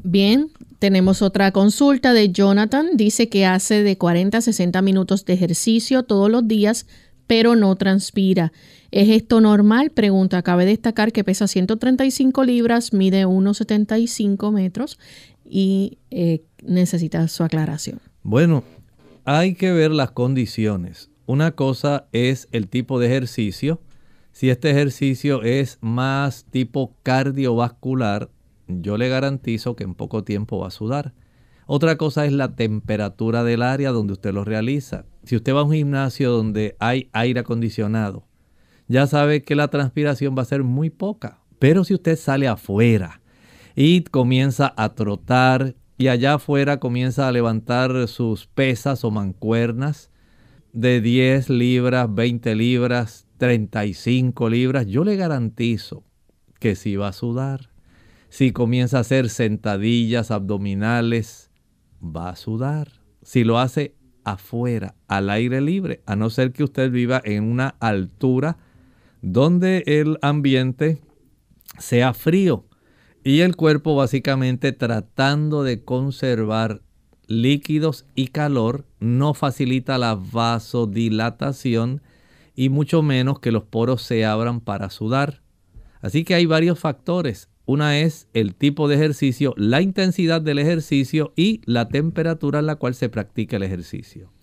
Bien, 0.04 0.46
tenemos 0.78 1.22
otra 1.22 1.50
consulta 1.50 2.12
de 2.12 2.30
Jonathan. 2.30 2.90
Dice 2.96 3.28
que 3.28 3.46
hace 3.46 3.82
de 3.82 3.98
40 3.98 4.38
a 4.38 4.40
60 4.40 4.80
minutos 4.80 5.24
de 5.24 5.32
ejercicio 5.32 6.04
todos 6.04 6.30
los 6.30 6.46
días, 6.46 6.86
pero 7.26 7.56
no 7.56 7.74
transpira. 7.74 8.52
¿Es 8.92 9.08
esto 9.08 9.40
normal? 9.40 9.90
Pregunta. 9.90 10.40
Cabe 10.42 10.66
destacar 10.66 11.10
que 11.10 11.24
pesa 11.24 11.48
135 11.48 12.44
libras, 12.44 12.92
mide 12.92 13.26
1,75 13.26 14.52
metros 14.52 15.00
y 15.44 15.98
eh, 16.12 16.44
necesita 16.62 17.26
su 17.26 17.42
aclaración. 17.42 18.00
Bueno, 18.24 18.64
hay 19.24 19.54
que 19.54 19.72
ver 19.72 19.90
las 19.90 20.10
condiciones. 20.10 21.10
Una 21.26 21.52
cosa 21.52 22.08
es 22.12 22.48
el 22.52 22.68
tipo 22.68 23.00
de 23.00 23.06
ejercicio. 23.06 23.80
Si 24.32 24.50
este 24.50 24.70
ejercicio 24.70 25.42
es 25.42 25.78
más 25.80 26.44
tipo 26.50 26.94
cardiovascular, 27.02 28.30
yo 28.68 28.98
le 28.98 29.08
garantizo 29.08 29.76
que 29.76 29.84
en 29.84 29.94
poco 29.94 30.24
tiempo 30.24 30.58
va 30.58 30.68
a 30.68 30.70
sudar. 30.70 31.14
Otra 31.66 31.96
cosa 31.96 32.26
es 32.26 32.32
la 32.32 32.54
temperatura 32.54 33.42
del 33.42 33.62
área 33.62 33.90
donde 33.90 34.12
usted 34.12 34.34
lo 34.34 34.44
realiza. 34.44 35.06
Si 35.22 35.36
usted 35.36 35.54
va 35.54 35.60
a 35.60 35.64
un 35.64 35.72
gimnasio 35.72 36.30
donde 36.30 36.76
hay 36.78 37.08
aire 37.12 37.40
acondicionado, 37.40 38.26
ya 38.86 39.06
sabe 39.06 39.42
que 39.42 39.54
la 39.54 39.68
transpiración 39.68 40.34
va 40.36 40.42
a 40.42 40.46
ser 40.46 40.62
muy 40.62 40.90
poca. 40.90 41.38
Pero 41.58 41.84
si 41.84 41.94
usted 41.94 42.16
sale 42.16 42.48
afuera 42.48 43.22
y 43.74 44.02
comienza 44.02 44.74
a 44.76 44.94
trotar 44.94 45.74
y 45.96 46.08
allá 46.08 46.34
afuera 46.34 46.80
comienza 46.80 47.28
a 47.28 47.32
levantar 47.32 48.08
sus 48.08 48.46
pesas 48.46 49.04
o 49.04 49.10
mancuernas 49.10 50.10
de 50.72 51.00
10 51.00 51.50
libras, 51.50 52.12
20 52.12 52.54
libras, 52.56 53.26
35 53.38 54.48
libras, 54.48 54.86
yo 54.86 55.04
le 55.04 55.16
garantizo 55.16 56.02
que 56.58 56.74
sí 56.74 56.96
va 56.96 57.08
a 57.08 57.12
sudar. 57.12 57.70
Si 58.28 58.50
comienza 58.50 58.98
a 58.98 59.00
hacer 59.02 59.30
sentadillas 59.30 60.32
abdominales, 60.32 61.50
va 62.02 62.30
a 62.30 62.36
sudar. 62.36 62.88
Si 63.22 63.44
lo 63.44 63.60
hace 63.60 63.94
afuera, 64.24 64.96
al 65.06 65.30
aire 65.30 65.60
libre, 65.60 66.02
a 66.06 66.16
no 66.16 66.30
ser 66.30 66.52
que 66.52 66.64
usted 66.64 66.90
viva 66.90 67.22
en 67.24 67.44
una 67.44 67.76
altura 67.78 68.56
donde 69.22 69.84
el 69.86 70.18
ambiente 70.22 71.00
sea 71.78 72.14
frío 72.14 72.66
y 73.24 73.40
el 73.40 73.56
cuerpo 73.56 73.96
básicamente 73.96 74.72
tratando 74.72 75.62
de 75.62 75.82
conservar 75.82 76.82
líquidos 77.26 78.04
y 78.14 78.28
calor 78.28 78.84
no 79.00 79.32
facilita 79.32 79.96
la 79.96 80.14
vasodilatación 80.14 82.02
y 82.54 82.68
mucho 82.68 83.02
menos 83.02 83.40
que 83.40 83.50
los 83.50 83.64
poros 83.64 84.02
se 84.02 84.26
abran 84.26 84.60
para 84.60 84.90
sudar. 84.90 85.40
Así 86.02 86.22
que 86.22 86.34
hay 86.34 86.44
varios 86.44 86.78
factores. 86.78 87.48
Una 87.64 87.98
es 87.98 88.28
el 88.34 88.54
tipo 88.54 88.88
de 88.88 88.96
ejercicio, 88.96 89.54
la 89.56 89.80
intensidad 89.80 90.42
del 90.42 90.58
ejercicio 90.58 91.32
y 91.34 91.62
la 91.64 91.88
temperatura 91.88 92.58
en 92.58 92.66
la 92.66 92.76
cual 92.76 92.94
se 92.94 93.08
practica 93.08 93.56
el 93.56 93.62
ejercicio. 93.62 94.33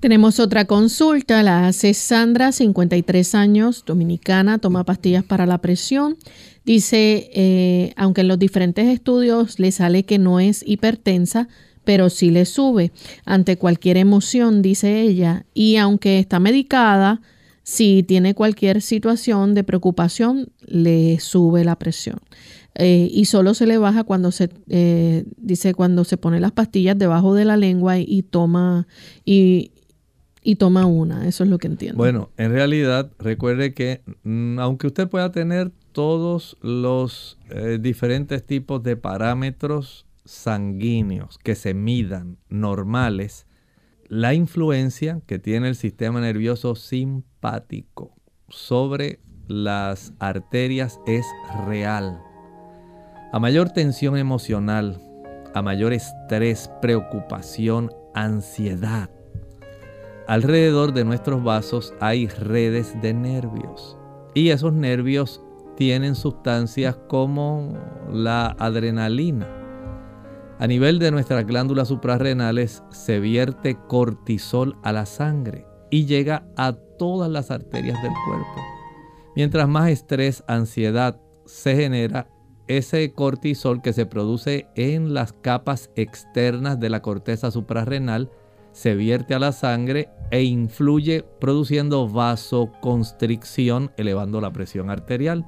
Tenemos 0.00 0.40
otra 0.40 0.64
consulta, 0.64 1.42
la 1.42 1.66
hace 1.66 1.92
Sandra, 1.92 2.52
53 2.52 3.34
años, 3.34 3.84
dominicana, 3.84 4.58
toma 4.58 4.84
pastillas 4.84 5.24
para 5.24 5.44
la 5.44 5.58
presión. 5.58 6.16
Dice, 6.64 7.30
eh, 7.34 7.92
aunque 7.96 8.22
en 8.22 8.28
los 8.28 8.38
diferentes 8.38 8.86
estudios 8.86 9.58
le 9.58 9.70
sale 9.72 10.04
que 10.04 10.18
no 10.18 10.40
es 10.40 10.64
hipertensa, 10.66 11.48
pero 11.84 12.08
sí 12.08 12.30
le 12.30 12.46
sube 12.46 12.92
ante 13.26 13.58
cualquier 13.58 13.98
emoción, 13.98 14.62
dice 14.62 15.02
ella, 15.02 15.44
y 15.52 15.76
aunque 15.76 16.18
está 16.18 16.40
medicada, 16.40 17.20
si 17.62 18.02
tiene 18.02 18.34
cualquier 18.34 18.80
situación 18.80 19.52
de 19.52 19.64
preocupación, 19.64 20.50
le 20.66 21.20
sube 21.20 21.62
la 21.62 21.78
presión. 21.78 22.20
Eh, 22.74 23.10
y 23.12 23.26
solo 23.26 23.52
se 23.52 23.66
le 23.66 23.76
baja 23.76 24.04
cuando 24.04 24.30
se 24.30 24.48
eh, 24.68 25.24
dice 25.36 25.74
cuando 25.74 26.04
se 26.04 26.16
pone 26.16 26.38
las 26.38 26.52
pastillas 26.52 26.96
debajo 26.96 27.34
de 27.34 27.44
la 27.44 27.56
lengua 27.56 27.98
y, 27.98 28.22
toma 28.22 28.86
y, 29.24 29.72
toma 30.56 30.86
una. 30.86 31.26
Eso 31.26 31.44
es 31.44 31.50
lo 31.50 31.58
que 31.58 31.66
entiendo. 31.66 31.98
Bueno, 31.98 32.30
en 32.36 32.52
realidad 32.52 33.10
recuerde 33.18 33.74
que 33.74 34.02
mm, 34.22 34.58
aunque 34.58 34.86
usted 34.86 35.08
pueda 35.08 35.30
tener 35.32 35.70
todos 35.92 36.56
los 36.62 37.38
eh, 37.50 37.78
diferentes 37.80 38.44
tipos 38.44 38.82
de 38.82 38.96
parámetros 38.96 40.06
sanguíneos 40.24 41.38
que 41.38 41.54
se 41.54 41.74
midan 41.74 42.38
normales, 42.48 43.46
la 44.08 44.34
influencia 44.34 45.20
que 45.26 45.38
tiene 45.38 45.68
el 45.68 45.76
sistema 45.76 46.20
nervioso 46.20 46.74
simpático 46.74 48.14
sobre 48.48 49.20
las 49.46 50.12
arterias 50.18 51.00
es 51.06 51.26
real. 51.66 52.20
A 53.32 53.38
mayor 53.38 53.70
tensión 53.70 54.16
emocional, 54.16 55.00
a 55.54 55.62
mayor 55.62 55.92
estrés, 55.92 56.70
preocupación, 56.80 57.90
ansiedad, 58.14 59.10
alrededor 60.30 60.92
de 60.92 61.04
nuestros 61.04 61.42
vasos 61.42 61.92
hay 61.98 62.28
redes 62.28 62.94
de 63.02 63.12
nervios. 63.12 63.98
Y 64.32 64.50
esos 64.50 64.72
nervios 64.72 65.42
tienen 65.76 66.14
sustancias 66.14 66.96
como 67.08 67.76
la 68.12 68.54
adrenalina, 68.58 69.48
a 70.60 70.66
nivel 70.66 70.98
de 70.98 71.10
nuestras 71.10 71.46
glándulas 71.46 71.88
suprarrenales 71.88 72.82
se 72.90 73.18
vierte 73.18 73.78
cortisol 73.88 74.76
a 74.82 74.92
la 74.92 75.06
sangre 75.06 75.66
y 75.90 76.04
llega 76.04 76.44
a 76.54 76.74
todas 76.74 77.30
las 77.30 77.50
arterias 77.50 78.00
del 78.02 78.12
cuerpo. 78.26 78.60
Mientras 79.34 79.66
más 79.66 79.88
estrés, 79.88 80.44
ansiedad 80.46 81.18
se 81.46 81.74
genera, 81.76 82.28
ese 82.68 83.14
cortisol 83.14 83.80
que 83.80 83.94
se 83.94 84.04
produce 84.04 84.68
en 84.76 85.14
las 85.14 85.32
capas 85.32 85.90
externas 85.96 86.78
de 86.78 86.90
la 86.90 87.00
corteza 87.00 87.50
suprarrenal 87.50 88.30
se 88.72 88.94
vierte 88.94 89.34
a 89.34 89.38
la 89.38 89.52
sangre 89.52 90.08
e 90.30 90.42
influye 90.44 91.24
produciendo 91.40 92.08
vasoconstricción, 92.08 93.90
elevando 93.96 94.40
la 94.40 94.52
presión 94.52 94.90
arterial. 94.90 95.46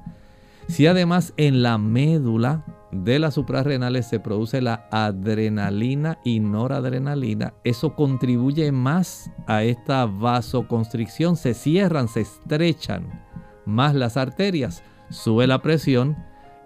Si 0.67 0.87
además 0.87 1.33
en 1.37 1.61
la 1.61 1.77
médula 1.77 2.65
de 2.91 3.19
las 3.19 3.33
suprarrenales 3.33 4.07
se 4.07 4.19
produce 4.19 4.61
la 4.61 4.87
adrenalina 4.91 6.19
y 6.23 6.39
noradrenalina, 6.39 7.53
eso 7.63 7.95
contribuye 7.95 8.71
más 8.71 9.31
a 9.47 9.63
esta 9.63 10.05
vasoconstricción, 10.05 11.35
se 11.35 11.53
cierran, 11.53 12.07
se 12.07 12.21
estrechan 12.21 13.23
más 13.65 13.95
las 13.95 14.17
arterias, 14.17 14.83
sube 15.09 15.47
la 15.47 15.61
presión 15.61 16.17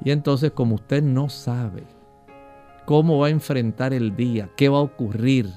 y 0.03 0.11
entonces 0.11 0.51
como 0.51 0.75
usted 0.75 1.01
no 1.01 1.29
sabe 1.29 1.83
cómo 2.85 3.19
va 3.19 3.27
a 3.27 3.31
enfrentar 3.31 3.93
el 3.93 4.15
día, 4.15 4.49
qué 4.55 4.69
va 4.69 4.77
a 4.77 4.81
ocurrir, 4.81 5.49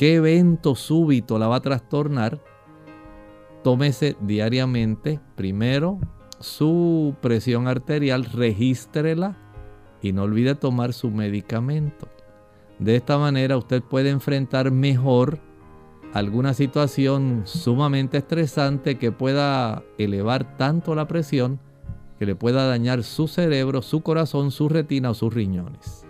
qué 0.00 0.14
evento 0.14 0.76
súbito 0.76 1.38
la 1.38 1.46
va 1.46 1.56
a 1.56 1.60
trastornar, 1.60 2.40
tómese 3.62 4.16
diariamente 4.22 5.20
primero 5.36 5.98
su 6.38 7.14
presión 7.20 7.68
arterial, 7.68 8.24
regístrela 8.24 9.36
y 10.00 10.12
no 10.12 10.22
olvide 10.22 10.54
tomar 10.54 10.94
su 10.94 11.10
medicamento. 11.10 12.08
De 12.78 12.96
esta 12.96 13.18
manera 13.18 13.58
usted 13.58 13.82
puede 13.82 14.08
enfrentar 14.08 14.70
mejor 14.70 15.38
alguna 16.14 16.54
situación 16.54 17.42
sumamente 17.44 18.16
estresante 18.16 18.96
que 18.96 19.12
pueda 19.12 19.82
elevar 19.98 20.56
tanto 20.56 20.94
la 20.94 21.06
presión 21.08 21.60
que 22.18 22.24
le 22.24 22.34
pueda 22.34 22.66
dañar 22.66 23.02
su 23.02 23.28
cerebro, 23.28 23.82
su 23.82 24.00
corazón, 24.00 24.50
su 24.50 24.70
retina 24.70 25.10
o 25.10 25.14
sus 25.14 25.34
riñones. 25.34 26.06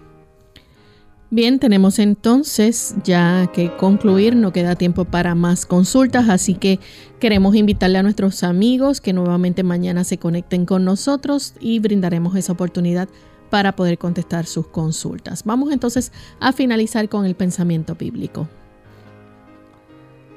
Bien, 1.32 1.60
tenemos 1.60 2.00
entonces 2.00 2.96
ya 3.04 3.46
que 3.52 3.70
concluir, 3.76 4.34
no 4.34 4.52
queda 4.52 4.74
tiempo 4.74 5.04
para 5.04 5.36
más 5.36 5.64
consultas, 5.64 6.28
así 6.28 6.54
que 6.54 6.80
queremos 7.20 7.54
invitarle 7.54 7.98
a 7.98 8.02
nuestros 8.02 8.42
amigos 8.42 9.00
que 9.00 9.12
nuevamente 9.12 9.62
mañana 9.62 10.02
se 10.02 10.18
conecten 10.18 10.66
con 10.66 10.84
nosotros 10.84 11.54
y 11.60 11.78
brindaremos 11.78 12.34
esa 12.34 12.52
oportunidad 12.52 13.08
para 13.48 13.76
poder 13.76 13.96
contestar 13.96 14.44
sus 14.44 14.66
consultas. 14.66 15.44
Vamos 15.44 15.70
entonces 15.70 16.10
a 16.40 16.52
finalizar 16.52 17.08
con 17.08 17.24
el 17.24 17.36
pensamiento 17.36 17.94
bíblico. 17.94 18.48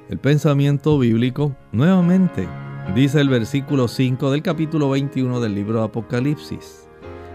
El 0.09 0.19
pensamiento 0.19 0.99
bíblico, 0.99 1.55
nuevamente, 1.71 2.47
dice 2.93 3.19
el 3.19 3.29
versículo 3.29 3.87
5 3.87 4.29
del 4.29 4.43
capítulo 4.43 4.91
21 4.91 5.39
del 5.39 5.55
libro 5.55 5.79
de 5.79 5.85
Apocalipsis. 5.85 6.82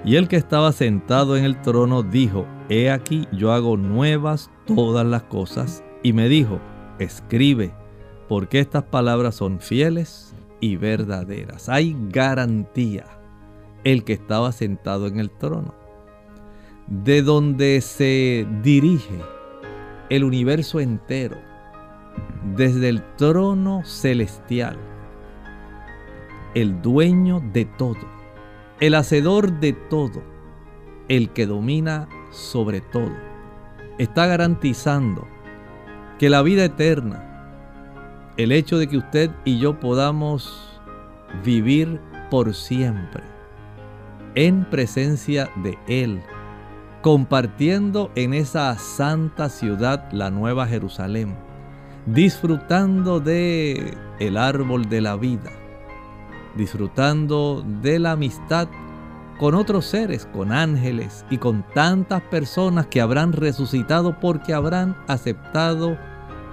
Y 0.04 0.16
el 0.16 0.28
que 0.28 0.36
estaba 0.36 0.72
sentado 0.72 1.36
en 1.36 1.44
el 1.44 1.60
trono 1.60 2.02
dijo, 2.02 2.46
He 2.68 2.90
aquí 2.90 3.26
yo 3.32 3.52
hago 3.52 3.76
nuevas 3.76 4.50
todas 4.66 5.06
las 5.06 5.22
cosas. 5.24 5.82
Y 6.02 6.12
me 6.12 6.28
dijo, 6.28 6.60
escribe, 6.98 7.72
porque 8.28 8.60
estas 8.60 8.84
palabras 8.84 9.34
son 9.34 9.60
fieles 9.60 10.34
y 10.60 10.76
verdaderas. 10.76 11.68
Hay 11.68 11.96
garantía. 12.10 13.06
El 13.84 14.04
que 14.04 14.12
estaba 14.12 14.52
sentado 14.52 15.06
en 15.06 15.18
el 15.18 15.30
trono. 15.30 15.74
De 16.88 17.22
donde 17.22 17.80
se 17.80 18.46
dirige 18.62 19.20
el 20.10 20.24
universo 20.24 20.80
entero. 20.80 21.36
Desde 22.54 22.88
el 22.88 23.02
trono 23.16 23.82
celestial. 23.84 24.76
El 26.54 26.82
dueño 26.82 27.40
de 27.52 27.64
todo 27.64 28.17
el 28.80 28.94
hacedor 28.94 29.58
de 29.58 29.72
todo, 29.72 30.22
el 31.08 31.30
que 31.30 31.46
domina 31.46 32.08
sobre 32.30 32.80
todo, 32.80 33.12
está 33.98 34.26
garantizando 34.26 35.26
que 36.18 36.30
la 36.30 36.42
vida 36.42 36.64
eterna, 36.64 37.24
el 38.36 38.52
hecho 38.52 38.78
de 38.78 38.88
que 38.88 38.98
usted 38.98 39.30
y 39.44 39.58
yo 39.58 39.80
podamos 39.80 40.80
vivir 41.44 42.00
por 42.30 42.54
siempre 42.54 43.22
en 44.34 44.64
presencia 44.64 45.50
de 45.56 45.76
Él, 45.88 46.20
compartiendo 47.02 48.12
en 48.14 48.34
esa 48.34 48.78
santa 48.78 49.48
ciudad 49.48 50.12
la 50.12 50.30
nueva 50.30 50.68
Jerusalén, 50.68 51.36
disfrutando 52.06 53.18
de 53.18 53.96
el 54.20 54.36
árbol 54.36 54.88
de 54.88 55.00
la 55.00 55.16
vida, 55.16 55.50
disfrutando 56.56 57.64
de 57.82 57.98
la 57.98 58.12
amistad 58.12 58.68
con 59.38 59.54
otros 59.54 59.86
seres, 59.86 60.26
con 60.26 60.52
ángeles 60.52 61.24
y 61.30 61.38
con 61.38 61.64
tantas 61.74 62.22
personas 62.22 62.88
que 62.88 63.00
habrán 63.00 63.32
resucitado 63.32 64.18
porque 64.18 64.52
habrán 64.52 64.96
aceptado 65.06 65.96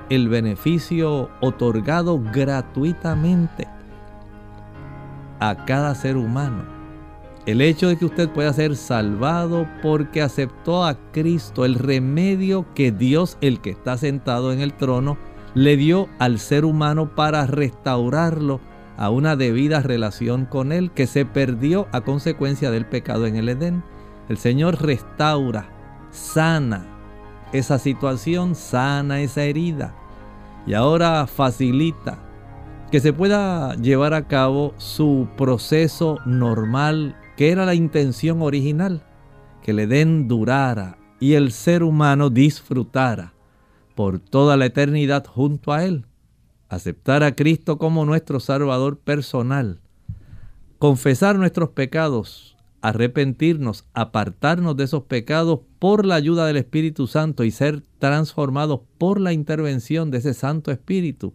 el 0.10 0.30
beneficio 0.30 1.30
otorgado 1.42 2.22
gratuitamente 2.32 3.68
a 5.40 5.66
cada 5.66 5.96
ser 5.96 6.16
humano. 6.16 6.64
El 7.46 7.62
hecho 7.62 7.88
de 7.88 7.98
que 7.98 8.06
usted 8.06 8.30
pueda 8.30 8.54
ser 8.54 8.76
salvado 8.76 9.68
porque 9.84 10.22
aceptó 10.22 10.84
a 10.84 10.96
Cristo, 11.12 11.66
el 11.66 11.76
remedio 11.76 12.66
que 12.74 12.92
Dios, 12.92 13.38
el 13.42 13.62
que 13.62 13.72
está 13.72 13.98
sentado 13.98 14.52
en 14.52 14.62
el 14.62 14.74
trono, 14.74 15.18
le 15.54 15.78
dio 15.78 16.08
al 16.20 16.40
ser 16.40 16.66
humano 16.66 17.16
para 17.16 17.46
restaurarlo 17.46 18.60
a 18.98 19.10
una 19.10 19.36
debida 19.36 19.82
relación 19.82 20.46
con 20.46 20.72
Él 20.72 20.92
que 20.92 21.08
se 21.08 21.26
perdió 21.26 21.88
a 21.92 22.02
consecuencia 22.02 22.72
del 22.72 22.86
pecado 22.86 23.28
en 23.28 23.36
el 23.36 23.50
Edén. 23.50 23.84
El 24.30 24.38
Señor 24.38 24.82
restaura, 24.82 25.70
sana 26.12 26.86
esa 27.52 27.78
situación, 27.80 28.56
sana 28.56 29.22
esa 29.22 29.44
herida 29.44 29.94
y 30.66 30.74
ahora 30.74 31.28
facilita 31.28 32.20
que 32.92 33.00
se 33.00 33.14
pueda 33.14 33.76
llevar 33.76 34.14
a 34.14 34.28
cabo 34.28 34.74
su 34.78 35.28
proceso 35.38 36.20
normal 36.26 37.16
que 37.36 37.52
era 37.52 37.66
la 37.66 37.76
intención 37.76 38.42
original, 38.42 39.04
que 39.62 39.72
el 39.72 39.80
Edén 39.80 40.28
durara 40.28 40.98
y 41.20 41.34
el 41.34 41.52
ser 41.52 41.84
humano 41.84 42.30
disfrutara 42.30 43.34
por 43.96 44.20
toda 44.20 44.58
la 44.58 44.66
eternidad 44.66 45.26
junto 45.26 45.74
a 45.74 45.84
Él 45.84 46.06
aceptar 46.70 47.24
a 47.24 47.36
Cristo 47.36 47.78
como 47.78 48.06
nuestro 48.06 48.40
Salvador 48.40 49.00
personal, 49.00 49.80
confesar 50.80 51.38
nuestros 51.38 51.70
pecados, 51.70 52.56
arrepentirnos, 52.82 53.86
apartarnos 53.94 54.78
de 54.78 54.84
esos 54.84 55.04
pecados 55.04 55.62
por 55.80 56.06
la 56.06 56.16
ayuda 56.16 56.46
del 56.46 56.58
Espíritu 56.58 57.08
Santo 57.08 57.44
y 57.44 57.52
ser 57.52 57.84
transformados 58.00 58.82
por 58.98 59.20
la 59.20 59.34
intervención 59.34 60.12
de 60.12 60.20
ese 60.20 60.34
Santo 60.34 60.72
Espíritu. 60.72 61.34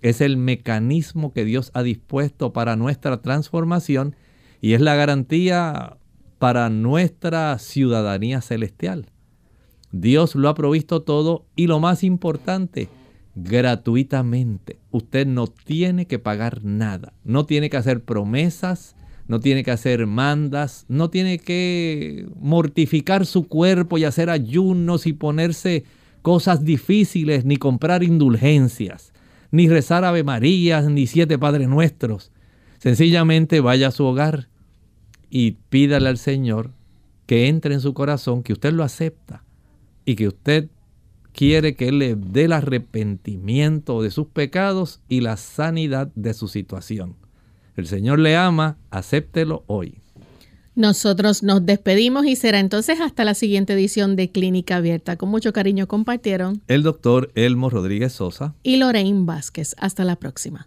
Es 0.00 0.20
el 0.20 0.36
mecanismo 0.36 1.32
que 1.32 1.44
Dios 1.44 1.70
ha 1.74 1.82
dispuesto 1.82 2.52
para 2.52 2.76
nuestra 2.76 3.20
transformación 3.20 4.16
y 4.60 4.72
es 4.72 4.80
la 4.80 4.94
garantía 4.94 5.98
para 6.38 6.70
nuestra 6.70 7.58
ciudadanía 7.58 8.40
celestial. 8.40 9.10
Dios 9.92 10.34
lo 10.34 10.48
ha 10.48 10.54
provisto 10.54 11.02
todo 11.02 11.46
y 11.56 11.66
lo 11.66 11.80
más 11.80 12.04
importante, 12.04 12.88
gratuitamente. 13.42 14.78
Usted 14.90 15.26
no 15.26 15.46
tiene 15.46 16.06
que 16.06 16.18
pagar 16.18 16.64
nada, 16.64 17.12
no 17.24 17.46
tiene 17.46 17.70
que 17.70 17.76
hacer 17.76 18.02
promesas, 18.02 18.96
no 19.28 19.40
tiene 19.40 19.62
que 19.62 19.70
hacer 19.70 20.06
mandas, 20.06 20.86
no 20.88 21.10
tiene 21.10 21.38
que 21.38 22.26
mortificar 22.40 23.26
su 23.26 23.46
cuerpo 23.46 23.98
y 23.98 24.04
hacer 24.04 24.30
ayunos 24.30 25.06
y 25.06 25.12
ponerse 25.12 25.84
cosas 26.22 26.64
difíciles, 26.64 27.44
ni 27.44 27.56
comprar 27.56 28.02
indulgencias, 28.02 29.12
ni 29.50 29.68
rezar 29.68 30.04
Ave 30.04 30.24
Marías, 30.24 30.86
ni 30.86 31.06
siete 31.06 31.38
Padres 31.38 31.68
Nuestros. 31.68 32.32
Sencillamente 32.78 33.60
vaya 33.60 33.88
a 33.88 33.92
su 33.92 34.04
hogar 34.04 34.48
y 35.30 35.52
pídale 35.68 36.08
al 36.08 36.18
Señor 36.18 36.72
que 37.26 37.48
entre 37.48 37.74
en 37.74 37.80
su 37.80 37.94
corazón, 37.94 38.42
que 38.42 38.54
usted 38.54 38.72
lo 38.72 38.82
acepta 38.82 39.44
y 40.04 40.16
que 40.16 40.28
usted 40.28 40.70
quiere 41.38 41.76
que 41.76 41.86
Él 41.86 42.00
le 42.00 42.16
dé 42.16 42.46
el 42.46 42.52
arrepentimiento 42.52 44.02
de 44.02 44.10
sus 44.10 44.26
pecados 44.26 45.02
y 45.08 45.20
la 45.20 45.36
sanidad 45.36 46.10
de 46.16 46.34
su 46.34 46.48
situación. 46.48 47.14
El 47.76 47.86
Señor 47.86 48.18
le 48.18 48.34
ama, 48.34 48.76
acéptelo 48.90 49.62
hoy. 49.68 50.00
Nosotros 50.74 51.44
nos 51.44 51.64
despedimos 51.64 52.26
y 52.26 52.34
será 52.34 52.58
entonces 52.58 53.00
hasta 53.00 53.22
la 53.22 53.34
siguiente 53.34 53.74
edición 53.74 54.16
de 54.16 54.32
Clínica 54.32 54.78
Abierta. 54.78 55.14
Con 55.14 55.28
mucho 55.28 55.52
cariño 55.52 55.86
compartieron 55.86 56.60
el 56.66 56.82
doctor 56.82 57.30
Elmo 57.36 57.70
Rodríguez 57.70 58.14
Sosa 58.14 58.56
y 58.64 58.78
Lorraine 58.78 59.24
Vázquez. 59.24 59.76
Hasta 59.78 60.02
la 60.02 60.16
próxima. 60.16 60.66